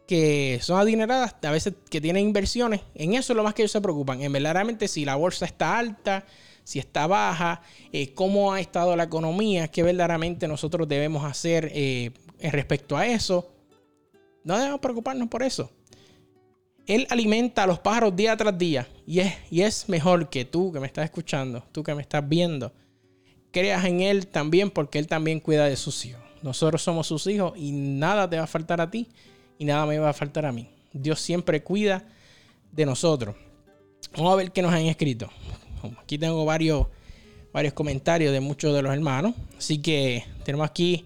que 0.08 0.58
son 0.62 0.80
adineradas, 0.80 1.36
a 1.42 1.50
veces 1.50 1.74
que 1.90 2.00
tienen 2.00 2.24
inversiones, 2.24 2.80
en 2.94 3.12
eso 3.12 3.34
es 3.34 3.36
lo 3.36 3.44
más 3.44 3.52
que 3.52 3.60
ellos 3.60 3.72
se 3.72 3.80
preocupan, 3.82 4.22
en 4.22 4.32
verdaderamente 4.32 4.88
si 4.88 5.04
la 5.04 5.16
bolsa 5.16 5.44
está 5.44 5.78
alta, 5.78 6.24
si 6.64 6.78
está 6.78 7.06
baja, 7.06 7.60
eh, 7.92 8.14
cómo 8.14 8.54
ha 8.54 8.58
estado 8.58 8.96
la 8.96 9.04
economía, 9.04 9.68
qué 9.68 9.82
verdaderamente 9.82 10.48
nosotros 10.48 10.88
debemos 10.88 11.26
hacer 11.26 11.70
eh, 11.74 12.12
respecto 12.40 12.96
a 12.96 13.06
eso. 13.06 13.52
No 14.44 14.56
debemos 14.56 14.80
preocuparnos 14.80 15.28
por 15.28 15.42
eso. 15.42 15.70
Él 16.86 17.06
alimenta 17.10 17.64
a 17.64 17.66
los 17.66 17.78
pájaros 17.78 18.16
día 18.16 18.34
tras 18.34 18.56
día 18.56 18.88
y 19.06 19.20
es, 19.20 19.34
y 19.50 19.60
es 19.60 19.90
mejor 19.90 20.30
que 20.30 20.46
tú 20.46 20.72
que 20.72 20.80
me 20.80 20.86
estás 20.86 21.04
escuchando, 21.04 21.64
tú 21.70 21.82
que 21.82 21.94
me 21.94 22.00
estás 22.00 22.26
viendo, 22.26 22.72
creas 23.50 23.84
en 23.84 24.00
Él 24.00 24.26
también 24.26 24.70
porque 24.70 24.98
Él 24.98 25.06
también 25.06 25.40
cuida 25.40 25.66
de 25.66 25.76
sus 25.76 26.02
hijos. 26.06 26.22
Nosotros 26.40 26.80
somos 26.80 27.06
sus 27.06 27.26
hijos 27.26 27.52
y 27.56 27.72
nada 27.72 28.30
te 28.30 28.38
va 28.38 28.44
a 28.44 28.46
faltar 28.46 28.80
a 28.80 28.90
ti 28.90 29.06
y 29.58 29.64
nada 29.64 29.86
me 29.86 29.98
va 29.98 30.10
a 30.10 30.12
faltar 30.12 30.46
a 30.46 30.52
mí. 30.52 30.68
Dios 30.92 31.20
siempre 31.20 31.62
cuida 31.62 32.04
de 32.72 32.86
nosotros. 32.86 33.34
Vamos 34.16 34.32
a 34.32 34.36
ver 34.36 34.52
qué 34.52 34.62
nos 34.62 34.72
han 34.72 34.86
escrito. 34.86 35.28
Aquí 36.00 36.18
tengo 36.18 36.44
varios, 36.44 36.86
varios 37.52 37.74
comentarios 37.74 38.32
de 38.32 38.40
muchos 38.40 38.74
de 38.74 38.82
los 38.82 38.92
hermanos. 38.92 39.34
Así 39.56 39.78
que 39.78 40.24
tenemos 40.44 40.68
aquí 40.68 41.04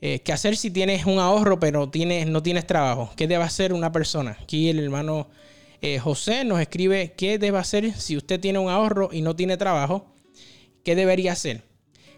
eh, 0.00 0.20
qué 0.20 0.32
hacer 0.32 0.56
si 0.56 0.70
tienes 0.70 1.06
un 1.06 1.18
ahorro 1.18 1.58
pero 1.58 1.88
tienes, 1.88 2.26
no 2.26 2.42
tienes 2.42 2.66
trabajo. 2.66 3.10
¿Qué 3.16 3.26
debe 3.26 3.44
hacer 3.44 3.72
una 3.72 3.90
persona? 3.90 4.36
Aquí 4.42 4.68
el 4.68 4.78
hermano 4.78 5.28
eh, 5.80 5.98
José 5.98 6.44
nos 6.44 6.60
escribe 6.60 7.14
qué 7.16 7.38
debe 7.38 7.58
hacer 7.58 7.92
si 7.94 8.16
usted 8.16 8.40
tiene 8.40 8.58
un 8.58 8.70
ahorro 8.70 9.10
y 9.12 9.22
no 9.22 9.34
tiene 9.34 9.56
trabajo. 9.56 10.06
¿Qué 10.84 10.94
debería 10.94 11.32
hacer? 11.32 11.64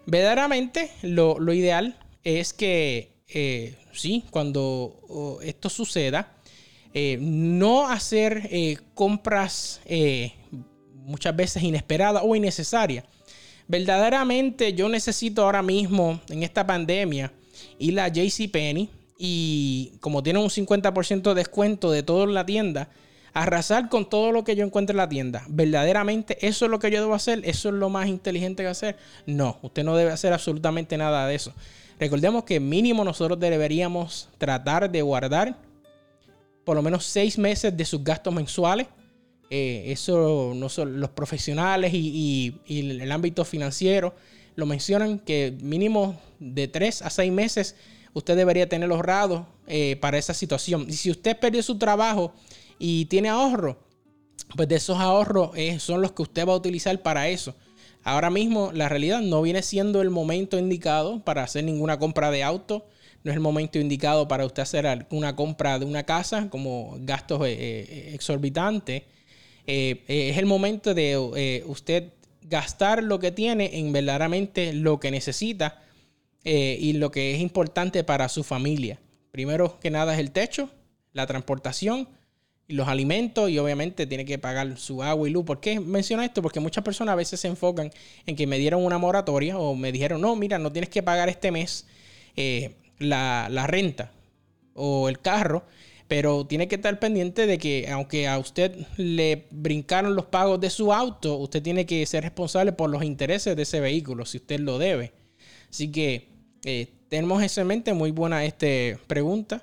Verdaderamente 0.06 0.90
lo, 1.02 1.38
lo 1.38 1.52
ideal 1.52 1.98
es 2.24 2.52
que 2.52 3.22
eh, 3.28 3.76
sí, 3.92 4.24
cuando 4.30 5.38
esto 5.42 5.68
suceda, 5.68 6.36
eh, 6.92 7.18
no 7.20 7.88
hacer 7.88 8.48
eh, 8.50 8.78
compras 8.94 9.80
muchas 10.94 11.34
veces 11.34 11.62
inesperadas 11.62 12.22
o 12.24 12.34
innecesarias. 12.34 13.04
Verdaderamente 13.68 14.72
yo 14.72 14.88
necesito 14.88 15.44
ahora 15.44 15.62
mismo 15.62 16.20
en 16.28 16.42
esta 16.42 16.66
pandemia 16.66 17.32
ir 17.78 18.00
a 18.00 18.08
JCPenney 18.08 18.90
y 19.16 19.92
como 20.00 20.22
tiene 20.22 20.38
un 20.38 20.48
50% 20.48 21.22
de 21.22 21.34
descuento 21.34 21.90
de 21.90 22.02
todo 22.02 22.24
en 22.24 22.34
la 22.34 22.46
tienda, 22.46 22.88
arrasar 23.32 23.88
con 23.88 24.08
todo 24.08 24.32
lo 24.32 24.44
que 24.44 24.56
yo 24.56 24.64
encuentre 24.64 24.92
en 24.92 24.96
la 24.96 25.08
tienda. 25.08 25.44
Verdaderamente, 25.48 26.38
eso 26.46 26.64
es 26.64 26.70
lo 26.70 26.78
que 26.78 26.90
yo 26.90 27.00
debo 27.00 27.14
hacer, 27.14 27.42
eso 27.44 27.68
es 27.68 27.74
lo 27.74 27.90
más 27.90 28.08
inteligente 28.08 28.62
que 28.62 28.68
hacer. 28.68 28.96
No, 29.26 29.58
usted 29.62 29.84
no 29.84 29.96
debe 29.96 30.10
hacer 30.10 30.32
absolutamente 30.32 30.96
nada 30.96 31.26
de 31.26 31.34
eso. 31.34 31.52
Recordemos 32.00 32.44
que 32.44 32.58
mínimo 32.58 33.04
nosotros 33.04 33.38
deberíamos 33.38 34.30
tratar 34.38 34.90
de 34.90 35.02
guardar 35.02 35.54
por 36.64 36.74
lo 36.74 36.82
menos 36.82 37.04
seis 37.04 37.36
meses 37.36 37.76
de 37.76 37.84
sus 37.84 38.02
gastos 38.02 38.32
mensuales. 38.32 38.86
Eh, 39.50 39.84
eso 39.88 40.52
no 40.56 40.70
son 40.70 40.98
los 40.98 41.10
profesionales 41.10 41.92
y, 41.92 42.54
el 42.66 43.12
ámbito 43.12 43.44
financiero 43.44 44.14
lo 44.56 44.64
mencionan 44.64 45.18
que 45.18 45.56
mínimo 45.60 46.18
de 46.38 46.68
tres 46.68 47.02
a 47.02 47.10
seis 47.10 47.30
meses 47.32 47.76
usted 48.14 48.36
debería 48.36 48.68
tener 48.68 48.90
ahorrado 48.90 49.46
eh, 49.66 49.96
para 50.00 50.16
esa 50.16 50.32
situación. 50.32 50.86
Y 50.88 50.94
si 50.94 51.10
usted 51.10 51.38
perdió 51.38 51.62
su 51.62 51.76
trabajo 51.76 52.32
y 52.78 53.04
tiene 53.06 53.28
ahorro, 53.28 53.78
pues 54.56 54.68
de 54.68 54.76
esos 54.76 54.98
ahorros 54.98 55.50
eh, 55.54 55.78
son 55.78 56.00
los 56.00 56.12
que 56.12 56.22
usted 56.22 56.48
va 56.48 56.54
a 56.54 56.56
utilizar 56.56 56.98
para 57.02 57.28
eso. 57.28 57.54
Ahora 58.10 58.28
mismo 58.28 58.72
la 58.72 58.88
realidad 58.88 59.20
no 59.20 59.40
viene 59.40 59.62
siendo 59.62 60.02
el 60.02 60.10
momento 60.10 60.58
indicado 60.58 61.20
para 61.22 61.44
hacer 61.44 61.62
ninguna 61.62 62.00
compra 62.00 62.32
de 62.32 62.42
auto. 62.42 62.84
No 63.22 63.30
es 63.30 63.36
el 63.36 63.40
momento 63.40 63.78
indicado 63.78 64.26
para 64.26 64.44
usted 64.44 64.64
hacer 64.64 65.06
una 65.10 65.36
compra 65.36 65.78
de 65.78 65.84
una 65.84 66.02
casa 66.02 66.48
como 66.50 66.96
gastos 67.02 67.46
eh, 67.46 67.52
eh, 67.52 68.10
exorbitantes. 68.12 69.04
Eh, 69.64 70.02
es 70.08 70.38
el 70.38 70.46
momento 70.46 70.92
de 70.92 71.62
usted 71.68 72.12
gastar 72.42 73.04
lo 73.04 73.20
que 73.20 73.30
tiene 73.30 73.78
en 73.78 73.92
verdaderamente 73.92 74.72
lo 74.72 74.98
que 74.98 75.12
necesita 75.12 75.80
y 76.42 76.94
lo 76.94 77.12
que 77.12 77.36
es 77.36 77.40
importante 77.40 78.02
para 78.02 78.28
su 78.28 78.42
familia. 78.42 78.98
Primero 79.30 79.78
que 79.78 79.92
nada 79.92 80.14
es 80.14 80.18
el 80.18 80.32
techo, 80.32 80.68
la 81.12 81.28
transportación 81.28 82.08
los 82.70 82.88
alimentos 82.88 83.50
y 83.50 83.58
obviamente 83.58 84.06
tiene 84.06 84.24
que 84.24 84.38
pagar 84.38 84.78
su 84.78 85.02
agua 85.02 85.28
y 85.28 85.32
luz. 85.32 85.44
¿Por 85.44 85.60
qué 85.60 85.80
menciono 85.80 86.22
esto? 86.22 86.42
Porque 86.42 86.60
muchas 86.60 86.84
personas 86.84 87.12
a 87.12 87.16
veces 87.16 87.40
se 87.40 87.48
enfocan 87.48 87.90
en 88.26 88.36
que 88.36 88.46
me 88.46 88.58
dieron 88.58 88.84
una 88.84 88.98
moratoria 88.98 89.58
o 89.58 89.74
me 89.74 89.92
dijeron, 89.92 90.20
no, 90.20 90.36
mira, 90.36 90.58
no 90.58 90.72
tienes 90.72 90.88
que 90.88 91.02
pagar 91.02 91.28
este 91.28 91.50
mes 91.50 91.86
eh, 92.36 92.76
la, 92.98 93.66
renta 93.66 94.12
o 94.74 95.08
el 95.08 95.20
carro, 95.20 95.64
pero 96.08 96.46
tiene 96.46 96.68
que 96.68 96.76
estar 96.76 96.98
pendiente 96.98 97.46
de 97.46 97.58
que 97.58 97.88
aunque 97.90 98.28
a 98.28 98.38
usted 98.38 98.76
le 98.96 99.46
brincaron 99.50 100.14
los 100.14 100.26
pagos 100.26 100.60
de 100.60 100.70
su 100.70 100.92
auto, 100.92 101.36
usted 101.36 101.62
tiene 101.62 101.86
que 101.86 102.04
ser 102.06 102.24
responsable 102.24 102.72
por 102.72 102.90
los 102.90 103.02
intereses 103.02 103.56
de 103.56 103.62
ese 103.62 103.80
vehículo, 103.80 104.24
si 104.26 104.38
usted 104.38 104.60
lo 104.60 104.78
debe. 104.78 105.12
Así 105.68 105.90
que 105.90 106.28
eh, 106.64 106.88
tenemos 107.08 107.58
en 107.58 107.66
mente, 107.66 107.92
muy 107.92 108.10
buena 108.10 108.44
este, 108.44 108.98
pregunta, 109.06 109.62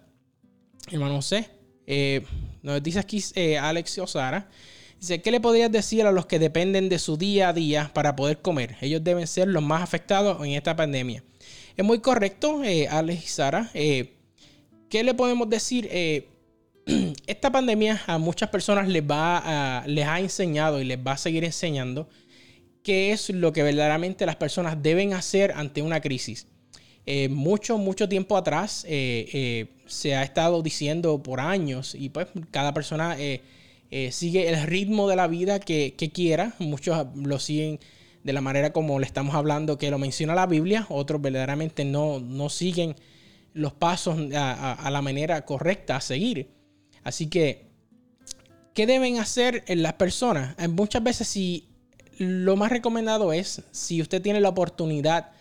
hermano 0.91 1.21
C. 1.21 1.49
Eh, 1.85 2.23
nos 2.73 2.83
dice 2.83 2.99
aquí 2.99 3.23
eh, 3.35 3.57
Alex 3.57 3.97
Osara. 3.99 4.49
Dice, 4.99 5.21
¿qué 5.21 5.31
le 5.31 5.39
podrías 5.39 5.71
decir 5.71 6.05
a 6.05 6.11
los 6.11 6.25
que 6.25 6.39
dependen 6.39 6.89
de 6.89 6.99
su 6.99 7.17
día 7.17 7.49
a 7.49 7.53
día 7.53 7.91
para 7.93 8.15
poder 8.15 8.41
comer? 8.41 8.75
Ellos 8.81 9.03
deben 9.03 9.27
ser 9.27 9.47
los 9.47 9.63
más 9.63 9.81
afectados 9.81 10.43
en 10.45 10.53
esta 10.53 10.75
pandemia. 10.75 11.23
Es 11.75 11.85
muy 11.85 11.99
correcto, 11.99 12.63
eh, 12.63 12.87
Alex 12.87 13.23
y 13.23 13.27
Sara. 13.27 13.69
Eh, 13.73 14.13
¿Qué 14.89 15.03
le 15.03 15.13
podemos 15.13 15.49
decir? 15.49 15.89
esta 17.27 17.51
pandemia 17.51 18.01
a 18.07 18.17
muchas 18.17 18.49
personas 18.49 18.87
les, 18.87 19.03
les 19.03 20.07
ha 20.07 20.19
enseñado 20.19 20.81
y 20.81 20.85
les 20.85 20.97
va 20.97 21.13
a 21.13 21.17
seguir 21.17 21.43
enseñando 21.43 22.09
qué 22.83 23.11
es 23.11 23.29
lo 23.29 23.51
que 23.53 23.63
verdaderamente 23.63 24.25
las 24.25 24.37
personas 24.37 24.81
deben 24.81 25.13
hacer 25.13 25.51
ante 25.55 25.81
una 25.81 25.99
crisis. 25.99 26.47
Mucho, 27.29 27.77
mucho 27.77 28.09
tiempo 28.09 28.35
atrás 28.35 28.85
se 29.87 30.15
ha 30.15 30.23
estado 30.23 30.61
diciendo 30.61 31.21
por 31.23 31.39
años 31.39 31.95
y 31.95 32.09
pues 32.09 32.27
cada 32.51 32.73
persona 32.73 33.15
eh, 33.17 33.41
eh, 33.89 34.11
sigue 34.11 34.49
el 34.49 34.61
ritmo 34.63 35.07
de 35.09 35.15
la 35.15 35.27
vida 35.27 35.59
que, 35.59 35.93
quiera. 36.13 36.53
Muchos 36.59 37.07
lo 37.15 37.39
siguen 37.39 37.79
de 38.23 38.33
la 38.33 38.41
manera 38.41 38.73
como 38.73 38.99
le 38.99 39.05
estamos 39.05 39.35
hablando 39.35 39.77
que 39.77 39.89
lo 39.89 39.97
menciona 39.97 40.35
la 40.35 40.45
Biblia, 40.45 40.85
otros 40.89 41.21
verdaderamente 41.21 41.85
no, 41.85 42.19
no 42.19 42.49
siguen 42.49 42.95
los 43.53 43.73
pasos 43.73 44.19
a, 44.35 44.89
la 44.91 45.01
manera 45.01 45.45
correcta 45.45 45.95
a 45.95 46.01
seguir. 46.01 46.49
Así 47.03 47.27
que, 47.27 47.67
¿qué 48.73 48.85
deben 48.85 49.19
hacer 49.19 49.63
las 49.67 49.93
personas? 49.93 50.55
Eh, 50.59 50.67
muchas 50.67 51.03
veces 51.03 51.27
si 51.27 51.69
lo 52.17 52.55
más 52.57 52.71
recomendado 52.71 53.31
es, 53.31 53.61
si 53.71 54.01
usted 54.01 54.21
tiene 54.21 54.41
la 54.41 54.49
oportunidad 54.49 55.31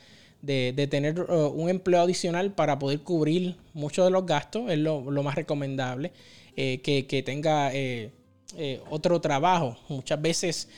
de, 0.42 0.86
tener 0.90 1.20
uh, 1.20 1.48
un 1.48 1.68
empleo 1.68 2.00
adicional 2.00 2.52
para 2.52 2.78
poder 2.78 3.00
cubrir 3.00 3.56
muchos 3.74 4.04
de 4.04 4.10
los 4.10 4.26
gastos, 4.26 4.70
es 4.70 4.78
lo, 4.78 5.02
más 5.22 5.34
recomendable, 5.34 6.12
eh, 6.56 6.80
que, 6.80 7.22
tenga 7.22 7.72
eh, 7.74 8.10
eh, 8.56 8.80
otro 8.90 9.20
trabajo. 9.20 9.76
Muchas 9.88 10.20
veces, 10.20 10.68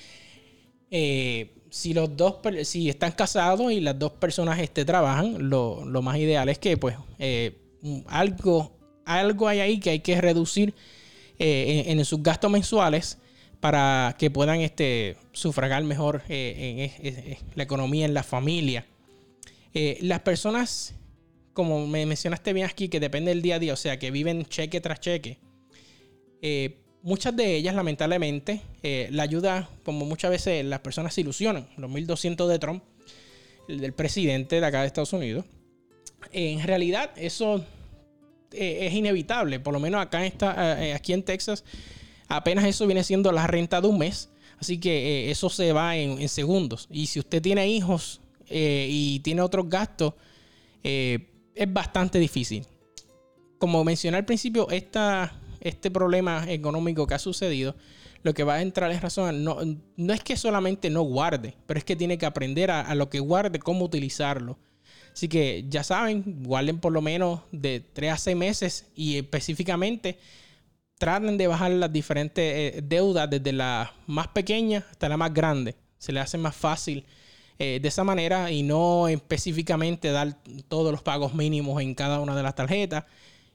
si 0.91 1.95
los 1.95 2.17
dos, 2.17 2.37
si 2.65 2.89
están 2.89 3.13
casados 3.13 3.73
y 3.73 3.81
las 3.81 3.99
dos 3.99 4.13
personas 4.13 4.59
este, 4.59 4.85
trabajan, 4.85 5.49
lo, 5.49 5.85
más 6.03 6.17
ideal 6.19 6.49
es 6.49 6.59
que 6.59 6.77
pues 6.77 6.97
algo, 8.07 8.73
algo 9.05 9.49
hay 9.49 9.61
ahí 9.61 9.81
que 9.81 9.91
hay 9.91 10.01
que 10.01 10.21
reducir 10.21 10.75
en, 11.39 12.05
sus 12.05 12.23
gastos 12.23 12.51
mensuales 12.51 13.19
para 13.61 14.17
que 14.19 14.31
puedan 14.31 14.61
este, 14.61 15.17
sufragar 15.33 15.85
mejor 15.85 16.23
la 16.29 17.63
economía 17.63 18.07
en 18.07 18.15
la 18.15 18.23
familia. 18.23 18.87
Eh, 19.81 19.97
las 20.01 20.23
personas, 20.23 20.93
como 21.53 21.87
me 21.87 22.05
mencionaste 22.05 22.53
bien 22.53 22.67
aquí, 22.67 22.89
que 22.89 22.99
depende 22.99 23.31
del 23.31 23.43
día 23.43 23.55
a 23.55 23.59
día, 23.61 23.75
o 23.75 23.77
sea, 23.77 23.97
que 23.97 24.11
viven 24.11 24.45
cheque 24.45 24.81
tras 24.81 24.99
cheque, 24.99 25.39
eh, 26.43 26.81
muchas 27.03 27.37
de 27.37 27.55
ellas, 27.55 27.77
lamentablemente, 27.77 28.61
eh, 28.83 29.07
la 29.13 29.23
ayuda, 29.23 29.71
como 29.85 30.05
muchas 30.05 30.33
veces 30.33 30.65
las 30.65 30.81
personas 30.81 31.15
se 31.15 31.21
ilusionan, 31.21 31.69
los 31.77 31.89
1.200 31.93 32.49
de 32.49 32.59
Trump, 32.59 32.83
el 33.69 33.79
del 33.79 33.93
presidente 33.93 34.59
de 34.59 34.67
acá 34.67 34.81
de 34.81 34.89
Estados 34.89 35.13
Unidos, 35.13 35.45
en 36.33 36.61
realidad 36.67 37.13
eso 37.15 37.65
es 38.51 38.93
inevitable, 38.93 39.61
por 39.61 39.73
lo 39.73 39.79
menos 39.79 40.03
acá 40.03 40.27
en 40.27 40.93
aquí 40.93 41.13
en 41.13 41.23
Texas, 41.23 41.63
apenas 42.27 42.65
eso 42.65 42.85
viene 42.85 43.05
siendo 43.05 43.31
la 43.31 43.47
renta 43.47 43.81
de 43.81 43.87
un 43.87 43.99
mes, 43.99 44.29
así 44.59 44.79
que 44.81 45.31
eso 45.31 45.49
se 45.49 45.73
va 45.73 45.97
en 45.97 46.29
segundos. 46.29 46.89
Y 46.91 47.07
si 47.07 47.21
usted 47.21 47.41
tiene 47.41 47.69
hijos 47.69 48.23
eh, 48.51 48.87
y 48.91 49.21
tiene 49.21 49.43
otros 49.43 49.69
gastos, 49.69 50.15
eh, 50.83 51.31
es 51.55 51.73
bastante 51.73 52.19
difícil. 52.19 52.65
Como 53.59 53.83
mencioné 53.85 54.17
al 54.17 54.25
principio, 54.25 54.69
esta, 54.71 55.41
este 55.61 55.91
problema 55.91 56.45
económico 56.51 57.07
que 57.07 57.15
ha 57.15 57.19
sucedido, 57.19 57.75
lo 58.23 58.35
que 58.35 58.45
va 58.45 58.55
a 58.55 58.63
entrar 58.63 58.91
es 58.91 59.01
razón, 59.01 59.45
no, 59.45 59.59
no 59.97 60.13
es 60.13 60.23
que 60.23 60.37
solamente 60.37 60.91
no 60.91 61.03
guarde, 61.03 61.55
pero 61.67 61.79
es 61.79 61.85
que 61.85 61.97
tiene 61.97 62.19
que 62.19 62.27
aprender 62.27 62.71
a, 62.71 62.95
lo 62.95 63.09
que 63.09 63.21
guarde, 63.21 63.59
cómo 63.59 63.85
utilizarlo. 63.85 64.59
Así 65.13 65.29
que 65.29 65.65
ya 65.69 65.83
saben, 65.83 66.43
guarden 66.45 66.79
por 66.79 66.93
lo 66.93 67.01
menos 67.01 67.41
de 67.51 67.81
3 67.81 68.13
a 68.13 68.19
6 68.19 68.37
meses 68.37 68.87
y 68.95 69.17
específicamente 69.17 70.19
traten 70.99 71.37
de 71.37 71.47
bajar 71.47 71.71
las 71.73 71.93
diferentes 71.93 72.77
eh, 72.77 72.81
deudas 72.83 73.29
desde 73.31 73.53
la 73.53 73.93
más 74.07 74.29
pequeña 74.29 74.85
hasta 74.91 75.09
la 75.09 75.17
más 75.17 75.33
grande. 75.33 75.77
Se 75.99 76.13
les 76.13 76.23
hace 76.23 76.39
más 76.39 76.55
fácil 76.55 77.05
eh, 77.59 77.79
de 77.81 77.89
esa 77.89 78.05
manera 78.05 78.51
y 78.51 78.63
no 78.63 79.09
específicamente 79.09 80.11
dar 80.11 80.37
todos 80.69 80.93
los 80.93 81.03
pagos 81.03 81.35
mínimos 81.35 81.81
en 81.83 81.95
cada 81.95 82.21
una 82.21 82.37
de 82.37 82.43
las 82.43 82.55
tarjetas. 82.55 83.05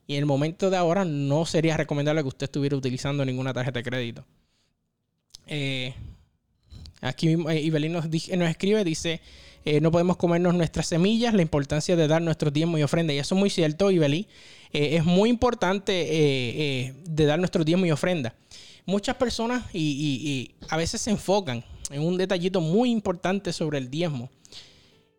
Y 0.06 0.16
en 0.16 0.20
el 0.20 0.26
momento 0.26 0.70
de 0.70 0.78
ahora 0.78 1.06
no 1.06 1.46
sería 1.46 1.78
recomendable 1.78 2.22
que 2.22 2.28
usted 2.28 2.46
estuviera 2.46 2.76
utilizando 2.76 3.24
ninguna 3.24 3.54
tarjeta 3.54 3.80
de 3.80 3.84
crédito. 3.84 4.26
Eh, 5.48 5.94
aquí 7.02 7.28
mismo 7.28 7.52
Ibelín 7.52 7.94
nos, 7.94 8.06
escribe, 8.06 8.84
dice, 8.84 9.22
eh, 9.66 9.80
no 9.80 9.92
podemos 9.92 10.18
comernos 10.18 10.54
nuestras 10.54 10.88
semillas, 10.88 11.34
la 11.34 11.42
importancia 11.42 11.96
de 11.96 12.08
dar 12.08 12.22
nuestros 12.22 12.52
diezmos 12.52 12.80
y 12.80 12.84
ofrendas. 12.84 13.16
Y 13.16 13.20
eso 13.20 13.36
es 13.36 13.40
muy 13.40 13.50
cierto, 13.50 13.92
Ibelí. 13.92 14.28
Eh, 14.74 14.98
es 14.98 15.06
muy 15.06 15.30
importante 15.30 15.94
eh, 15.94 16.94
de 17.06 17.26
dar 17.26 17.40
nuestros 17.40 17.66
diezmos 17.66 17.88
y 17.88 17.92
ofrendas. 17.92 18.34
Muchas 18.86 19.16
personas 19.16 19.64
y, 19.74 20.52
a 20.68 20.76
veces 20.76 21.02
se 21.02 21.12
enfocan 21.12 21.64
en 21.90 22.02
un 22.02 22.18
detallito 22.18 22.62
muy 22.62 22.92
importante 22.92 23.54
sobre 23.54 23.78
el 23.78 23.90
diezmo. 23.90 24.30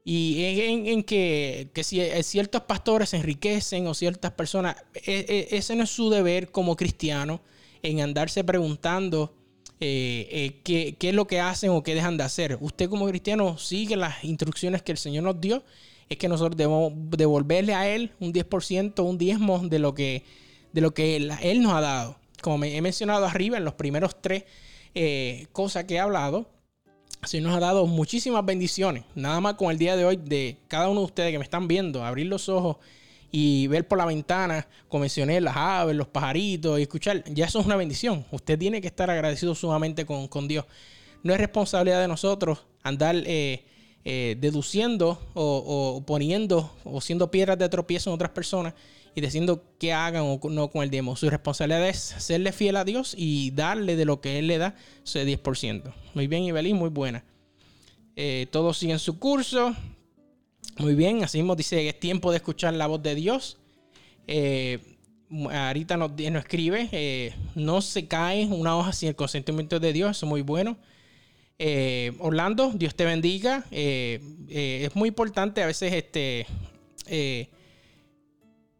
Y 0.06 0.60
en, 0.90 1.02
que, 1.02 1.70
que, 1.72 1.82
si 1.82 2.00
ciertos 2.22 2.62
pastores 2.62 3.08
se 3.08 3.16
enriquecen 3.16 3.86
o 3.86 3.94
ciertas 3.94 4.32
personas, 4.32 4.76
ese 4.92 5.74
no 5.76 5.84
es 5.84 5.90
su 5.90 6.10
deber 6.10 6.50
como 6.50 6.76
cristiano 6.76 7.40
en 7.82 8.00
andarse 8.00 8.44
preguntando 8.44 9.34
eh, 9.80 10.60
eh, 10.64 10.94
qué, 10.98 11.08
es 11.08 11.14
lo 11.14 11.26
que 11.26 11.40
hacen 11.40 11.70
o 11.70 11.82
qué 11.82 11.94
dejan 11.94 12.16
de 12.16 12.24
hacer. 12.24 12.58
Usted 12.60 12.88
como 12.88 13.06
cristiano 13.06 13.58
sigue 13.58 13.96
las 13.96 14.24
instrucciones 14.24 14.82
que 14.82 14.92
el 14.92 14.98
Señor 14.98 15.24
nos 15.24 15.40
dio. 15.40 15.62
Es 16.08 16.18
que 16.18 16.28
nosotros 16.28 16.56
debemos 16.56 16.92
devolverle 16.94 17.74
a 17.74 17.92
Él 17.94 18.12
un 18.20 18.32
10%, 18.32 19.02
un 19.04 19.18
diezmo 19.18 19.58
de 19.60 19.78
lo 19.78 19.94
que, 19.94 20.22
de 20.72 20.80
lo 20.80 20.94
que 20.94 21.16
él, 21.16 21.62
nos 21.62 21.72
ha 21.72 21.80
dado. 21.80 22.16
Como 22.40 22.62
he 22.64 22.80
mencionado 22.82 23.26
arriba 23.26 23.56
en 23.56 23.64
los 23.64 23.74
primeros 23.74 24.20
tres 24.20 24.44
eh, 24.94 25.46
cosas 25.52 25.84
que 25.84 25.94
he 25.94 26.00
hablado, 26.00 26.48
se 27.22 27.40
nos 27.40 27.54
ha 27.54 27.60
dado 27.60 27.86
muchísimas 27.86 28.44
bendiciones. 28.44 29.04
Nada 29.14 29.40
más 29.40 29.54
con 29.54 29.70
el 29.70 29.78
día 29.78 29.96
de 29.96 30.04
hoy 30.04 30.16
de 30.16 30.58
cada 30.68 30.88
uno 30.88 31.00
de 31.00 31.06
ustedes 31.06 31.32
que 31.32 31.38
me 31.38 31.44
están 31.44 31.68
viendo, 31.68 32.04
abrir 32.04 32.26
los 32.26 32.48
ojos 32.48 32.76
y 33.30 33.66
ver 33.66 33.88
por 33.88 33.98
la 33.98 34.06
ventana, 34.06 34.68
como 34.88 35.02
mencioné, 35.02 35.40
las 35.40 35.56
aves, 35.56 35.96
los 35.96 36.06
pajaritos 36.06 36.78
y 36.78 36.82
escuchar, 36.82 37.24
ya 37.26 37.46
eso 37.46 37.60
es 37.60 37.66
una 37.66 37.76
bendición. 37.76 38.24
Usted 38.30 38.58
tiene 38.58 38.80
que 38.80 38.86
estar 38.86 39.10
agradecido 39.10 39.54
sumamente 39.54 40.06
con, 40.06 40.46
Dios. 40.48 40.66
No 41.22 41.32
es 41.32 41.40
responsabilidad 41.40 42.00
de 42.00 42.08
nosotros 42.08 42.64
andar 42.82 43.16
eh, 43.16 43.64
eh, 44.04 44.36
deduciendo 44.38 45.20
o, 45.34 46.02
poniendo 46.06 46.70
o 46.84 47.00
siendo 47.00 47.30
piedras 47.30 47.58
de 47.58 47.68
tropiezo 47.68 48.10
en 48.10 48.14
otras 48.14 48.30
personas 48.30 48.74
y 49.14 49.20
diciendo 49.20 49.64
que 49.78 49.92
hagan 49.92 50.22
o 50.24 50.40
no 50.50 50.70
con 50.70 50.82
el 50.82 50.90
diezmo. 50.90 51.16
Su 51.16 51.30
responsabilidad 51.30 51.88
es 51.88 51.98
serle 51.98 52.52
fiel 52.52 52.76
a 52.76 52.84
Dios 52.84 53.14
y 53.16 53.50
darle 53.52 53.96
de 53.96 54.04
lo 54.04 54.20
que 54.20 54.38
Él 54.38 54.48
le 54.48 54.58
da 54.58 54.74
ese 55.04 55.24
10%. 55.26 55.92
Muy 56.14 56.26
bien, 56.26 56.42
Ibelín, 56.44 56.76
muy 56.76 56.90
buena. 56.90 57.24
Eh, 58.16 58.46
todos 58.50 58.78
siguen 58.78 58.98
su 58.98 59.18
curso. 59.18 59.74
Muy 60.78 60.94
bien, 60.94 61.22
así 61.22 61.38
mismo 61.38 61.54
dice 61.54 61.76
que 61.76 61.90
es 61.90 62.00
tiempo 62.00 62.32
de 62.32 62.38
escuchar 62.38 62.74
la 62.74 62.86
voz 62.86 63.02
de 63.02 63.14
Dios. 63.14 63.58
Eh, 64.26 64.80
ahorita 65.50 65.96
nos, 65.96 66.12
escribe, 66.18 66.88
eh, 66.92 67.34
no 67.54 67.80
se 67.80 68.06
cae 68.06 68.46
una 68.46 68.76
hoja 68.76 68.92
sin 68.92 69.10
el 69.10 69.16
consentimiento 69.16 69.78
de 69.78 69.92
Dios, 69.92 70.16
eso 70.16 70.26
es 70.26 70.30
muy 70.30 70.42
bueno. 70.42 70.76
Eh, 71.58 72.12
Orlando, 72.18 72.72
Dios 72.74 72.94
te 72.96 73.04
bendiga. 73.04 73.64
es 73.70 74.96
muy 74.96 75.08
importante 75.08 75.62
a 75.62 75.66
veces 75.66 75.92
este, 75.92 76.46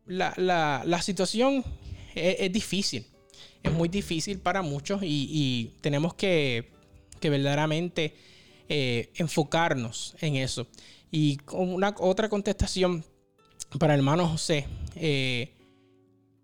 la, 0.07 1.01
situación 1.03 1.65
es, 2.15 2.53
difícil, 2.53 3.07
es 3.63 3.73
muy 3.73 3.89
difícil 3.89 4.39
para 4.39 4.63
muchos 4.63 5.01
y, 5.03 5.73
tenemos 5.81 6.15
que, 6.15 6.71
que 7.21 7.31
verdaderamente 7.31 8.15
enfocarnos 8.69 10.17
en 10.21 10.37
eso. 10.37 10.67
Y 11.11 11.39
una 11.53 11.95
otra 11.99 12.29
contestación 12.29 13.05
para 13.79 13.95
el 13.95 14.01
hermano 14.01 14.29
José. 14.29 14.67
Eh, 14.97 15.53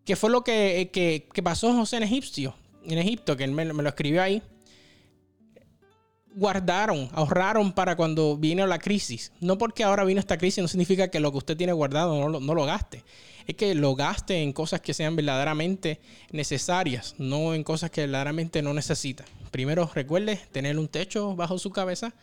¿Qué 0.05 0.17
fue 0.17 0.31
lo 0.31 0.43
que, 0.43 1.29
pasó 1.43 1.73
José 1.75 1.99
en 1.99 2.03
Egipcio? 2.05 2.55
En 2.85 2.99
Egipto, 2.99 3.37
que 3.37 3.45
él 3.45 3.53
me, 3.53 3.65
lo 3.65 3.89
escribió 3.89 4.23
ahí. 4.23 4.43
Guardaron, 6.35 7.09
ahorraron 7.13 7.73
para 7.73 7.97
cuando 7.97 8.37
vino 8.37 8.67
la 8.67 8.79
crisis. 8.79 9.33
No 9.41 9.59
porque 9.59 9.85
ahora 9.85 10.05
vino 10.05 10.21
esta 10.21 10.39
crisis 10.39 10.63
no 10.63 10.69
significa 10.69 11.09
que 11.09 11.21
lo 11.21 11.33
que 11.33 11.39
usted 11.39 11.57
tiene 11.57 11.73
guardado 11.73 12.19
no 12.19 12.29
lo, 12.29 12.41
no 12.41 12.55
lo 12.55 12.65
gaste. 12.65 13.05
Es 13.47 13.57
que 13.57 13.75
lo 13.75 13.95
gaste 13.95 14.43
en 14.43 14.53
cosas 14.53 14.81
que 14.81 14.95
sean 14.95 15.17
verdaderamente 15.17 16.01
necesarias, 16.31 17.15
no 17.19 17.55
en 17.55 17.65
cosas 17.65 17.91
que 17.91 18.03
verdaderamente 18.03 18.63
no 18.63 18.75
necesita. 18.75 19.25
Primero 19.51 19.91
recuerde 19.95 20.41
tener 20.53 20.79
un 20.79 20.89
techo 20.89 21.35
bajo 21.37 21.59
su 21.59 21.71
cabeza 21.71 22.15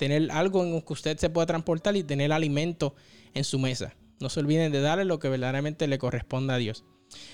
tener 0.00 0.32
algo 0.32 0.64
en 0.64 0.80
que 0.80 0.92
usted 0.94 1.18
se 1.18 1.28
pueda 1.28 1.44
transportar 1.44 1.94
y 1.94 2.02
tener 2.02 2.32
alimento 2.32 2.94
en 3.34 3.44
su 3.44 3.58
mesa. 3.58 3.94
No 4.18 4.30
se 4.30 4.40
olviden 4.40 4.72
de 4.72 4.80
darle 4.80 5.04
lo 5.04 5.18
que 5.18 5.28
verdaderamente 5.28 5.86
le 5.86 5.98
corresponde 5.98 6.54
a 6.54 6.56
Dios. 6.56 6.84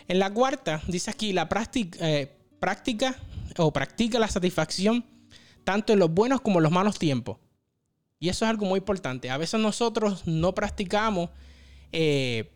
En 0.08 0.18
la 0.18 0.34
cuarta, 0.34 0.82
dice 0.88 1.12
aquí, 1.12 1.32
la 1.32 1.48
práctica, 1.48 1.98
eh, 2.00 2.36
práctica 2.58 3.14
o 3.56 3.72
practica 3.72 4.18
la 4.18 4.26
satisfacción 4.26 5.04
tanto 5.62 5.92
en 5.92 6.00
los 6.00 6.10
buenos 6.10 6.40
como 6.40 6.58
en 6.58 6.64
los 6.64 6.72
malos 6.72 6.98
tiempos. 6.98 7.38
Y 8.18 8.30
eso 8.30 8.44
es 8.44 8.50
algo 8.50 8.66
muy 8.66 8.78
importante. 8.78 9.30
A 9.30 9.36
veces 9.36 9.60
nosotros 9.60 10.26
no 10.26 10.52
practicamos, 10.52 11.30
eh, 11.92 12.50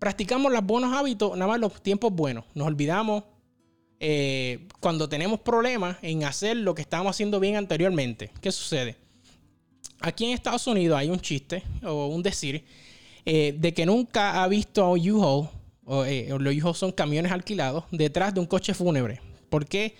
practicamos 0.00 0.50
los 0.50 0.64
buenos 0.64 0.92
hábitos, 0.92 1.36
nada 1.36 1.46
más 1.46 1.60
los 1.60 1.80
tiempos 1.80 2.12
buenos. 2.12 2.44
Nos 2.54 2.66
olvidamos 2.66 3.22
eh, 4.00 4.66
cuando 4.80 5.08
tenemos 5.08 5.38
problemas 5.38 5.98
en 6.02 6.24
hacer 6.24 6.56
lo 6.56 6.74
que 6.74 6.82
estábamos 6.82 7.14
haciendo 7.14 7.38
bien 7.38 7.54
anteriormente. 7.54 8.32
¿Qué 8.40 8.50
sucede? 8.50 8.96
aquí 10.00 10.24
en 10.24 10.32
Estados 10.32 10.66
Unidos 10.66 10.98
hay 10.98 11.10
un 11.10 11.20
chiste 11.20 11.62
o 11.84 12.06
un 12.06 12.22
decir 12.22 12.64
eh, 13.26 13.54
de 13.56 13.74
que 13.74 13.86
nunca 13.86 14.42
ha 14.42 14.48
visto 14.48 14.82
a 14.82 14.90
un 14.90 15.10
U-Haul, 15.10 15.48
o, 15.84 16.04
eh, 16.04 16.28
los 16.38 16.54
U-Haul 16.56 16.74
son 16.74 16.92
camiones 16.92 17.30
alquilados, 17.30 17.84
detrás 17.90 18.32
de 18.32 18.40
un 18.40 18.46
coche 18.46 18.72
fúnebre. 18.72 19.20
¿Por 19.50 19.66
qué 19.66 19.94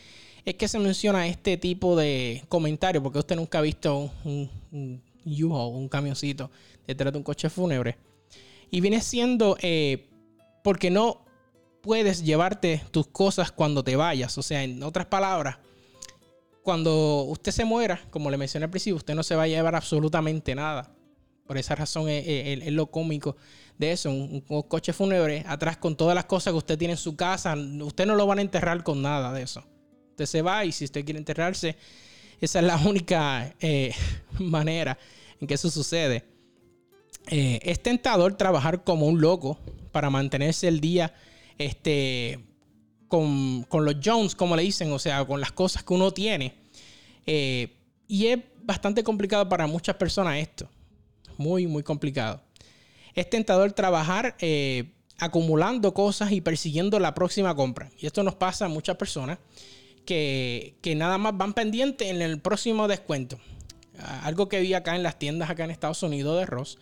es 0.44 0.54
que 0.54 0.68
se 0.68 0.78
menciona 0.78 1.26
este 1.26 1.58
tipo 1.58 1.96
de 1.96 2.42
comentario? 2.48 3.02
Porque 3.02 3.18
usted 3.18 3.36
nunca 3.36 3.58
ha 3.58 3.62
visto 3.62 4.10
un, 4.24 4.48
un 4.72 5.02
U-Haul, 5.26 5.76
un 5.76 5.88
camioncito, 5.88 6.50
detrás 6.86 7.12
de 7.12 7.18
un 7.18 7.24
coche 7.24 7.50
fúnebre. 7.50 7.96
Y 8.70 8.80
viene 8.80 9.00
siendo 9.00 9.56
eh, 9.60 10.08
porque 10.62 10.90
no 10.90 11.24
puedes 11.80 12.22
llevarte 12.24 12.82
tus 12.90 13.06
cosas 13.06 13.52
cuando 13.52 13.82
te 13.82 13.96
vayas. 13.96 14.36
O 14.38 14.42
sea, 14.42 14.62
en 14.62 14.82
otras 14.82 15.06
palabras, 15.06 15.58
cuando 16.62 17.22
usted 17.22 17.52
se 17.52 17.64
muera, 17.64 18.00
como 18.10 18.30
le 18.30 18.36
mencioné 18.36 18.64
al 18.64 18.70
principio, 18.70 18.96
usted 18.96 19.14
no 19.14 19.22
se 19.22 19.34
va 19.34 19.44
a 19.44 19.48
llevar 19.48 19.74
absolutamente 19.74 20.54
nada. 20.54 20.94
Por 21.46 21.58
esa 21.58 21.74
razón 21.74 22.08
es, 22.08 22.72
lo 22.72 22.90
cómico 22.90 23.36
de 23.76 23.92
eso. 23.92 24.10
Un, 24.10 24.40
coche 24.42 24.92
fúnebre 24.92 25.44
atrás 25.48 25.78
con 25.78 25.96
todas 25.96 26.14
las 26.14 26.26
cosas 26.26 26.52
que 26.52 26.58
usted 26.58 26.78
tiene 26.78 26.92
en 26.92 26.98
su 26.98 27.16
casa. 27.16 27.56
Usted 27.56 28.06
no 28.06 28.14
lo 28.14 28.26
van 28.26 28.38
a 28.38 28.42
enterrar 28.42 28.84
con 28.84 29.02
nada 29.02 29.32
de 29.32 29.42
eso. 29.42 29.64
Usted 30.10 30.26
se 30.26 30.42
va 30.42 30.64
y 30.64 30.70
si 30.70 30.84
usted 30.84 31.04
quiere 31.04 31.18
enterrarse, 31.18 31.76
esa 32.40 32.60
es 32.60 32.64
la 32.64 32.76
única 32.86 33.54
eh, 33.58 33.92
manera 34.38 34.96
en 35.40 35.48
que 35.48 35.54
eso 35.54 35.70
sucede. 35.70 36.24
Eh, 37.28 37.60
es 37.62 37.82
tentador 37.82 38.34
trabajar 38.34 38.82
como 38.84 39.06
un 39.06 39.20
loco 39.20 39.58
para 39.92 40.10
mantenerse 40.10 40.68
el 40.68 40.80
día 40.80 41.14
este, 41.58 42.40
con, 43.08 43.66
los 43.72 43.96
Jones, 44.02 44.34
como 44.34 44.56
le 44.56 44.62
dicen, 44.62 44.92
o 44.92 44.98
sea, 44.98 45.24
con 45.24 45.40
las 45.40 45.52
cosas 45.52 45.82
que 45.82 45.94
uno 45.94 46.12
tiene. 46.12 46.54
Eh, 47.26 47.76
y 48.08 48.26
es 48.26 48.38
bastante 48.62 49.02
complicado 49.04 49.48
para 49.48 49.66
muchas 49.66 49.96
personas 49.96 50.38
esto. 50.38 50.68
Muy, 51.36 51.66
muy 51.66 51.82
complicado. 51.82 52.42
Es 53.14 53.28
tentador 53.28 53.72
trabajar 53.72 54.36
eh, 54.40 54.92
acumulando 55.18 55.92
cosas 55.92 56.32
y 56.32 56.40
persiguiendo 56.40 56.98
la 56.98 57.14
próxima 57.14 57.54
compra. 57.54 57.90
Y 57.98 58.06
esto 58.06 58.22
nos 58.22 58.34
pasa 58.34 58.66
a 58.66 58.68
muchas 58.68 58.96
personas 58.96 59.38
que, 60.04 60.94
nada 60.96 61.18
más 61.18 61.36
van 61.36 61.54
pendientes 61.54 62.08
en 62.08 62.22
el 62.22 62.40
próximo 62.40 62.88
descuento. 62.88 63.38
Algo 64.22 64.48
que 64.48 64.60
vi 64.60 64.74
acá 64.74 64.96
en 64.96 65.02
las 65.02 65.18
tiendas 65.18 65.50
acá 65.50 65.64
en 65.64 65.70
Estados 65.70 66.02
Unidos 66.02 66.38
de 66.38 66.46
Ross. 66.46 66.78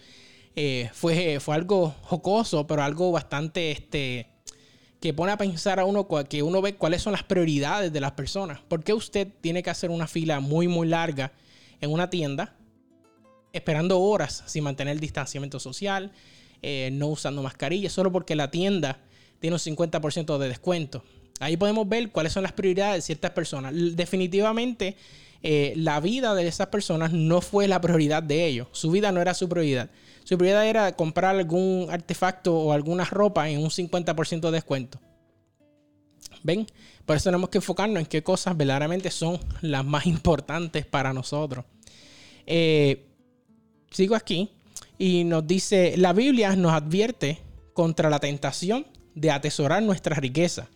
Eh, 0.57 0.90
fue, 0.92 1.38
fue 1.40 1.55
algo 1.55 1.94
jocoso, 2.03 2.66
pero 2.66 2.82
algo 2.82 3.12
bastante 3.12 3.70
este, 3.70 4.26
que 5.01 5.14
pone 5.14 5.32
a 5.32 5.36
pensar 5.36 5.78
a 5.78 5.84
uno 5.84 6.09
que 6.28 6.42
uno 6.42 6.61
ve 6.61 6.74
cuáles 6.74 7.03
son 7.03 7.12
las 7.12 7.22
prioridades 7.22 7.92
de 7.92 8.01
las 8.01 8.12
personas. 8.12 8.61
¿Por 8.66 8.82
qué 8.82 8.92
usted 8.92 9.28
tiene 9.40 9.62
que 9.62 9.70
hacer 9.70 9.90
una 9.90 10.09
fila 10.09 10.40
muy, 10.40 10.66
muy 10.66 10.88
larga 10.88 11.32
en 11.80 11.92
una 11.92 12.11
tienda 12.11 12.57
esperando 13.53 14.01
horas 14.01 14.42
sin 14.46 14.64
mantener 14.64 14.92
el 14.92 15.01
distanciamiento 15.01 15.61
social, 15.61 16.12
eh, 16.62 16.90
no 16.92 17.09
usando 17.09 17.42
mascarilla, 17.42 17.88
solo 17.88 18.11
porque 18.11 18.34
la 18.34 18.51
tienda 18.51 19.01
tiene 19.38 19.55
un 19.55 19.61
50% 19.61 20.38
de 20.38 20.49
descuento? 20.49 21.05
Ahí 21.40 21.57
podemos 21.57 21.88
ver 21.88 22.11
cuáles 22.11 22.32
son 22.32 22.42
las 22.42 22.53
prioridades 22.53 22.96
de 22.96 23.03
ciertas 23.03 23.30
personas. 23.30 23.72
Definitivamente 23.94 24.96
eh, 25.42 25.72
la 25.76 26.01
vida 26.01 26.34
de 26.34 26.49
esas 26.49 26.66
personas 26.66 27.12
no 27.12 27.40
fue 27.40 27.68
la 27.68 27.80
prioridad 27.80 28.22
de 28.22 28.46
ellos. 28.46 28.66
Su 28.72 28.90
vida 28.90 29.12
no 29.12 29.20
era 29.20 29.34
su 29.34 29.49
prioridad. 29.49 29.90
Su 30.29 30.37
prioridad 30.37 30.66
era 30.66 30.93
comprar 30.95 31.35
algún 31.37 31.87
artefacto 31.91 32.55
o 32.55 32.74
alguna 32.74 33.07
ropa 33.07 33.49
en 33.49 33.61
un 33.61 33.70
50% 33.70 34.41
de 34.41 34.51
descuento. 34.51 35.01
¿Ven? 36.43 36.66
Por 37.07 37.16
eso 37.16 37.31
tenemos 37.31 37.49
que 37.49 37.57
enfocarnos 37.57 37.99
en 37.99 38.05
qué 38.05 38.22
cosas 38.22 38.55
verdaderamente 38.55 39.11
son 39.11 39.41
las 39.62 39.87
más 39.87 40.05
importantes 40.05 40.85
para 40.85 41.14
nosotros. 41.14 41.64
Eh, 42.45 43.07
sigo 43.91 44.14
aquí 44.14 44.51
y 44.99 45.24
nos 45.24 45.47
dice, 45.47 45.95
la 45.97 46.12
Biblia 46.12 46.55
nos 46.57 46.74
advierte 46.74 47.39
contra 47.72 48.11
la 48.11 48.18
tentación 48.18 48.87
de 49.14 49.31
atesorar 49.31 49.83
nuestra 49.83 50.14
riqueza, 50.16 50.68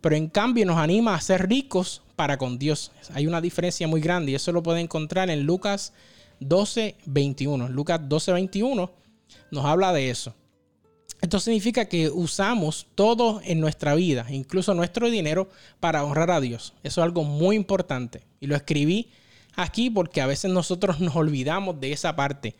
pero 0.00 0.16
en 0.16 0.26
cambio 0.26 0.66
nos 0.66 0.76
anima 0.76 1.14
a 1.14 1.20
ser 1.20 1.48
ricos 1.48 2.02
para 2.16 2.36
con 2.36 2.58
Dios. 2.58 2.90
Hay 3.14 3.28
una 3.28 3.40
diferencia 3.40 3.86
muy 3.86 4.00
grande 4.00 4.32
y 4.32 4.34
eso 4.34 4.50
lo 4.50 4.64
puede 4.64 4.80
encontrar 4.80 5.30
en 5.30 5.44
Lucas 5.44 5.92
12, 6.40 6.96
21. 7.06 7.68
Lucas 7.68 8.00
12, 8.08 8.32
21 8.32 8.90
nos 9.50 9.64
habla 9.64 9.92
de 9.92 10.10
eso. 10.10 10.34
Esto 11.20 11.40
significa 11.40 11.86
que 11.86 12.10
usamos 12.10 12.86
todo 12.94 13.40
en 13.44 13.58
nuestra 13.58 13.94
vida, 13.96 14.26
incluso 14.30 14.72
nuestro 14.74 15.10
dinero, 15.10 15.48
para 15.80 16.04
honrar 16.04 16.30
a 16.30 16.40
Dios. 16.40 16.74
Eso 16.84 17.00
es 17.00 17.04
algo 17.04 17.24
muy 17.24 17.56
importante. 17.56 18.22
Y 18.38 18.46
lo 18.46 18.54
escribí 18.54 19.08
aquí 19.56 19.90
porque 19.90 20.20
a 20.20 20.26
veces 20.26 20.52
nosotros 20.52 21.00
nos 21.00 21.16
olvidamos 21.16 21.80
de 21.80 21.92
esa 21.92 22.14
parte. 22.14 22.54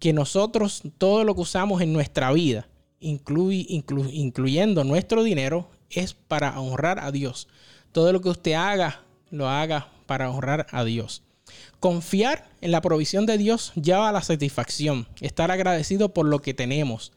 Que 0.00 0.12
nosotros 0.12 0.82
todo 0.98 1.22
lo 1.22 1.36
que 1.36 1.42
usamos 1.42 1.82
en 1.82 1.92
nuestra 1.92 2.32
vida, 2.32 2.66
incluyendo 2.98 4.82
nuestro 4.82 5.22
dinero, 5.22 5.70
es 5.88 6.14
para 6.14 6.58
honrar 6.60 6.98
a 6.98 7.12
Dios. 7.12 7.46
Todo 7.92 8.12
lo 8.12 8.20
que 8.20 8.30
usted 8.30 8.54
haga, 8.54 9.04
lo 9.30 9.48
haga 9.48 9.92
para 10.06 10.30
honrar 10.30 10.66
a 10.72 10.82
Dios. 10.82 11.22
Confiar 11.84 12.48
en 12.62 12.70
la 12.70 12.80
provisión 12.80 13.26
de 13.26 13.36
Dios 13.36 13.74
lleva 13.74 14.08
a 14.08 14.12
la 14.12 14.22
satisfacción, 14.22 15.06
estar 15.20 15.50
agradecido 15.50 16.14
por 16.14 16.24
lo 16.24 16.40
que 16.40 16.54
tenemos. 16.54 17.12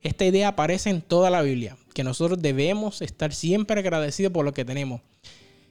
Esta 0.00 0.24
idea 0.24 0.46
aparece 0.46 0.90
en 0.90 1.02
toda 1.02 1.28
la 1.28 1.42
Biblia, 1.42 1.76
que 1.92 2.04
nosotros 2.04 2.40
debemos 2.40 3.02
estar 3.02 3.34
siempre 3.34 3.80
agradecidos 3.80 4.32
por 4.32 4.44
lo 4.44 4.54
que 4.54 4.64
tenemos. 4.64 5.00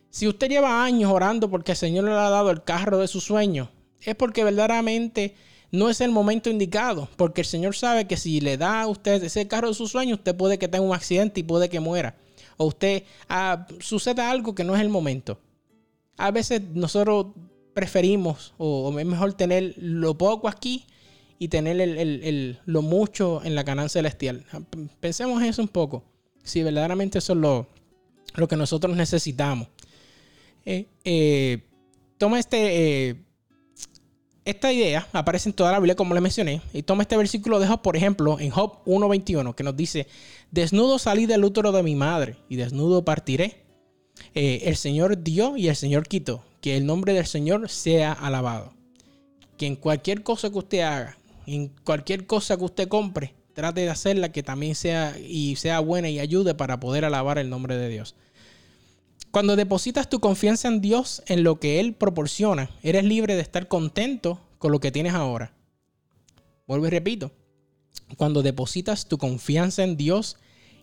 Si 0.10 0.28
usted 0.28 0.50
lleva 0.50 0.84
años 0.84 1.14
orando 1.14 1.50
porque 1.50 1.72
el 1.72 1.78
Señor 1.78 2.04
le 2.04 2.12
ha 2.12 2.30
dado 2.30 2.52
el 2.52 2.66
carro 2.66 2.98
de 2.98 3.08
su 3.08 3.22
sueño, 3.22 3.72
es 4.02 4.16
porque 4.16 4.44
verdaderamente 4.44 5.34
no 5.72 5.90
es 5.90 6.02
el 6.02 6.12
momento 6.12 6.50
indicado, 6.50 7.08
porque 7.16 7.40
el 7.40 7.48
Señor 7.48 7.74
sabe 7.74 8.06
que 8.06 8.18
si 8.18 8.42
le 8.42 8.58
da 8.58 8.82
a 8.82 8.88
usted 8.88 9.24
ese 9.24 9.48
carro 9.48 9.70
de 9.70 9.76
su 9.76 9.88
sueño, 9.88 10.16
usted 10.16 10.36
puede 10.36 10.60
que 10.60 10.68
tenga 10.68 10.84
un 10.84 10.94
accidente 10.94 11.40
y 11.40 11.44
puede 11.44 11.70
que 11.70 11.80
muera. 11.80 12.18
O 12.58 12.66
usted 12.66 13.06
ah, 13.30 13.66
suceda 13.80 14.30
algo 14.30 14.56
que 14.56 14.66
no 14.66 14.76
es 14.76 14.82
el 14.82 14.90
momento. 14.90 15.40
A 16.18 16.32
veces 16.32 16.62
nosotros 16.74 17.28
preferimos 17.74 18.54
o, 18.58 18.98
es 19.00 19.06
mejor 19.06 19.34
tener 19.34 19.76
lo 19.78 20.18
poco 20.18 20.48
aquí 20.48 20.86
y 21.40 21.48
tener 21.48 22.58
lo 22.66 22.82
mucho 22.82 23.42
en 23.44 23.56
la 23.56 23.64
ganancia 23.64 24.00
celestial. 24.00 24.46
Pensemos 25.00 25.42
eso 25.44 25.62
un 25.62 25.68
poco. 25.68 26.04
Si 26.44 26.62
verdaderamente 26.64 27.18
eso 27.20 27.34
es 27.34 27.40
lo, 27.40 27.68
lo 28.36 28.48
que 28.48 28.56
nosotros 28.56 28.96
necesitamos. 28.96 29.68
Eh, 30.66 30.86
eh, 31.04 31.64
toma 32.18 32.40
este. 32.40 33.10
Eh, 33.10 33.16
esta 34.44 34.74
idea 34.74 35.08
aparece 35.14 35.50
en 35.50 35.54
toda 35.54 35.72
la 35.72 35.80
Biblia, 35.80 35.96
como 35.96 36.16
le 36.16 36.22
mencioné, 36.22 36.62
y 36.74 36.82
toma 36.82 37.04
este 37.04 37.16
versículo 37.16 37.60
de 37.60 37.68
Job, 37.68 37.84
por 37.84 37.96
ejemplo, 37.96 38.40
en 38.40 38.50
Job 38.50 38.84
1.21, 38.86 39.54
que 39.54 39.64
nos 39.64 39.78
dice, 39.78 40.08
desnudo 40.50 40.98
salí 40.98 41.28
del 41.28 41.44
útero 41.44 41.72
de 41.72 41.84
mi 41.84 41.94
madre, 41.94 42.38
y 42.50 42.56
desnudo 42.56 43.06
partiré. 43.06 43.64
el 44.34 44.76
Señor 44.78 45.22
dio 45.22 45.58
y 45.58 45.68
el 45.68 45.76
Señor 45.76 46.08
quitó 46.08 46.44
que 46.62 46.78
el 46.78 46.86
nombre 46.86 47.14
del 47.14 47.26
Señor 47.26 47.68
sea 47.70 48.14
alabado. 48.14 48.74
Que 49.58 49.66
en 49.66 49.76
cualquier 49.76 50.24
cosa 50.24 50.50
que 50.50 50.60
usted 50.60 50.82
haga, 50.82 51.18
en 51.48 51.70
cualquier 51.84 52.28
cosa 52.28 52.56
que 52.56 52.64
usted 52.64 52.88
compre, 52.88 53.34
trate 53.54 53.82
de 53.82 53.90
hacerla 53.90 54.32
que 54.32 54.44
también 54.44 54.76
sea 54.76 55.18
y 55.20 55.56
sea 55.58 55.80
buena 55.80 56.10
y 56.10 56.20
ayude 56.20 56.54
para 56.54 56.80
poder 56.80 57.04
alabar 57.04 57.40
el 57.40 57.50
nombre 57.50 57.78
de 57.78 57.90
Dios. 57.90 58.16
Cuando 59.32 59.56
depositas 59.56 60.10
tu 60.10 60.20
confianza 60.20 60.68
en 60.68 60.82
Dios, 60.82 61.24
en 61.26 61.44
lo 61.44 61.60
que 61.60 61.80
Él 61.80 61.94
proporciona, 61.94 62.70
eres 62.84 63.04
libre 63.04 63.36
de 63.36 63.42
estar 63.42 63.68
contento 63.68 64.42
con 64.60 64.72
lo 64.72 64.80
que 64.80 64.92
tienes 64.92 65.14
ahora. 65.14 65.54
Vuelvo 66.68 66.88
y 66.88 66.90
repito. 66.90 67.32
Cuando 68.18 68.44
depositas 68.44 69.08
tu 69.08 69.18
confianza 69.18 69.84
en 69.84 69.98
Dios 69.98 70.38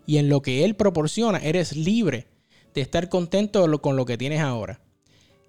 y 0.06 0.16
en 0.16 0.28
lo 0.28 0.40
que 0.42 0.64
Él 0.64 0.76
proporciona, 0.76 1.38
eres 1.38 1.76
libre 1.76 2.26
de 2.74 2.80
estar 2.80 3.08
contento 3.08 3.80
con 3.80 3.96
lo 3.96 4.06
que 4.06 4.16
tienes 4.16 4.40
ahora 4.40 4.80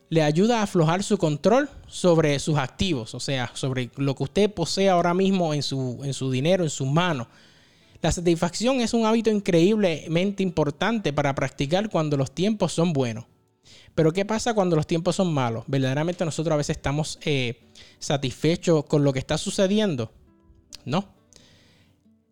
le 0.09 0.23
ayuda 0.23 0.59
a 0.59 0.63
aflojar 0.63 1.03
su 1.03 1.17
control 1.17 1.69
sobre 1.87 2.39
sus 2.39 2.57
activos, 2.57 3.13
o 3.13 3.19
sea, 3.19 3.51
sobre 3.53 3.91
lo 3.95 4.15
que 4.15 4.23
usted 4.23 4.51
posee 4.51 4.89
ahora 4.89 5.13
mismo 5.13 5.53
en 5.53 5.61
su, 5.61 5.99
en 6.03 6.13
su 6.13 6.31
dinero, 6.31 6.63
en 6.63 6.69
sus 6.69 6.87
manos. 6.87 7.27
La 8.01 8.11
satisfacción 8.11 8.81
es 8.81 8.93
un 8.93 9.05
hábito 9.05 9.29
increíblemente 9.29 10.41
importante 10.41 11.13
para 11.13 11.35
practicar 11.35 11.89
cuando 11.89 12.17
los 12.17 12.31
tiempos 12.31 12.73
son 12.73 12.93
buenos. 12.93 13.25
Pero 13.93 14.13
¿qué 14.13 14.25
pasa 14.25 14.53
cuando 14.53 14.75
los 14.75 14.87
tiempos 14.87 15.17
son 15.17 15.33
malos? 15.33 15.65
¿Verdaderamente 15.67 16.23
nosotros 16.23 16.53
a 16.53 16.57
veces 16.57 16.77
estamos 16.77 17.19
eh, 17.23 17.59
satisfechos 17.99 18.85
con 18.85 19.03
lo 19.03 19.11
que 19.11 19.19
está 19.19 19.37
sucediendo? 19.37 20.11
No. 20.85 21.18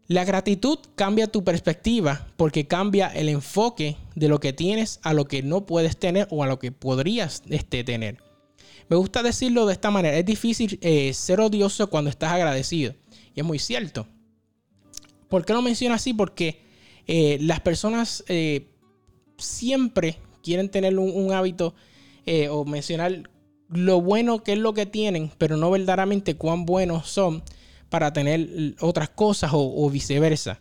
La 0.07 0.23
gratitud 0.23 0.79
cambia 0.95 1.27
tu 1.27 1.43
perspectiva 1.43 2.27
porque 2.37 2.65
cambia 2.65 3.07
el 3.07 3.27
enfoque 3.27 3.97
de 4.15 4.29
lo 4.29 4.39
que 4.39 4.53
tienes 4.53 5.01
a 5.03 5.13
lo 5.13 5.25
que 5.25 5.43
no 5.43 5.65
puedes 5.65 5.97
tener 5.97 6.27
o 6.31 6.43
a 6.43 6.47
lo 6.47 6.59
que 6.59 6.71
podrías 6.71 7.43
este, 7.49 7.83
tener. 7.83 8.17
Me 8.87 8.95
gusta 8.95 9.21
decirlo 9.21 9.65
de 9.65 9.73
esta 9.73 9.91
manera. 9.91 10.17
Es 10.17 10.25
difícil 10.25 10.79
eh, 10.81 11.13
ser 11.13 11.41
odioso 11.41 11.89
cuando 11.89 12.09
estás 12.09 12.31
agradecido. 12.31 12.95
Y 13.35 13.41
es 13.41 13.45
muy 13.45 13.59
cierto. 13.59 14.07
¿Por 15.27 15.43
qué 15.43 15.51
lo 15.51 15.61
menciono 15.61 15.93
así? 15.93 16.13
Porque 16.13 16.61
eh, 17.05 17.37
las 17.41 17.59
personas 17.59 18.23
eh, 18.29 18.69
siempre 19.37 20.19
quieren 20.41 20.69
tener 20.69 20.97
un 20.97 21.33
hábito 21.33 21.75
o 22.49 22.65
mencionar 22.65 23.29
lo 23.69 24.01
bueno 24.01 24.43
que 24.43 24.53
es 24.53 24.59
lo 24.59 24.73
que 24.73 24.85
tienen, 24.85 25.31
pero 25.37 25.55
no 25.55 25.71
verdaderamente 25.71 26.35
cuán 26.35 26.65
buenos 26.65 27.09
son 27.09 27.41
para 27.89 28.11
tener 28.13 28.75
otras 28.79 29.09
cosas 29.09 29.51
o, 29.53 29.89
viceversa. 29.89 30.59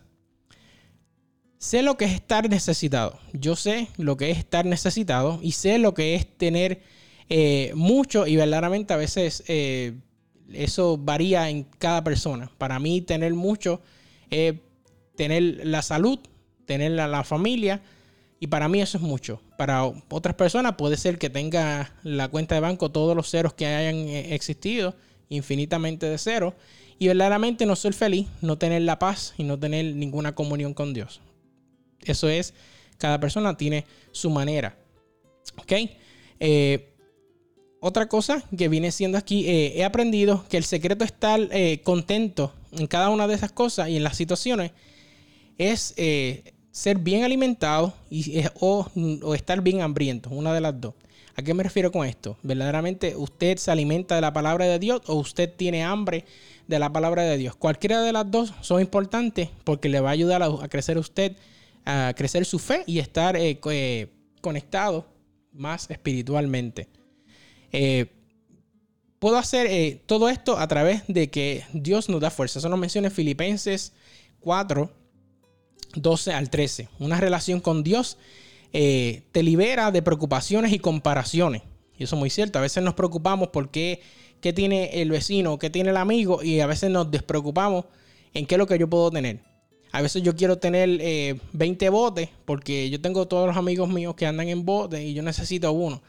Sé 1.57 1.81
lo 1.81 1.97
que 1.97 2.05
es 2.05 2.13
estar 2.13 2.49
necesitado. 2.49 3.19
Yo 3.33 3.55
sé 3.55 3.87
lo 3.97 4.15
que 4.15 4.31
es 4.31 4.37
estar 4.37 4.65
necesitado 4.65 5.39
y 5.41 5.53
sé 5.53 5.79
lo 5.79 5.93
que 5.93 6.15
es 6.15 6.27
tener 6.37 6.81
eh, 7.29 7.71
mucho 7.75 8.27
y 8.27 8.35
verdaderamente 8.35 8.93
a 8.93 8.97
veces 8.97 9.43
eh, 9.47 9.95
eso 10.53 10.97
varía 10.97 11.49
en 11.49 11.63
cada 11.63 12.03
persona. 12.03 12.51
Para 12.57 12.79
mí 12.79 13.01
tener 13.01 13.33
mucho 13.33 13.81
es 14.29 14.55
tener 15.15 15.65
la 15.65 15.81
salud, 15.81 16.19
tener 16.65 16.91
la, 16.91 17.07
la, 17.07 17.23
familia 17.23 17.81
y 18.39 18.47
para 18.47 18.69
mí 18.69 18.79
eso 18.79 18.99
es 18.99 19.03
mucho. 19.03 19.41
Para 19.57 19.83
otras 19.85 20.35
personas 20.35 20.75
puede 20.75 20.95
ser 20.95 21.17
que 21.17 21.31
tenga 21.31 21.95
la 22.03 22.27
cuenta 22.27 22.53
de 22.53 22.61
banco 22.61 22.91
todos 22.91 23.15
los 23.15 23.31
ceros 23.31 23.55
que 23.55 23.65
hayan 23.65 23.95
eh, 23.95 24.35
existido, 24.35 24.95
infinitamente 25.27 26.05
de 26.05 26.19
cero 26.19 26.55
y 26.99 27.07
verdaderamente 27.07 27.65
no 27.65 27.75
ser 27.75 27.93
feliz, 27.93 28.27
no 28.41 28.57
tener 28.57 28.81
la 28.81 28.99
paz 28.99 29.33
y 29.37 29.43
no 29.43 29.59
tener 29.59 29.85
ninguna 29.95 30.33
comunión 30.35 30.73
con 30.73 30.93
Dios. 30.93 31.21
Eso 32.03 32.29
es, 32.29 32.53
cada 32.97 33.19
persona 33.19 33.57
tiene 33.57 33.85
su 34.11 34.29
manera. 34.29 34.77
¿Ok? 35.57 35.73
Eh, 36.39 36.93
otra 37.79 38.07
cosa 38.07 38.43
que 38.57 38.69
viene 38.69 38.91
siendo 38.91 39.17
aquí, 39.17 39.47
eh, 39.47 39.73
he 39.75 39.83
aprendido 39.83 40.45
que 40.49 40.57
el 40.57 40.63
secreto 40.63 41.03
es 41.03 41.11
estar 41.11 41.39
eh, 41.51 41.81
contento 41.83 42.53
en 42.71 42.87
cada 42.87 43.09
una 43.09 43.27
de 43.27 43.35
esas 43.35 43.51
cosas 43.51 43.89
y 43.89 43.97
en 43.97 44.03
las 44.03 44.17
situaciones 44.17 44.71
es 45.57 45.95
ser 46.71 46.99
bien 46.99 47.23
alimentado 47.23 47.93
o, 48.59 48.87
o, 49.23 49.33
estar 49.33 49.61
bien 49.61 49.81
hambriento, 49.81 50.29
una 50.29 50.53
de 50.53 50.61
las 50.61 50.79
dos. 50.79 50.93
¿A 51.35 51.41
qué 51.41 51.53
me 51.53 51.63
refiero 51.63 51.91
con 51.91 52.05
esto? 52.05 52.37
¿Verdaderamente 52.43 53.15
usted 53.15 53.57
se 53.57 53.71
alimenta 53.71 54.15
de 54.15 54.21
la 54.21 54.33
palabra 54.33 54.65
de 54.65 54.77
Dios 54.79 55.01
o 55.07 55.15
usted 55.15 55.51
tiene 55.55 55.83
hambre 55.83 56.25
de 56.67 56.79
la 56.79 56.91
palabra 56.91 57.23
de 57.23 57.37
Dios. 57.37 57.55
Cualquiera 57.55 58.01
de 58.01 58.11
las 58.11 58.29
dos 58.29 58.53
son 58.61 58.81
importantes 58.81 59.49
porque 59.63 59.89
le 59.89 59.99
va 59.99 60.09
a 60.09 60.13
ayudar 60.13 60.43
a, 60.43 60.67
crecer 60.67 60.97
usted, 60.97 61.35
a 61.85 62.13
crecer 62.15 62.45
su 62.45 62.59
fe 62.59 62.83
y 62.85 62.99
estar 62.99 63.35
eh, 63.35 63.59
eh, 63.71 64.07
conectado 64.41 65.07
más 65.53 65.89
espiritualmente. 65.89 66.89
Eh, 67.71 68.07
puedo 69.19 69.37
hacer 69.37 70.01
todo 70.05 70.29
esto 70.29 70.57
a 70.57 70.67
través 70.67 71.03
de 71.07 71.29
que 71.29 71.63
Dios 71.73 72.09
nos 72.09 72.21
da 72.21 72.29
fuerza. 72.29 72.59
Eso 72.59 72.69
nos 72.69 72.79
menciona 72.79 73.07
en 73.07 73.13
Filipenses 73.13 73.93
4, 74.41 74.91
12 75.95 76.33
al 76.33 76.49
13. 76.49 76.89
Una 76.99 77.19
relación 77.19 77.59
con 77.59 77.83
Dios 77.83 78.17
te 78.71 79.43
libera 79.43 79.91
de 79.91 80.01
preocupaciones 80.01 80.71
y 80.73 80.79
comparaciones. 80.79 81.63
Y 81.97 82.03
eso 82.03 82.15
es 82.15 82.19
muy 82.19 82.29
cierto. 82.29 82.59
A 82.59 82.61
veces 82.61 82.83
nos 82.83 82.93
preocupamos 82.93 83.49
porque 83.49 84.01
qué 84.41 84.53
tiene 84.53 85.01
el 85.01 85.09
vecino, 85.09 85.57
qué 85.57 85.69
tiene 85.69 85.89
el 85.89 85.97
amigo 85.97 86.43
y 86.43 86.59
a 86.59 86.67
veces 86.67 86.91
nos 86.91 87.09
despreocupamos 87.09 87.85
en 88.33 88.45
qué 88.45 88.55
es 88.55 88.59
lo 88.59 88.67
que 88.67 88.77
yo 88.77 88.89
puedo 88.89 89.09
tener. 89.11 89.39
A 89.91 90.01
veces 90.01 90.21
yo 90.21 90.35
quiero 90.35 90.57
tener 90.57 90.89
20 91.53 91.85
eh, 91.85 91.89
botes 91.89 92.29
porque 92.45 92.89
yo 92.89 93.01
tengo 93.01 93.27
todos 93.27 93.47
los 93.47 93.57
amigos 93.57 93.89
míos 93.89 94.15
que 94.15 94.25
andan 94.25 94.49
en 94.49 94.65
botes 94.65 95.01
y 95.01 95.13
yo 95.13 95.23
necesito 95.23 95.71
uno. 95.71 96.01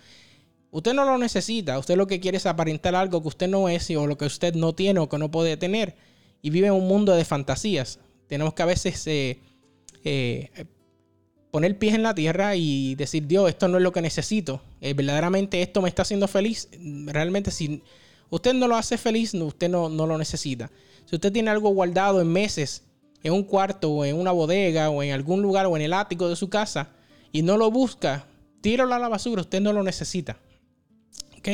Usted 0.71 0.93
no 0.93 1.05
lo 1.05 1.17
necesita, 1.17 1.79
usted 1.79 1.97
lo 1.97 2.07
que 2.07 2.21
quiere 2.21 2.37
es 2.37 2.45
aparentar 2.45 2.95
algo 2.95 3.23
que 3.23 3.29
usted 3.29 3.49
no 3.49 3.69
es 3.69 3.91
o 3.91 4.07
lo 4.07 4.19
que 4.19 4.27
usted 4.27 4.55
no 4.55 4.75
tiene 4.75 5.01
o 5.01 5.09
que 5.09 5.17
no 5.17 5.31
puede 5.31 5.57
tener. 5.57 5.97
Y 6.43 6.51
vive 6.51 6.67
en 6.67 6.75
un 6.75 6.87
mundo 6.87 7.15
de 7.15 7.25
fantasías. 7.25 8.01
Tenemos 8.27 8.53
que 8.53 8.63
a 8.63 8.67
veces 8.67 9.07
eh, 9.07 9.41
eh, 10.05 10.67
poner 11.51 11.79
pies 11.79 11.95
en 11.95 12.03
la 12.03 12.15
tierra 12.15 12.57
y 12.57 12.95
decir, 12.95 13.27
Dios, 13.27 13.49
esto 13.49 13.69
no 13.69 13.79
es 13.79 13.83
lo 13.83 13.93
que 13.93 14.03
necesito. 14.03 14.61
Eh, 14.81 14.95
verdaderamente 14.95 15.63
esto 15.63 15.83
me 15.83 15.89
está 15.89 16.03
haciendo 16.03 16.29
feliz. 16.29 16.69
Realmente 17.07 17.51
si 17.51 17.83
usted 18.31 18.55
no 18.55 18.69
lo 18.69 18.77
hace 18.77 18.99
feliz, 18.99 19.35
usted 19.35 19.69
no, 19.69 19.89
no 19.89 20.07
lo 20.07 20.19
necesita. 20.19 20.71
Si 21.07 21.17
usted 21.17 21.33
tiene 21.33 21.51
algo 21.51 21.71
guardado 21.71 22.21
en 22.21 22.29
meses, 22.29 22.83
en 23.23 23.33
un 23.33 23.43
cuarto 23.45 23.91
o 23.91 24.05
en 24.05 24.17
una 24.17 24.33
bodega 24.33 24.91
o 24.91 25.03
en 25.03 25.13
algún 25.13 25.43
lugar 25.43 25.67
o 25.67 25.77
en 25.77 25.83
el 25.83 25.93
ático 25.93 26.29
de 26.29 26.37
su 26.37 26.49
casa 26.49 26.91
y 27.33 27.43
no 27.43 27.57
lo 27.57 27.71
busca, 27.71 28.27
tíralo 28.61 28.95
a 28.95 28.99
la 28.99 29.09
basura, 29.09 29.43
usted 29.43 29.61
no 29.61 29.73
lo 29.73 29.83
necesita. 29.83 30.39
¿Ok? 31.37 31.49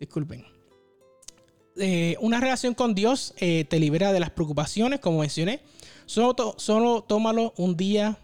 Disculpen. 0.00 0.44
Eh, 1.76 2.16
una 2.20 2.40
relación 2.40 2.74
con 2.74 2.94
Dios 2.94 3.34
eh, 3.38 3.64
te 3.64 3.80
libera 3.80 4.12
de 4.12 4.20
las 4.20 4.30
preocupaciones, 4.30 5.00
como 5.00 5.20
mencioné. 5.20 5.60
Solo, 6.06 6.54
solo 6.58 7.02
tómalo 7.02 7.54
un 7.56 7.76
día 7.76 8.18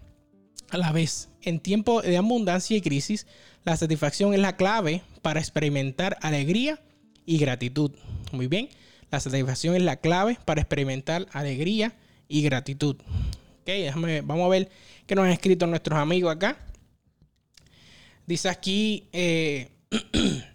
a 0.70 0.78
la 0.78 0.92
vez. 0.92 1.28
En 1.42 1.60
tiempo 1.60 2.02
de 2.02 2.16
abundancia 2.16 2.76
y 2.76 2.80
crisis, 2.80 3.26
la 3.64 3.76
satisfacción 3.76 4.34
es 4.34 4.40
la 4.40 4.56
clave 4.56 5.02
para 5.22 5.40
experimentar 5.40 6.18
alegría 6.22 6.80
y 7.26 7.38
gratitud. 7.38 7.92
Muy 8.32 8.46
bien. 8.46 8.68
La 9.10 9.20
satisfacción 9.20 9.74
es 9.74 9.82
la 9.82 9.96
clave 9.96 10.38
para 10.44 10.60
experimentar 10.60 11.26
alegría 11.32 11.96
y 12.28 12.42
gratitud. 12.42 12.96
Ok, 13.60 13.70
vamos 14.24 14.46
a 14.46 14.48
ver 14.48 14.70
qué 15.06 15.14
nos 15.14 15.24
han 15.24 15.32
escrito 15.32 15.66
nuestros 15.66 15.98
amigos 15.98 16.34
acá. 16.34 16.58
Dice 18.26 18.48
aquí 18.48 19.08
eh, 19.12 19.70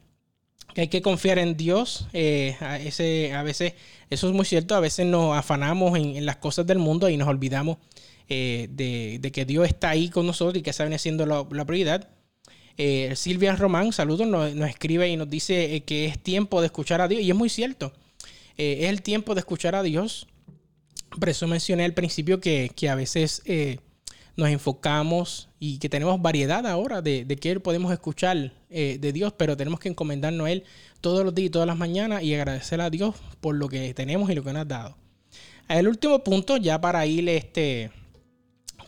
hay 0.81 0.87
que 0.87 1.01
confiar 1.01 1.39
en 1.39 1.57
Dios. 1.57 2.07
Eh, 2.13 2.55
a, 2.59 3.43
veces, 3.43 3.73
eso 4.09 4.27
es 4.27 4.33
muy 4.33 4.45
cierto, 4.45 4.75
a 4.75 4.79
veces 4.79 5.05
nos 5.05 5.37
afanamos 5.37 5.97
en, 5.97 6.25
las 6.25 6.37
cosas 6.37 6.65
del 6.67 6.79
mundo 6.79 7.09
y 7.09 7.17
nos 7.17 7.27
olvidamos 7.27 7.77
eh, 8.29 8.67
de, 8.71 9.31
que 9.31 9.45
Dios 9.45 9.67
está 9.67 9.89
ahí 9.89 10.09
con 10.09 10.25
nosotros 10.25 10.57
y 10.57 10.61
que 10.61 10.71
esa 10.71 10.83
viene 10.83 10.99
siendo 10.99 11.25
la, 11.25 11.65
prioridad. 11.65 12.09
Silvia 13.15 13.55
Román, 13.55 13.93
saludos, 13.93 14.27
nos, 14.27 14.69
escribe 14.69 15.07
y 15.07 15.15
nos 15.15 15.29
dice 15.29 15.83
que 15.85 16.05
es 16.05 16.19
tiempo 16.19 16.59
de 16.59 16.67
escuchar 16.67 16.99
a 16.99 17.07
Dios. 17.07 17.21
Y 17.21 17.29
es 17.29 17.35
muy 17.35 17.49
cierto, 17.49 17.93
es 18.57 18.89
el 18.89 19.01
tiempo 19.01 19.33
de 19.33 19.39
escuchar 19.39 19.75
a 19.75 19.83
Dios. 19.83 20.27
Por 21.17 21.29
eso 21.29 21.47
mencioné 21.47 21.85
al 21.85 21.93
principio 21.93 22.41
que 22.41 22.89
a 22.89 22.95
veces 22.95 23.41
nos 24.37 24.49
enfocamos 24.49 25.49
y 25.59 25.77
que 25.77 25.89
tenemos 25.89 26.21
variedad 26.21 26.65
ahora 26.67 27.01
de, 27.01 27.25
de 27.25 27.35
que 27.37 27.59
podemos 27.59 27.91
escuchar 27.91 28.51
eh, 28.69 28.97
de 28.99 29.13
Dios, 29.13 29.33
pero 29.37 29.55
tenemos 29.55 29.79
que 29.79 29.89
encomendarnos 29.89 30.47
a 30.47 30.51
Él 30.51 30.63
todos 31.01 31.23
los 31.23 31.33
días 31.33 31.47
y 31.47 31.49
todas 31.51 31.67
las 31.67 31.77
mañanas 31.77 32.23
y 32.23 32.33
agradecer 32.33 32.81
a 32.81 32.89
Dios 32.89 33.15
por 33.39 33.55
lo 33.55 33.69
que 33.69 33.93
tenemos 33.93 34.29
y 34.29 34.35
lo 34.35 34.43
que 34.43 34.51
nos 34.51 34.63
ha 34.63 34.65
dado. 34.65 34.97
El 35.67 35.87
último 35.87 36.23
punto, 36.23 36.57
ya 36.57 36.79
para 36.79 37.05
ir 37.05 37.27
este, 37.29 37.91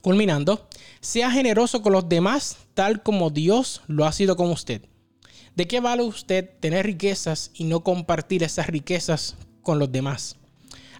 culminando, 0.01 0.67
sea 0.99 1.31
generoso 1.31 1.81
con 1.81 1.93
los 1.93 2.07
demás 2.07 2.57
tal 2.73 3.01
como 3.01 3.29
Dios 3.29 3.81
lo 3.87 4.05
ha 4.05 4.11
sido 4.11 4.35
con 4.35 4.51
usted. 4.51 4.81
¿De 5.55 5.67
qué 5.67 5.79
vale 5.79 6.03
usted 6.03 6.51
tener 6.59 6.85
riquezas 6.85 7.49
y 7.55 7.63
no 7.63 7.83
compartir 7.83 8.43
esas 8.43 8.67
riquezas 8.67 9.35
con 9.63 9.79
los 9.79 9.91
demás? 9.91 10.35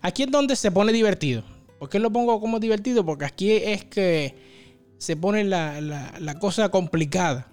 Aquí 0.02 0.24
es 0.24 0.32
donde 0.32 0.56
se 0.56 0.72
pone 0.72 0.92
divertido. 0.94 1.44
¿Por 1.80 1.90
qué 1.90 2.00
lo 2.00 2.12
pongo 2.12 2.40
como 2.40 2.60
divertido? 2.60 3.06
Porque 3.06 3.26
aquí 3.26 3.52
es 3.52 3.86
que 3.86 4.36
se 4.98 5.16
pone 5.16 5.44
la, 5.44 6.38
cosa 6.40 6.70
complicada. 6.70 7.48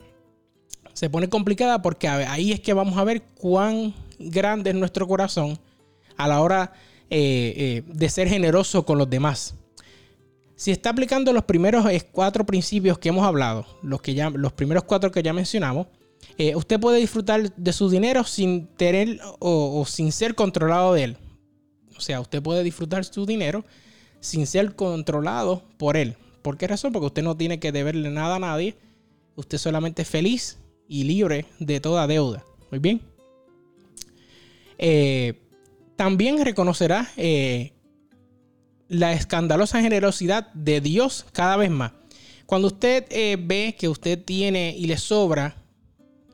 Se 0.92 1.10
pone 1.10 1.28
complicada 1.28 1.82
porque 1.82 2.08
ahí 2.08 2.52
es 2.52 2.60
que 2.60 2.72
vamos 2.72 2.96
a 2.96 3.04
ver 3.04 3.22
cuán 3.22 3.94
grande 4.18 4.70
es 4.70 4.76
nuestro 4.76 5.06
corazón 5.06 5.58
a 6.16 6.28
la 6.28 6.40
hora 6.40 6.72
eh, 7.10 7.54
eh, 7.56 7.82
de 7.86 8.08
ser 8.08 8.28
generoso 8.28 8.86
con 8.86 8.98
los 8.98 9.10
demás. 9.10 9.56
Si 10.56 10.70
está 10.70 10.90
aplicando 10.90 11.32
los 11.32 11.44
primeros 11.44 11.84
eh, 11.86 12.08
cuatro 12.12 12.46
principios 12.46 12.96
que 12.98 13.08
hemos 13.08 13.26
hablado, 13.26 13.66
los, 13.82 14.00
que 14.00 14.14
ya, 14.14 14.30
los 14.30 14.52
primeros 14.52 14.84
cuatro 14.84 15.10
que 15.10 15.22
ya 15.22 15.32
mencionamos, 15.32 15.88
usted 16.54 16.80
puede 16.80 16.98
disfrutar 17.00 17.54
de 17.54 17.72
su 17.72 17.90
dinero 17.90 18.24
sin 18.24 18.68
tener 18.68 19.20
o 19.40 19.84
sin 19.86 20.10
ser 20.10 20.34
controlado 20.34 20.94
de 20.94 21.04
él. 21.04 21.16
O 21.96 22.00
sea, 22.00 22.20
usted 22.20 22.42
puede 22.42 22.62
disfrutar 22.62 23.04
su 23.04 23.26
dinero 23.26 23.64
sin 24.24 24.46
ser 24.46 24.74
controlado 24.74 25.62
por 25.76 25.98
él. 25.98 26.16
¿Por 26.40 26.56
qué 26.56 26.66
razón? 26.66 26.92
Porque 26.92 27.06
usted 27.06 27.22
no 27.22 27.36
tiene 27.36 27.60
que 27.60 27.72
deberle 27.72 28.10
nada 28.10 28.36
a 28.36 28.38
nadie. 28.38 28.74
Usted 29.36 29.58
solamente 29.58 30.00
es 30.00 30.08
feliz 30.08 30.58
y 30.88 31.04
libre 31.04 31.44
de 31.58 31.78
toda 31.78 32.06
deuda. 32.06 32.42
Muy 32.70 32.78
bien. 32.78 33.02
Eh, 34.78 35.42
también 35.96 36.42
reconocerá 36.42 37.06
eh, 37.18 37.74
la 38.88 39.12
escandalosa 39.12 39.82
generosidad 39.82 40.50
de 40.54 40.80
Dios 40.80 41.26
cada 41.32 41.58
vez 41.58 41.70
más. 41.70 41.92
Cuando 42.46 42.68
usted 42.68 43.04
eh, 43.10 43.36
ve 43.38 43.76
que 43.78 43.90
usted 43.90 44.24
tiene 44.24 44.74
y 44.74 44.86
le 44.86 44.96
sobra, 44.96 45.62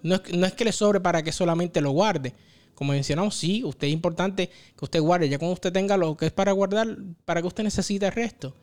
no 0.05 0.15
es, 0.15 0.33
no 0.33 0.47
es 0.47 0.53
que 0.53 0.65
le 0.65 0.73
sobre 0.73 1.01
para 1.01 1.25
que 1.25 1.33
solamente 1.33 1.81
lo 1.81 1.91
guarde, 1.91 2.35
como 2.81 2.95
mencionamos, 2.95 3.37
sí, 3.37 3.63
usted 3.63 3.89
es 3.89 3.93
importante 3.93 4.49
que 4.49 4.85
usted 4.87 5.03
guarde. 5.03 5.29
Ya 5.29 5.37
cuando 5.37 5.53
usted 5.53 5.71
tenga 5.71 5.99
lo 5.99 6.17
que 6.17 6.25
es 6.25 6.33
para 6.33 6.51
guardar, 6.53 6.97
para 7.27 7.43
que 7.43 7.47
usted 7.47 7.63
necesite 7.63 8.07
el 8.07 8.13
resto. 8.13 8.57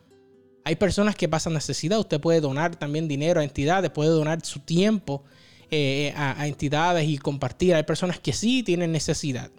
Hay 0.64 0.74
personas 0.74 1.14
que 1.14 1.28
pasan 1.28 1.52
necesidad. 1.52 2.00
Usted 2.00 2.20
puede 2.20 2.40
donar 2.40 2.74
también 2.74 3.06
dinero 3.06 3.40
a 3.40 3.44
entidades, 3.44 3.92
puede 3.92 4.10
donar 4.10 4.44
su 4.44 4.58
tiempo 4.58 5.22
eh, 5.70 6.12
a, 6.16 6.48
entidades 6.48 7.08
y 7.08 7.16
compartir. 7.18 7.76
Hay 7.76 7.84
personas 7.84 8.18
que 8.18 8.32
sí 8.32 8.64
tienen 8.64 8.90
necesidad. 8.90 9.52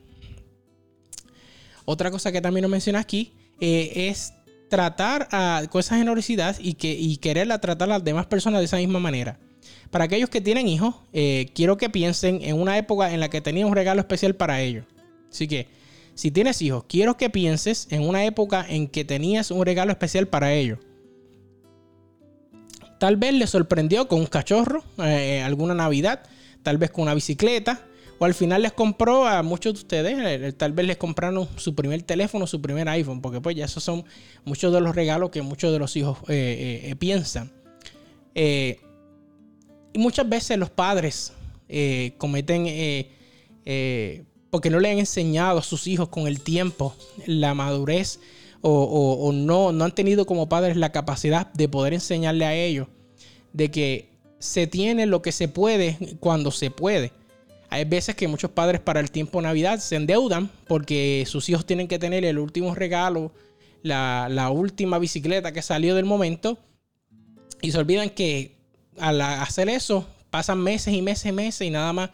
Otra 1.86 2.12
cosa 2.12 2.30
que 2.34 2.42
también 2.42 2.64
nos 2.64 2.72
menciona 2.72 3.00
aquí 3.00 3.32
eh, 3.62 4.10
es 4.10 4.34
tratar 4.70 5.30
a, 5.32 5.64
con 5.70 5.80
esa 5.80 5.96
generosidad 5.96 6.58
y, 6.60 6.74
que, 6.74 6.92
y 6.92 7.16
quererla 7.16 7.62
tratar 7.62 7.88
a 7.88 7.94
las 7.94 8.04
demás 8.04 8.26
personas 8.26 8.60
de 8.60 8.66
esa 8.66 8.76
misma 8.76 9.00
manera. 9.00 9.40
Para 9.92 10.04
aquellos 10.06 10.30
que 10.30 10.42
tienen 10.42 10.68
hijos, 10.68 10.96
eh, 11.14 11.50
quiero 11.56 11.78
que 11.78 11.90
piensen 11.90 12.42
en 12.44 12.60
una 12.60 12.78
época 12.78 13.12
en 13.12 13.20
la 13.20 13.30
que 13.30 13.42
tenía 13.42 13.66
un 13.66 13.74
regalo 13.74 14.00
especial 14.00 14.36
para 14.36 14.62
ellos. 14.62 14.86
Así 15.32 15.48
que, 15.48 15.68
si 16.14 16.32
tienes 16.32 16.62
hijos, 16.62 16.84
quiero 16.88 17.18
que 17.18 17.30
pienses 17.30 17.88
en 17.90 18.08
una 18.08 18.26
época 18.26 18.66
en 18.68 18.88
que 18.88 19.04
tenías 19.04 19.50
un 19.52 19.66
regalo 19.66 19.92
especial 19.92 20.28
para 20.28 20.54
ellos. 20.54 20.80
Tal 23.00 23.16
vez 23.16 23.34
les 23.34 23.50
sorprendió 23.50 24.08
con 24.08 24.20
un 24.20 24.26
cachorro, 24.28 24.84
eh, 25.04 25.42
alguna 25.42 25.74
Navidad, 25.74 26.24
tal 26.62 26.78
vez 26.78 26.92
con 26.92 27.04
una 27.04 27.14
bicicleta, 27.14 27.82
o 28.20 28.26
al 28.26 28.34
final 28.34 28.62
les 28.62 28.74
compró 28.74 29.26
a 29.26 29.42
muchos 29.42 29.74
de 29.74 29.80
ustedes, 29.80 30.18
eh, 30.20 30.52
tal 30.52 30.74
vez 30.74 30.86
les 30.86 30.98
compraron 30.98 31.48
su 31.56 31.74
primer 31.74 32.04
teléfono, 32.04 32.46
su 32.46 32.62
primer 32.62 32.90
iPhone, 32.90 33.22
porque 33.22 33.40
pues 33.40 33.56
ya 33.56 33.66
esos 33.66 33.84
son 33.84 34.04
muchos 34.44 34.74
de 34.74 34.82
los 34.82 34.94
regalos 34.94 35.32
que 35.32 35.42
muchos 35.42 35.72
de 35.72 35.80
los 35.80 35.96
hijos 35.96 36.18
piensan. 37.00 37.52
Muchas 40.00 40.30
veces 40.30 40.58
los 40.58 40.70
padres 40.70 41.34
eh, 41.68 42.14
cometen, 42.18 42.68
eh, 42.68 43.12
eh, 43.66 44.24
porque 44.50 44.70
no 44.70 44.80
le 44.80 44.90
han 44.90 44.98
enseñado 44.98 45.60
a 45.60 45.62
sus 45.62 45.88
hijos 45.88 46.08
con 46.08 46.26
el 46.26 46.40
tiempo 46.40 46.96
la 47.26 47.54
madurez 47.54 48.22
o, 48.62 49.32
no, 49.34 49.74
no 49.74 49.84
han 49.84 49.92
tenido 49.94 50.26
como 50.26 50.48
padres 50.48 50.78
la 50.78 50.94
capacidad 50.94 51.52
de 51.52 51.68
poder 51.68 51.94
enseñarle 51.94 52.46
a 52.46 52.56
ellos 52.56 52.88
de 53.52 53.72
que 53.72 54.10
se 54.40 54.68
tiene 54.68 55.06
lo 55.06 55.22
que 55.22 55.34
se 55.34 55.50
puede 55.50 55.98
cuando 56.22 56.52
se 56.52 56.72
puede. 56.72 57.12
Hay 57.70 57.84
veces 57.84 58.16
que 58.16 58.30
muchos 58.30 58.52
padres 58.52 58.80
para 58.80 59.02
el 59.02 59.12
tiempo 59.12 59.40
de 59.40 59.48
Navidad 59.48 59.80
se 59.80 59.98
endeudan 59.98 60.50
porque 60.70 61.26
sus 61.28 61.50
hijos 61.50 61.66
tienen 61.66 61.90
que 61.90 62.00
tener 62.00 62.24
el 62.24 62.40
último 62.40 62.74
regalo, 62.74 63.34
la 63.84 64.50
última 64.50 64.98
bicicleta 64.98 65.52
que 65.52 65.62
salió 65.62 65.94
del 65.94 66.06
momento 66.06 66.58
y 67.62 67.72
se 67.74 67.78
olvidan 67.78 68.10
que 68.10 68.59
al 69.00 69.22
hacer 69.22 69.70
eso, 69.70 70.06
pasan 70.30 70.60
meses 70.60 70.94
y 70.94 71.02
meses 71.02 71.26
y 71.26 71.32
meses 71.32 71.62
y 71.68 71.70
nada 71.70 71.94
más, 71.94 72.10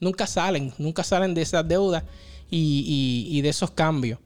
nunca 0.00 0.26
salen, 0.26 0.72
nunca 0.78 1.04
salen 1.04 1.34
de 1.34 1.42
esas 1.42 1.66
deudas 1.66 2.04
y, 2.50 3.40
de 3.42 3.48
esos 3.48 3.70
cambios. 3.70 4.18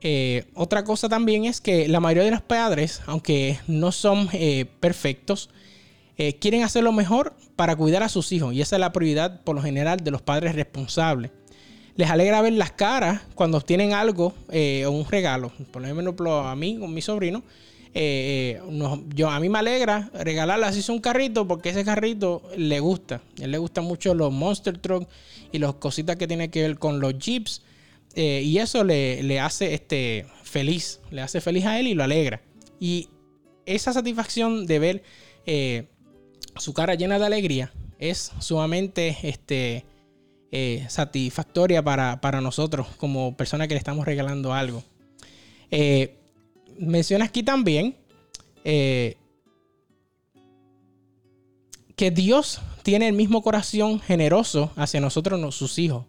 Eh, 0.00 0.44
otra 0.54 0.84
cosa 0.84 1.08
también 1.08 1.44
es 1.44 1.60
que 1.60 1.88
la 1.88 2.00
mayoría 2.00 2.24
de 2.24 2.30
los 2.30 2.42
padres, 2.42 3.02
aunque 3.06 3.58
no 3.66 3.92
son 3.92 4.28
eh, 4.32 4.66
perfectos, 4.80 5.50
eh, 6.18 6.34
quieren 6.38 6.62
hacer 6.62 6.82
lo 6.82 6.92
mejor 6.92 7.34
para 7.56 7.76
cuidar 7.76 8.02
a 8.02 8.08
sus 8.08 8.32
hijos. 8.32 8.54
Y 8.54 8.60
esa 8.60 8.76
es 8.76 8.80
la 8.80 8.92
prioridad 8.92 9.42
por 9.42 9.56
lo 9.56 9.62
general 9.62 10.02
de 10.02 10.10
los 10.10 10.22
padres 10.22 10.54
responsables. 10.54 11.30
Les 11.96 12.10
alegra 12.10 12.42
ver 12.42 12.52
las 12.52 12.72
caras 12.72 13.22
cuando 13.34 13.56
obtienen 13.56 13.94
algo 13.94 14.34
o 14.48 14.90
un 14.90 15.06
regalo. 15.08 15.50
Por 15.70 15.82
ejemplo, 15.82 16.40
a 16.40 16.54
mí 16.54 16.78
con 16.78 16.92
mi 16.92 17.00
sobrino, 17.00 17.42
eh, 17.98 18.60
yo, 19.14 19.30
a 19.30 19.40
mí 19.40 19.48
me 19.48 19.58
alegra 19.58 20.10
regalarle 20.12 20.66
así 20.66 20.92
un 20.92 21.00
carrito 21.00 21.48
porque 21.48 21.70
ese 21.70 21.82
carrito 21.82 22.42
le 22.54 22.78
gusta. 22.80 23.22
Él 23.40 23.52
le 23.52 23.58
gustan 23.58 23.84
mucho 23.84 24.14
los 24.14 24.30
Monster 24.30 24.76
Truck 24.76 25.08
y 25.50 25.58
las 25.58 25.74
cositas 25.76 26.16
que 26.16 26.26
tienen 26.28 26.50
que 26.50 26.60
ver 26.60 26.78
con 26.78 27.00
los 27.00 27.18
Jeeps. 27.18 27.62
Eh, 28.14 28.42
y 28.44 28.58
eso 28.58 28.84
le, 28.84 29.40
hace 29.40 29.72
este, 29.72 30.26
feliz. 30.42 31.00
Le 31.10 31.22
hace 31.22 31.40
feliz 31.40 31.64
a 31.64 31.80
él 31.80 31.86
y 31.86 31.94
lo 31.94 32.04
alegra. 32.04 32.42
Y 32.78 33.08
esa 33.64 33.94
satisfacción 33.94 34.66
de 34.66 34.78
ver 34.78 35.02
eh, 35.46 35.88
su 36.56 36.74
cara 36.74 36.96
llena 36.96 37.18
de 37.18 37.24
alegría 37.24 37.72
es 37.98 38.30
sumamente 38.40 39.16
este, 39.22 39.86
eh, 40.52 40.84
satisfactoria 40.90 41.82
para, 41.82 42.40
nosotros 42.42 42.88
como 42.98 43.38
personas 43.38 43.68
que 43.68 43.74
le 43.74 43.78
estamos 43.78 44.04
regalando 44.04 44.52
algo. 44.52 44.84
Eh, 45.70 46.18
menciona 46.78 47.26
aquí 47.26 47.42
también 47.42 47.96
eh, 48.64 49.16
que 51.94 52.10
Dios 52.10 52.60
tiene 52.82 53.08
el 53.08 53.14
mismo 53.14 53.42
corazón 53.42 54.00
generoso 54.00 54.70
hacia 54.76 55.00
nosotros, 55.00 55.54
sus 55.54 55.78
hijos. 55.78 56.04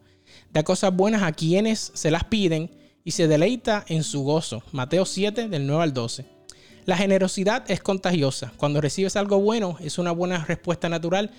Da 0.52 0.64
cosas 0.64 0.96
buenas 0.96 1.24
a 1.24 1.32
quienes 1.32 1.92
se 1.94 2.12
las 2.12 2.26
piden 2.26 2.72
y 3.04 3.12
se 3.12 3.28
deleita 3.28 3.86
en 3.88 4.04
su 4.04 4.24
gozo. 4.24 4.64
Mateo 4.72 5.06
7, 5.06 5.48
del 5.48 5.66
9 5.66 5.84
al 5.84 5.94
12. 5.94 6.26
La 6.86 6.98
generosidad 6.98 7.70
es 7.70 7.82
contagiosa. 7.82 8.54
Cuando 8.58 8.82
recibes 8.82 9.16
algo 9.16 9.40
bueno, 9.40 9.78
es 9.82 9.98
una 9.98 10.12
buena 10.12 10.44
respuesta 10.46 10.90
natural 10.90 11.32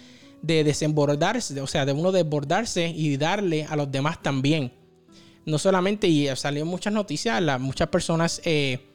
de 0.42 0.64
desembordarse, 0.64 1.60
o 1.60 1.66
sea, 1.66 1.84
de 1.84 1.92
uno 1.92 2.12
desbordarse 2.12 2.88
y 2.88 3.16
darle 3.16 3.64
a 3.64 3.76
los 3.76 3.90
demás 3.90 4.22
también. 4.22 4.72
No 5.44 5.58
solamente, 5.58 6.06
y 6.06 6.28
salió 6.36 6.66
muchas 6.66 6.92
noticias, 6.92 7.42
muchas 7.60 7.88
personas 7.88 8.40
eh, 8.44 8.87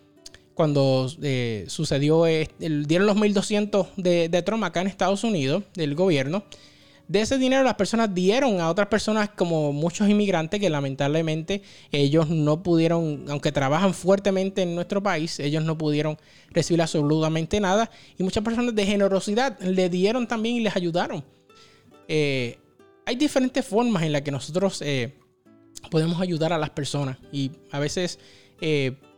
cuando 0.53 1.09
eh, 1.21 1.65
sucedió, 1.67 2.27
eh, 2.27 2.49
dieron 2.59 3.07
los 3.07 3.17
1.200 3.17 3.87
de, 3.97 4.29
de 4.29 4.41
Trump 4.41 4.63
acá 4.63 4.81
en 4.81 4.87
Estados 4.87 5.23
Unidos, 5.23 5.63
del 5.73 5.95
gobierno, 5.95 6.43
de 7.07 7.21
ese 7.21 7.37
dinero 7.37 7.63
las 7.63 7.75
personas 7.75 8.13
dieron 8.15 8.61
a 8.61 8.69
otras 8.69 8.87
personas 8.87 9.29
como 9.29 9.73
muchos 9.73 10.07
inmigrantes 10.07 10.59
que 10.59 10.69
lamentablemente 10.69 11.61
ellos 11.91 12.29
no 12.29 12.63
pudieron, 12.63 13.25
aunque 13.29 13.51
trabajan 13.51 13.93
fuertemente 13.93 14.61
en 14.61 14.73
nuestro 14.73 15.03
país, 15.03 15.39
ellos 15.39 15.63
no 15.63 15.77
pudieron 15.77 16.17
recibir 16.49 16.81
absolutamente 16.81 17.59
nada. 17.59 17.91
Y 18.17 18.23
muchas 18.23 18.43
personas 18.43 18.73
de 18.73 18.85
generosidad 18.85 19.59
le 19.59 19.89
dieron 19.89 20.27
también 20.27 20.55
y 20.55 20.61
les 20.61 20.75
ayudaron. 20.75 21.23
Eh, 22.07 22.57
hay 23.05 23.15
diferentes 23.15 23.65
formas 23.65 24.03
en 24.03 24.13
las 24.13 24.21
que 24.21 24.31
nosotros 24.31 24.81
eh, 24.81 25.13
podemos 25.91 26.21
ayudar 26.21 26.53
a 26.53 26.57
las 26.57 26.69
personas. 26.69 27.17
Y 27.33 27.51
a 27.71 27.79
veces 27.79 28.17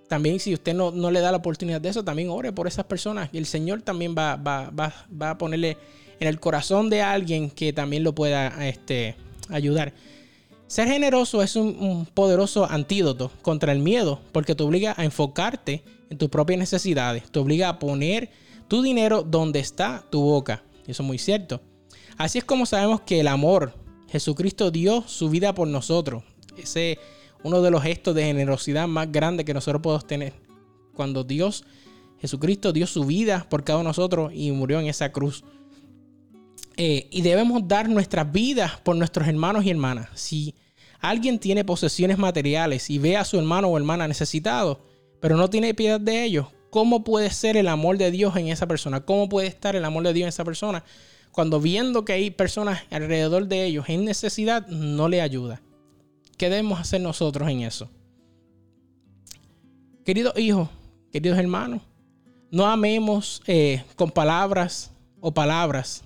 también 0.07 0.39
si 0.39 0.53
usted 0.53 0.73
no, 0.73 0.91
le 0.91 1.19
da 1.19 1.31
la 1.31 1.37
oportunidad 1.37 1.81
de 1.81 1.89
eso, 1.89 2.03
también 2.03 2.29
ore 2.29 2.51
por 2.51 2.67
esas 2.67 2.85
personas 2.85 3.29
y 3.31 3.37
el 3.37 3.45
Señor 3.45 3.81
también 3.81 4.15
va, 4.17 4.35
va, 4.35 4.69
va, 4.69 4.93
va 5.21 5.31
a 5.31 5.37
ponerle 5.37 5.77
en 6.19 6.27
el 6.27 6.39
corazón 6.39 6.89
de 6.89 7.01
alguien 7.01 7.49
que 7.49 7.73
también 7.73 8.03
lo 8.03 8.13
pueda 8.13 8.67
este, 8.67 9.15
ayudar. 9.49 9.93
Ser 10.67 10.87
generoso 10.87 11.43
es 11.43 11.55
un, 11.55 12.07
poderoso 12.13 12.69
antídoto 12.69 13.31
contra 13.41 13.71
el 13.71 13.79
miedo 13.79 14.19
porque 14.31 14.55
te 14.55 14.63
obliga 14.63 14.95
a 14.97 15.05
enfocarte 15.05 15.83
en 16.09 16.17
tus 16.17 16.29
propias 16.29 16.59
necesidades, 16.59 17.23
te 17.31 17.39
obliga 17.39 17.69
a 17.69 17.79
poner 17.79 18.29
tu 18.67 18.81
dinero 18.81 19.21
donde 19.21 19.59
está 19.59 20.03
tu 20.09 20.21
boca. 20.21 20.63
Eso 20.87 21.03
es 21.03 21.07
muy 21.07 21.17
cierto. 21.19 21.61
Así 22.17 22.39
es 22.39 22.43
como 22.43 22.65
sabemos 22.65 23.01
que 23.01 23.19
el 23.19 23.27
amor, 23.27 23.73
Jesucristo 24.09 24.71
dio 24.71 25.03
su 25.07 25.29
vida 25.29 25.53
por 25.53 25.67
nosotros. 25.67 26.23
Ese 26.57 26.93
es 26.93 26.99
uno 27.45 27.61
de 27.61 27.69
los 27.69 27.83
gestos 27.83 28.15
de 28.15 28.23
generosidad 28.23 28.87
más 28.87 29.11
grandes 29.11 29.45
que 29.45 29.53
nosotros 29.53 29.79
podemos 29.79 30.07
tener. 30.07 30.33
Cuando 30.95 31.23
Dios, 31.23 31.63
Jesucristo 32.19 32.73
dio 32.73 32.87
su 32.87 33.05
vida 33.05 33.45
por 33.47 33.63
cada 33.63 33.77
uno 33.77 33.83
de 33.83 33.89
nosotros 33.89 34.31
y 34.33 34.49
murió 34.49 34.79
en 34.79 34.87
esa 34.87 35.11
cruz. 35.11 35.43
Eh, 36.75 37.07
y 37.11 37.21
debemos 37.21 37.67
dar 37.67 37.87
nuestras 37.87 38.31
vidas 38.31 38.79
por 38.79 38.95
nuestros 38.95 39.27
hermanos 39.27 39.63
y 39.63 39.69
hermanas. 39.69 40.09
Si 40.15 40.55
alguien 40.99 41.37
tiene 41.37 41.63
posesiones 41.63 42.17
materiales 42.17 42.89
y 42.89 42.97
ve 42.97 43.15
a 43.15 43.23
su 43.23 43.37
hermano 43.37 43.67
o 43.67 43.77
hermana 43.77 44.07
necesitado, 44.07 44.81
pero 45.19 45.37
no 45.37 45.47
tiene 45.47 45.75
piedad 45.75 45.99
de 45.99 46.23
ellos, 46.23 46.47
¿cómo 46.71 47.03
puede 47.03 47.29
ser 47.29 47.57
el 47.57 47.67
amor 47.67 47.99
de 47.99 48.09
Dios 48.09 48.35
en 48.37 48.47
esa 48.47 48.65
persona? 48.65 49.05
¿Cómo 49.05 49.29
puede 49.29 49.45
estar 49.45 49.75
el 49.75 49.85
amor 49.85 50.01
de 50.01 50.13
Dios 50.13 50.23
en 50.23 50.29
esa 50.29 50.45
persona 50.45 50.83
cuando 51.31 51.61
viendo 51.61 52.05
que 52.05 52.13
hay 52.13 52.31
personas 52.31 52.81
alrededor 52.89 53.45
de 53.45 53.65
ellos 53.65 53.85
en 53.87 54.03
necesidad, 54.03 54.65
no 54.65 55.09
le 55.09 55.21
ayuda? 55.21 55.61
¿Qué 56.37 56.49
debemos 56.49 56.79
hacer 56.79 57.01
nosotros 57.01 57.49
en 57.49 57.61
eso? 57.61 57.89
Queridos 60.03 60.37
hijos, 60.37 60.69
queridos 61.11 61.39
hermanos, 61.39 61.81
no 62.51 62.65
amemos 62.65 63.41
eh, 63.47 63.83
con 63.95 64.11
palabras 64.11 64.91
o 65.19 65.33
palabras 65.33 66.03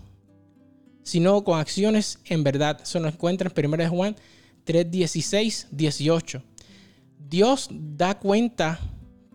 sino 1.10 1.44
con 1.44 1.60
acciones 1.60 2.20
en 2.26 2.44
verdad. 2.44 2.80
Eso 2.84 3.00
nos 3.00 3.14
encuentra 3.14 3.52
en 3.54 3.74
1 3.74 3.90
Juan 3.90 4.16
3, 4.64 4.92
16, 4.92 5.68
18. 5.72 6.44
Dios 7.28 7.68
da 7.72 8.20
cuenta 8.20 8.80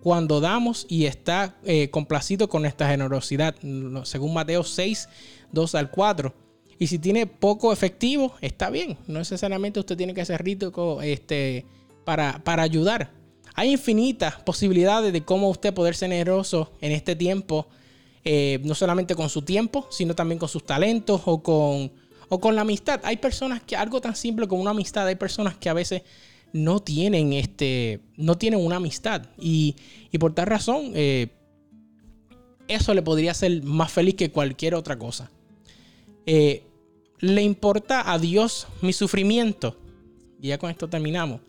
cuando 0.00 0.40
damos 0.40 0.86
y 0.88 1.06
está 1.06 1.56
eh, 1.64 1.90
complacido 1.90 2.48
con 2.48 2.62
nuestra 2.62 2.88
generosidad, 2.88 3.56
según 4.04 4.34
Mateo 4.34 4.62
6, 4.62 5.08
2 5.50 5.74
al 5.74 5.90
4. 5.90 6.32
Y 6.78 6.86
si 6.86 6.98
tiene 6.98 7.26
poco 7.26 7.72
efectivo, 7.72 8.34
está 8.40 8.70
bien. 8.70 8.96
No 9.06 9.18
necesariamente 9.18 9.80
usted 9.80 9.96
tiene 9.96 10.14
que 10.14 10.24
ser 10.24 10.42
rico 10.42 11.00
este, 11.02 11.64
para, 12.04 12.42
para 12.44 12.62
ayudar. 12.62 13.12
Hay 13.54 13.70
infinitas 13.70 14.36
posibilidades 14.42 15.12
de 15.12 15.24
cómo 15.24 15.48
usted 15.48 15.72
poder 15.72 15.94
ser 15.94 16.10
generoso 16.10 16.72
en 16.80 16.92
este 16.92 17.14
tiempo 17.14 17.68
eh, 18.26 18.58
no 18.64 18.74
solamente 18.74 19.14
con 19.14 19.28
su 19.28 19.42
tiempo, 19.42 19.86
sino 19.90 20.14
también 20.14 20.38
con 20.38 20.48
sus 20.48 20.64
talentos 20.64 21.20
o 21.26 21.42
con, 21.42 21.92
o 22.30 22.40
con 22.40 22.56
la 22.56 22.62
amistad. 22.62 23.02
Hay 23.04 23.18
personas 23.18 23.62
que 23.62 23.76
algo 23.76 24.00
tan 24.00 24.16
simple 24.16 24.48
como 24.48 24.62
una 24.62 24.70
amistad, 24.70 25.06
hay 25.06 25.16
personas 25.16 25.56
que 25.56 25.68
a 25.68 25.74
veces 25.74 26.02
no 26.54 26.80
tienen, 26.80 27.34
este, 27.34 28.00
no 28.16 28.38
tienen 28.38 28.64
una 28.64 28.76
amistad 28.76 29.26
y, 29.38 29.76
por 30.18 30.34
tal 30.34 30.46
razón 30.46 30.92
eh, 30.94 31.28
eso 32.66 32.94
le 32.94 33.02
podría 33.02 33.32
hacer 33.32 33.62
más 33.62 33.92
feliz 33.92 34.14
que 34.14 34.30
cualquier 34.30 34.74
otra 34.74 34.98
cosa. 34.98 35.30
Eh, 36.26 36.62
le 37.20 37.42
importa 37.42 38.12
a 38.12 38.18
Dios 38.18 38.66
mi 38.80 38.92
sufrimiento. 38.92 39.76
Y 40.40 40.48
ya 40.48 40.58
con 40.58 40.70
esto 40.70 40.88
terminamos. 40.88 41.40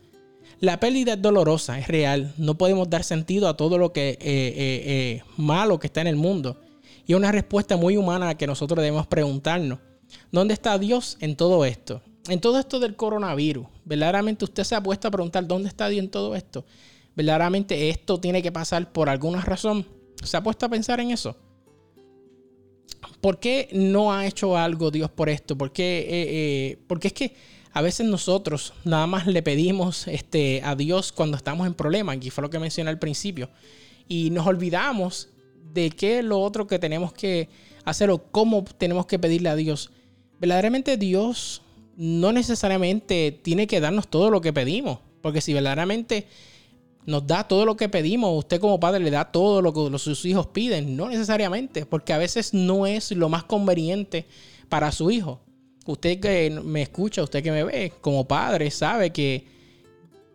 La 0.60 0.80
pérdida 0.80 1.14
es 1.14 1.22
dolorosa, 1.22 1.78
es 1.80 1.88
real. 1.88 2.34
No 2.38 2.58
podemos 2.58 2.90
dar 2.90 3.04
sentido 3.04 3.50
a 3.50 3.58
todo 3.58 3.78
lo 3.78 3.92
que 3.92 5.22
malo 5.38 5.80
que 5.80 5.88
está 5.88 6.02
en 6.02 6.08
el 6.08 6.16
mundo. 6.16 6.62
Y 7.06 7.14
una 7.14 7.32
respuesta 7.32 7.78
muy 7.78 7.98
humana 7.98 8.36
que 8.36 8.48
nosotros 8.48 8.82
debemos 8.82 9.06
preguntarnos. 9.08 9.80
¿Dónde 10.32 10.54
está 10.54 10.78
Dios 10.78 11.18
en 11.20 11.36
todo 11.36 11.66
esto? 11.66 12.02
En 12.30 12.40
todo 12.40 12.58
esto 12.58 12.80
del 12.80 12.96
coronavirus. 12.96 13.68
Verdaderamente 13.84 14.46
usted 14.46 14.64
se 14.64 14.76
ha 14.76 14.82
puesto 14.82 15.08
a 15.08 15.12
preguntar 15.12 15.46
dónde 15.46 15.68
está 15.68 15.90
Dios 15.90 16.04
en 16.04 16.10
todo 16.10 16.36
esto. 16.36 16.66
Verdaderamente 17.16 17.90
esto 17.90 18.20
tiene 18.20 18.42
que 18.42 18.52
pasar 18.52 18.92
por 18.92 19.10
alguna 19.10 19.42
razón. 19.42 19.86
¿Se 20.24 20.36
ha 20.38 20.44
puesto 20.44 20.66
a 20.66 20.70
pensar 20.70 21.00
en 21.00 21.12
eso? 21.12 21.36
¿Por 23.22 23.40
qué 23.40 23.70
no 23.72 24.14
ha 24.14 24.26
hecho 24.26 24.58
algo 24.58 24.92
Dios 24.92 25.10
por 25.10 25.30
esto? 25.30 25.58
¿Por 25.58 25.72
qué, 25.72 26.00
eh, 26.00 26.06
eh, 26.10 26.78
porque 26.88 27.08
es 27.08 27.14
que 27.14 27.36
a 27.74 27.82
veces 27.82 28.08
nosotros 28.08 28.74
nada 28.86 29.06
más 29.06 29.28
le 29.28 29.44
pedimos 29.44 30.08
este, 30.08 30.62
a 30.64 30.76
Dios 30.76 31.12
cuando 31.12 31.36
estamos 31.36 31.68
en 31.68 31.74
problemas, 31.74 32.18
y 32.22 32.30
fue 32.30 32.42
lo 32.42 32.50
que 32.50 32.60
mencioné 32.60 32.90
al 32.90 33.00
principio, 33.00 33.50
y 34.08 34.30
nos 34.30 34.48
olvidamos 34.48 35.30
de 35.74 35.90
qué 35.90 36.20
es 36.20 36.26
lo 36.26 36.40
otro 36.40 36.68
que 36.68 36.80
tenemos 36.80 37.12
que 37.12 37.50
hacer 37.84 38.10
o 38.10 38.20
cómo 38.32 38.64
tenemos 38.64 39.06
que 39.08 39.20
pedirle 39.20 39.50
a 39.50 39.56
Dios. 39.56 39.92
Verdaderamente 40.40 40.96
Dios 40.96 41.62
no 41.98 42.32
necesariamente 42.32 43.38
tiene 43.42 43.68
que 43.68 43.80
darnos 43.80 44.08
todo 44.08 44.30
lo 44.30 44.42
que 44.42 44.54
pedimos, 44.54 45.00
porque 45.22 45.42
si 45.42 45.54
verdaderamente 45.54 46.28
nos 47.06 47.26
da 47.28 47.48
todo 47.48 47.66
lo 47.66 47.78
que 47.78 47.90
pedimos, 47.90 48.38
usted 48.38 48.60
como 48.60 48.80
padre 48.80 49.00
le 49.00 49.12
da 49.12 49.32
todo 49.32 49.62
lo 49.62 49.74
que 49.74 50.00
sus 50.00 50.26
hijos 50.26 50.48
piden, 50.48 50.98
no 50.98 51.10
necesariamente, 51.10 51.86
porque 51.86 52.14
a 52.14 52.18
veces 52.18 52.54
no 52.54 52.86
es 52.88 53.12
lo 53.12 53.30
más 53.30 53.44
conveniente 53.44 54.26
para 54.70 54.92
su 54.92 55.12
hijo. 55.12 55.42
Usted 55.86 56.20
que 56.20 56.50
me 56.64 56.82
escucha, 56.82 57.22
usted 57.22 57.44
que 57.44 57.52
me 57.52 57.64
ve, 57.64 57.94
como 58.02 58.28
padre, 58.28 58.72
sabe 58.72 59.12
que 59.12 59.46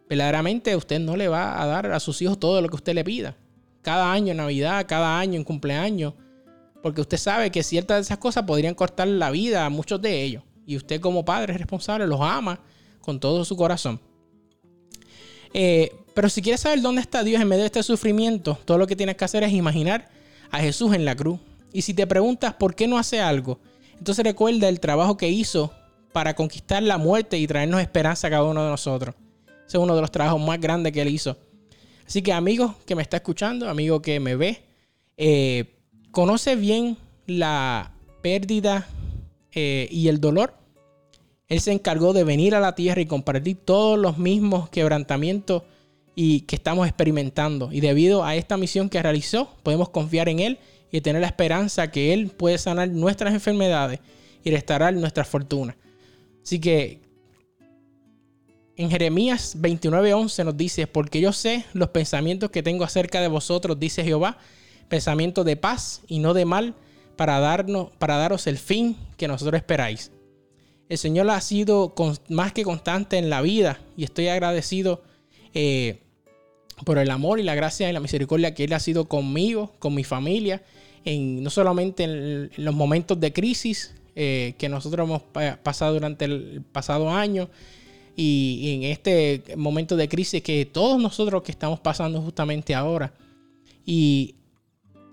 verdaderamente 0.08 0.76
usted 0.76 1.00
no 1.00 1.16
le 1.16 1.28
va 1.28 1.60
a 1.60 1.66
dar 1.66 1.90
a 1.90 2.00
sus 2.00 2.22
hijos 2.22 2.38
todo 2.38 2.60
lo 2.60 2.68
que 2.68 2.76
usted 2.76 2.94
le 2.94 3.04
pida 3.04 3.36
cada 3.82 4.12
año 4.12 4.32
en 4.32 4.38
Navidad, 4.38 4.86
cada 4.86 5.18
año 5.18 5.36
en 5.36 5.44
cumpleaños, 5.44 6.14
porque 6.82 7.00
usted 7.00 7.16
sabe 7.16 7.50
que 7.50 7.62
ciertas 7.62 7.96
de 7.98 8.02
esas 8.02 8.18
cosas 8.18 8.44
podrían 8.44 8.74
cortar 8.74 9.08
la 9.08 9.30
vida 9.30 9.64
a 9.64 9.70
muchos 9.70 10.00
de 10.00 10.22
ellos. 10.22 10.42
Y 10.66 10.76
usted 10.76 11.00
como 11.00 11.24
padre 11.24 11.56
responsable 11.56 12.06
los 12.06 12.20
ama 12.20 12.60
con 13.00 13.18
todo 13.18 13.44
su 13.44 13.56
corazón. 13.56 14.00
Eh, 15.52 15.90
pero 16.20 16.28
si 16.28 16.42
quieres 16.42 16.60
saber 16.60 16.82
dónde 16.82 17.00
está 17.00 17.24
Dios 17.24 17.40
en 17.40 17.48
medio 17.48 17.62
de 17.62 17.68
este 17.68 17.82
sufrimiento, 17.82 18.58
todo 18.66 18.76
lo 18.76 18.86
que 18.86 18.94
tienes 18.94 19.16
que 19.16 19.24
hacer 19.24 19.42
es 19.42 19.54
imaginar 19.54 20.10
a 20.50 20.60
Jesús 20.60 20.94
en 20.94 21.06
la 21.06 21.16
cruz. 21.16 21.40
Y 21.72 21.80
si 21.80 21.94
te 21.94 22.06
preguntas 22.06 22.52
por 22.52 22.74
qué 22.74 22.86
no 22.86 22.98
hace 22.98 23.22
algo, 23.22 23.58
entonces 23.96 24.22
recuerda 24.22 24.68
el 24.68 24.80
trabajo 24.80 25.16
que 25.16 25.30
hizo 25.30 25.72
para 26.12 26.34
conquistar 26.36 26.82
la 26.82 26.98
muerte 26.98 27.38
y 27.38 27.46
traernos 27.46 27.80
esperanza 27.80 28.26
a 28.26 28.30
cada 28.32 28.44
uno 28.44 28.62
de 28.62 28.68
nosotros. 28.68 29.14
Ese 29.66 29.78
es 29.78 29.82
uno 29.82 29.94
de 29.94 30.02
los 30.02 30.10
trabajos 30.10 30.38
más 30.42 30.60
grandes 30.60 30.92
que 30.92 31.00
él 31.00 31.08
hizo. 31.08 31.38
Así 32.06 32.20
que 32.20 32.34
amigo 32.34 32.74
que 32.84 32.94
me 32.94 33.00
está 33.00 33.16
escuchando, 33.16 33.70
amigo 33.70 34.02
que 34.02 34.20
me 34.20 34.36
ve, 34.36 34.60
eh, 35.16 35.78
conoce 36.10 36.54
bien 36.54 36.98
la 37.26 37.94
pérdida 38.20 38.86
eh, 39.52 39.88
y 39.90 40.08
el 40.08 40.20
dolor. 40.20 40.52
Él 41.48 41.62
se 41.62 41.72
encargó 41.72 42.12
de 42.12 42.24
venir 42.24 42.54
a 42.54 42.60
la 42.60 42.74
tierra 42.74 43.00
y 43.00 43.06
compartir 43.06 43.56
todos 43.64 43.98
los 43.98 44.18
mismos 44.18 44.68
quebrantamientos 44.68 45.62
y 46.14 46.42
que 46.42 46.56
estamos 46.56 46.86
experimentando. 46.86 47.70
Y 47.72 47.80
debido 47.80 48.24
a 48.24 48.34
esta 48.36 48.56
misión 48.56 48.88
que 48.88 49.02
realizó, 49.02 49.56
podemos 49.62 49.88
confiar 49.90 50.28
en 50.28 50.40
Él 50.40 50.58
y 50.90 51.00
tener 51.00 51.20
la 51.20 51.28
esperanza 51.28 51.90
que 51.90 52.12
Él 52.12 52.28
puede 52.28 52.58
sanar 52.58 52.88
nuestras 52.88 53.32
enfermedades 53.32 54.00
y 54.42 54.50
restaurar 54.50 54.94
nuestra 54.94 55.24
fortuna. 55.24 55.76
Así 56.42 56.58
que 56.58 57.00
en 58.76 58.90
Jeremías 58.90 59.56
29:11 59.60 60.44
nos 60.44 60.56
dice, 60.56 60.86
porque 60.86 61.20
yo 61.20 61.32
sé 61.32 61.64
los 61.74 61.90
pensamientos 61.90 62.50
que 62.50 62.62
tengo 62.62 62.84
acerca 62.84 63.20
de 63.20 63.28
vosotros, 63.28 63.78
dice 63.78 64.02
Jehová, 64.02 64.38
pensamientos 64.88 65.44
de 65.44 65.56
paz 65.56 66.00
y 66.08 66.18
no 66.18 66.34
de 66.34 66.44
mal, 66.44 66.74
para, 67.16 67.38
darnos, 67.38 67.90
para 67.98 68.16
daros 68.16 68.46
el 68.46 68.56
fin 68.56 68.96
que 69.18 69.28
nosotros 69.28 69.58
esperáis. 69.58 70.10
El 70.88 70.96
Señor 70.96 71.28
ha 71.28 71.40
sido 71.42 71.94
más 72.28 72.52
que 72.52 72.64
constante 72.64 73.18
en 73.18 73.28
la 73.28 73.42
vida 73.42 73.78
y 73.96 74.04
estoy 74.04 74.28
agradecido 74.28 75.02
eh, 75.54 76.00
por 76.84 76.98
el 76.98 77.10
amor 77.10 77.40
y 77.40 77.42
la 77.42 77.54
gracia 77.54 77.88
y 77.88 77.92
la 77.92 78.00
misericordia 78.00 78.54
que 78.54 78.64
Él 78.64 78.72
ha 78.72 78.80
sido 78.80 79.06
conmigo, 79.06 79.72
con 79.78 79.94
mi 79.94 80.04
familia, 80.04 80.62
en, 81.04 81.42
no 81.42 81.50
solamente 81.50 82.04
en, 82.04 82.50
los 82.56 82.74
momentos 82.74 83.18
de 83.20 83.32
crisis 83.32 83.94
eh, 84.16 84.54
que 84.58 84.68
nosotros 84.68 85.06
hemos 85.06 85.22
pasado 85.62 85.94
durante 85.94 86.24
el 86.24 86.62
pasado 86.72 87.10
año 87.10 87.48
y, 88.16 88.74
en 88.74 88.90
este 88.90 89.42
momento 89.56 89.96
de 89.96 90.08
crisis 90.08 90.42
que 90.42 90.66
todos 90.66 91.00
nosotros 91.00 91.42
que 91.42 91.52
estamos 91.52 91.80
pasando 91.80 92.20
justamente 92.20 92.74
ahora. 92.74 93.12
Y, 93.84 94.36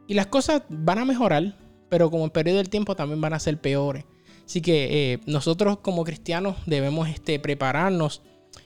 y 0.08 0.14
las 0.14 0.28
cosas 0.28 0.64
van 0.70 1.00
a 1.00 1.06
mejorar, 1.06 1.56
pero 1.90 2.12
como 2.12 2.26
el 2.26 2.32
periodo 2.32 2.58
del 2.58 2.70
tiempo 2.70 2.96
también 2.96 3.22
van 3.22 3.34
a 3.34 3.40
ser 3.40 3.60
peores. 3.60 4.04
Así 4.46 4.62
que 4.62 5.14
eh, 5.14 5.20
nosotros 5.26 5.80
como 5.80 6.06
cristianos 6.06 6.56
debemos 6.66 7.10
este, 7.10 7.40
prepararnos 7.40 8.22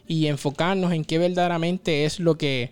y 0.08 0.28
enfocarnos 0.28 0.94
en 0.94 1.06
qué 1.06 1.18
verdaderamente 1.18 2.06
es 2.06 2.20
lo 2.20 2.38
que 2.38 2.72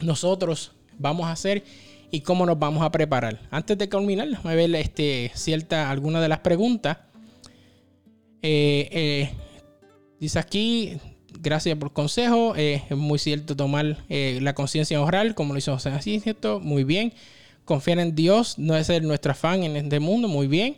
nosotros 0.00 0.72
vamos 0.98 1.26
a 1.26 1.32
hacer 1.32 1.64
y 2.10 2.20
cómo 2.20 2.46
nos 2.46 2.58
vamos 2.58 2.82
a 2.84 2.90
preparar. 2.90 3.40
Antes 3.50 3.76
de 3.78 3.88
culminar, 3.88 4.28
a 4.42 4.54
ver 4.54 4.74
este, 4.76 5.32
cierta, 5.34 5.90
alguna 5.90 6.20
de 6.20 6.28
las 6.28 6.40
preguntas. 6.40 6.98
Eh, 8.42 8.88
eh, 8.92 9.30
dice 10.20 10.38
aquí, 10.38 10.98
gracias 11.40 11.76
por 11.76 11.88
el 11.88 11.92
consejo. 11.92 12.54
es 12.56 12.90
muy 12.90 13.18
cierto 13.18 13.56
tomar 13.56 14.04
la 14.08 14.54
conciencia 14.54 15.00
oral, 15.00 15.34
como 15.34 15.54
lo 15.54 15.58
hizo 15.58 15.72
José 15.72 15.88
así, 15.90 16.20
¿cierto? 16.20 16.60
Muy 16.60 16.84
bien 16.84 17.12
confiar 17.64 17.98
en 17.98 18.14
Dios 18.14 18.58
no 18.58 18.76
es 18.76 18.86
ser 18.86 19.02
nuestro 19.02 19.32
afán 19.32 19.64
en 19.64 19.76
este 19.76 20.00
mundo, 20.00 20.28
muy 20.28 20.46
bien. 20.46 20.76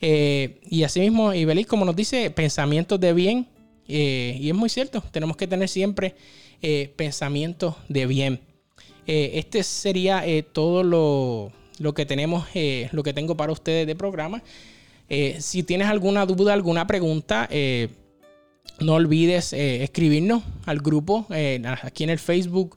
Eh, 0.00 0.60
y 0.68 0.82
asimismo, 0.82 1.32
Ibeliz, 1.32 1.66
como 1.66 1.84
nos 1.84 1.96
dice, 1.96 2.30
pensamientos 2.30 3.00
de 3.00 3.12
bien. 3.12 3.46
Eh, 3.88 4.36
y 4.40 4.48
es 4.48 4.54
muy 4.54 4.68
cierto, 4.68 5.02
tenemos 5.10 5.36
que 5.36 5.46
tener 5.46 5.68
siempre 5.68 6.14
eh, 6.62 6.92
pensamientos 6.96 7.74
de 7.88 8.06
bien. 8.06 8.40
este 9.06 9.62
sería 9.62 10.24
todo 10.52 10.82
lo, 10.82 11.52
lo, 11.78 11.94
que 11.94 12.04
tenemos, 12.04 12.46
lo 12.90 13.02
que 13.04 13.12
tengo 13.12 13.36
para 13.36 13.52
ustedes 13.52 13.86
de 13.86 13.94
programa. 13.94 14.42
si 15.38 15.62
tienes 15.62 15.86
alguna 15.86 16.26
duda, 16.26 16.52
alguna 16.52 16.88
pregunta, 16.88 17.48
no 18.80 18.94
olvides 18.94 19.52
escribirnos 19.52 20.42
al 20.64 20.78
grupo 20.78 21.24
aquí 21.84 22.02
en 22.02 22.10
el 22.10 22.18
Facebook 22.18 22.76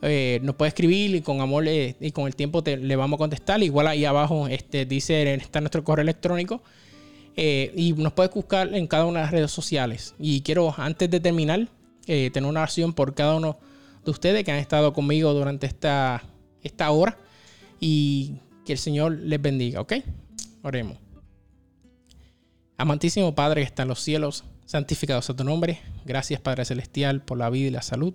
eh, 0.00 0.38
nos 0.42 0.54
puede 0.54 0.68
escribir 0.68 1.16
y 1.16 1.22
con 1.22 1.40
amor 1.40 1.66
eh, 1.66 1.96
y 2.00 2.12
con 2.12 2.28
el 2.28 2.36
tiempo 2.36 2.62
le 2.64 2.96
vamos 2.96 3.16
a 3.16 3.18
contestar. 3.18 3.62
Igual 3.62 3.88
ahí 3.88 4.04
abajo 4.04 4.46
este, 4.46 4.86
dice, 4.86 5.34
está 5.34 5.60
nuestro 5.60 5.82
correo 5.82 6.02
electrónico. 6.02 6.62
Eh, 7.40 7.72
y 7.76 7.92
nos 7.92 8.14
puede 8.14 8.30
buscar 8.30 8.74
en 8.74 8.88
cada 8.88 9.04
una 9.04 9.20
de 9.20 9.24
las 9.26 9.32
redes 9.32 9.52
sociales. 9.52 10.14
Y 10.18 10.40
quiero, 10.40 10.74
antes 10.76 11.08
de 11.08 11.20
terminar, 11.20 11.68
tener 12.04 12.44
una 12.44 12.62
oración 12.62 12.92
por 12.92 13.14
cada 13.14 13.36
uno 13.36 13.58
de 14.04 14.10
ustedes 14.10 14.42
que 14.42 14.50
han 14.50 14.58
estado 14.58 14.92
conmigo 14.92 15.32
durante 15.32 15.68
esta, 15.68 16.24
esta 16.62 16.90
hora. 16.90 17.16
Y 17.78 18.40
que 18.64 18.72
el 18.72 18.78
Señor 18.78 19.12
les 19.12 19.40
bendiga, 19.40 19.80
¿ok? 19.80 19.94
Oremos. 20.62 20.98
Amantísimo 22.76 23.34
Padre 23.34 23.62
que 23.62 23.66
está 23.66 23.82
en 23.82 23.88
los 23.88 24.00
cielos, 24.00 24.44
santificado 24.66 25.22
sea 25.22 25.34
tu 25.34 25.42
nombre. 25.42 25.80
Gracias 26.04 26.40
Padre 26.40 26.64
Celestial 26.64 27.22
por 27.22 27.38
la 27.38 27.50
vida 27.50 27.68
y 27.68 27.70
la 27.70 27.82
salud. 27.82 28.14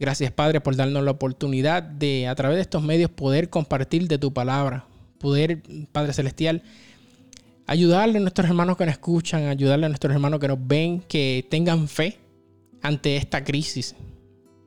Gracias 0.00 0.32
Padre 0.32 0.60
por 0.60 0.76
darnos 0.76 1.04
la 1.04 1.10
oportunidad 1.10 1.82
de 1.82 2.26
a 2.26 2.34
través 2.34 2.56
de 2.56 2.62
estos 2.62 2.82
medios 2.82 3.10
poder 3.10 3.50
compartir 3.50 4.08
de 4.08 4.18
tu 4.18 4.32
palabra, 4.32 4.86
poder, 5.18 5.62
Padre 5.92 6.12
Celestial, 6.12 6.62
ayudarle 7.66 8.18
a 8.18 8.20
nuestros 8.20 8.48
hermanos 8.48 8.76
que 8.76 8.86
nos 8.86 8.92
escuchan, 8.92 9.46
ayudarle 9.46 9.86
a 9.86 9.88
nuestros 9.88 10.12
hermanos 10.12 10.40
que 10.40 10.48
nos 10.48 10.58
ven, 10.60 11.00
que 11.00 11.46
tengan 11.50 11.88
fe 11.88 12.18
ante 12.82 13.16
esta 13.16 13.44
crisis. 13.44 13.94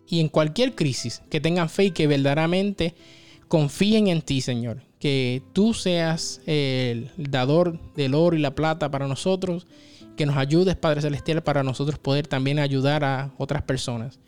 Y 0.08 0.20
en 0.20 0.28
cualquier 0.28 0.76
crisis, 0.76 1.22
que 1.30 1.40
tengan 1.40 1.70
fe 1.70 1.86
y 1.86 1.92
que 1.92 2.08
verdaderamente 2.08 2.96
confíen 3.48 4.08
en 4.08 4.22
ti, 4.22 4.42
Señor. 4.42 4.82
Que 5.00 5.42
tú 5.54 5.74
seas 5.74 6.42
el 6.46 7.10
dador 7.18 7.80
del 7.96 8.16
oro 8.16 8.36
y 8.36 8.40
la 8.40 8.56
plata 8.56 8.92
para 8.92 9.08
nosotros. 9.08 9.68
Que 10.18 10.26
nos 10.26 10.36
ayudes, 10.36 10.76
Padre 10.76 11.02
Celestial, 11.02 11.44
para 11.44 11.64
nosotros 11.64 12.00
poder 12.00 12.28
también 12.28 12.60
ayudar 12.60 13.06
a 13.06 13.32
otras 13.38 13.62
personas. 13.62 14.20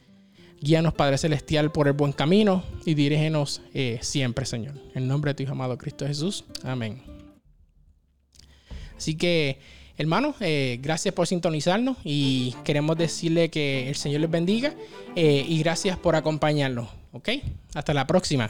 Guíanos, 0.61 0.93
Padre 0.93 1.17
Celestial, 1.17 1.71
por 1.71 1.87
el 1.87 1.93
buen 1.93 2.13
camino 2.13 2.63
y 2.85 2.93
dirígenos 2.93 3.61
eh, 3.73 3.97
siempre, 4.01 4.45
Señor. 4.45 4.75
En 4.93 5.07
nombre 5.07 5.31
de 5.31 5.35
tu 5.35 5.43
Hijo 5.43 5.53
amado 5.53 5.77
Cristo 5.77 6.05
Jesús. 6.05 6.45
Amén. 6.63 7.10
Así 9.01 9.15
que, 9.15 9.57
hermanos, 9.97 10.35
eh, 10.41 10.77
gracias 10.79 11.11
por 11.15 11.25
sintonizarnos 11.25 11.97
y 12.03 12.53
queremos 12.63 12.95
decirle 12.95 13.49
que 13.49 13.89
el 13.89 13.95
Señor 13.95 14.21
les 14.21 14.29
bendiga 14.29 14.75
eh, 15.15 15.43
y 15.49 15.57
gracias 15.57 15.97
por 15.97 16.15
acompañarnos. 16.15 16.87
¿Ok? 17.11 17.29
Hasta 17.73 17.95
la 17.95 18.05
próxima. 18.05 18.47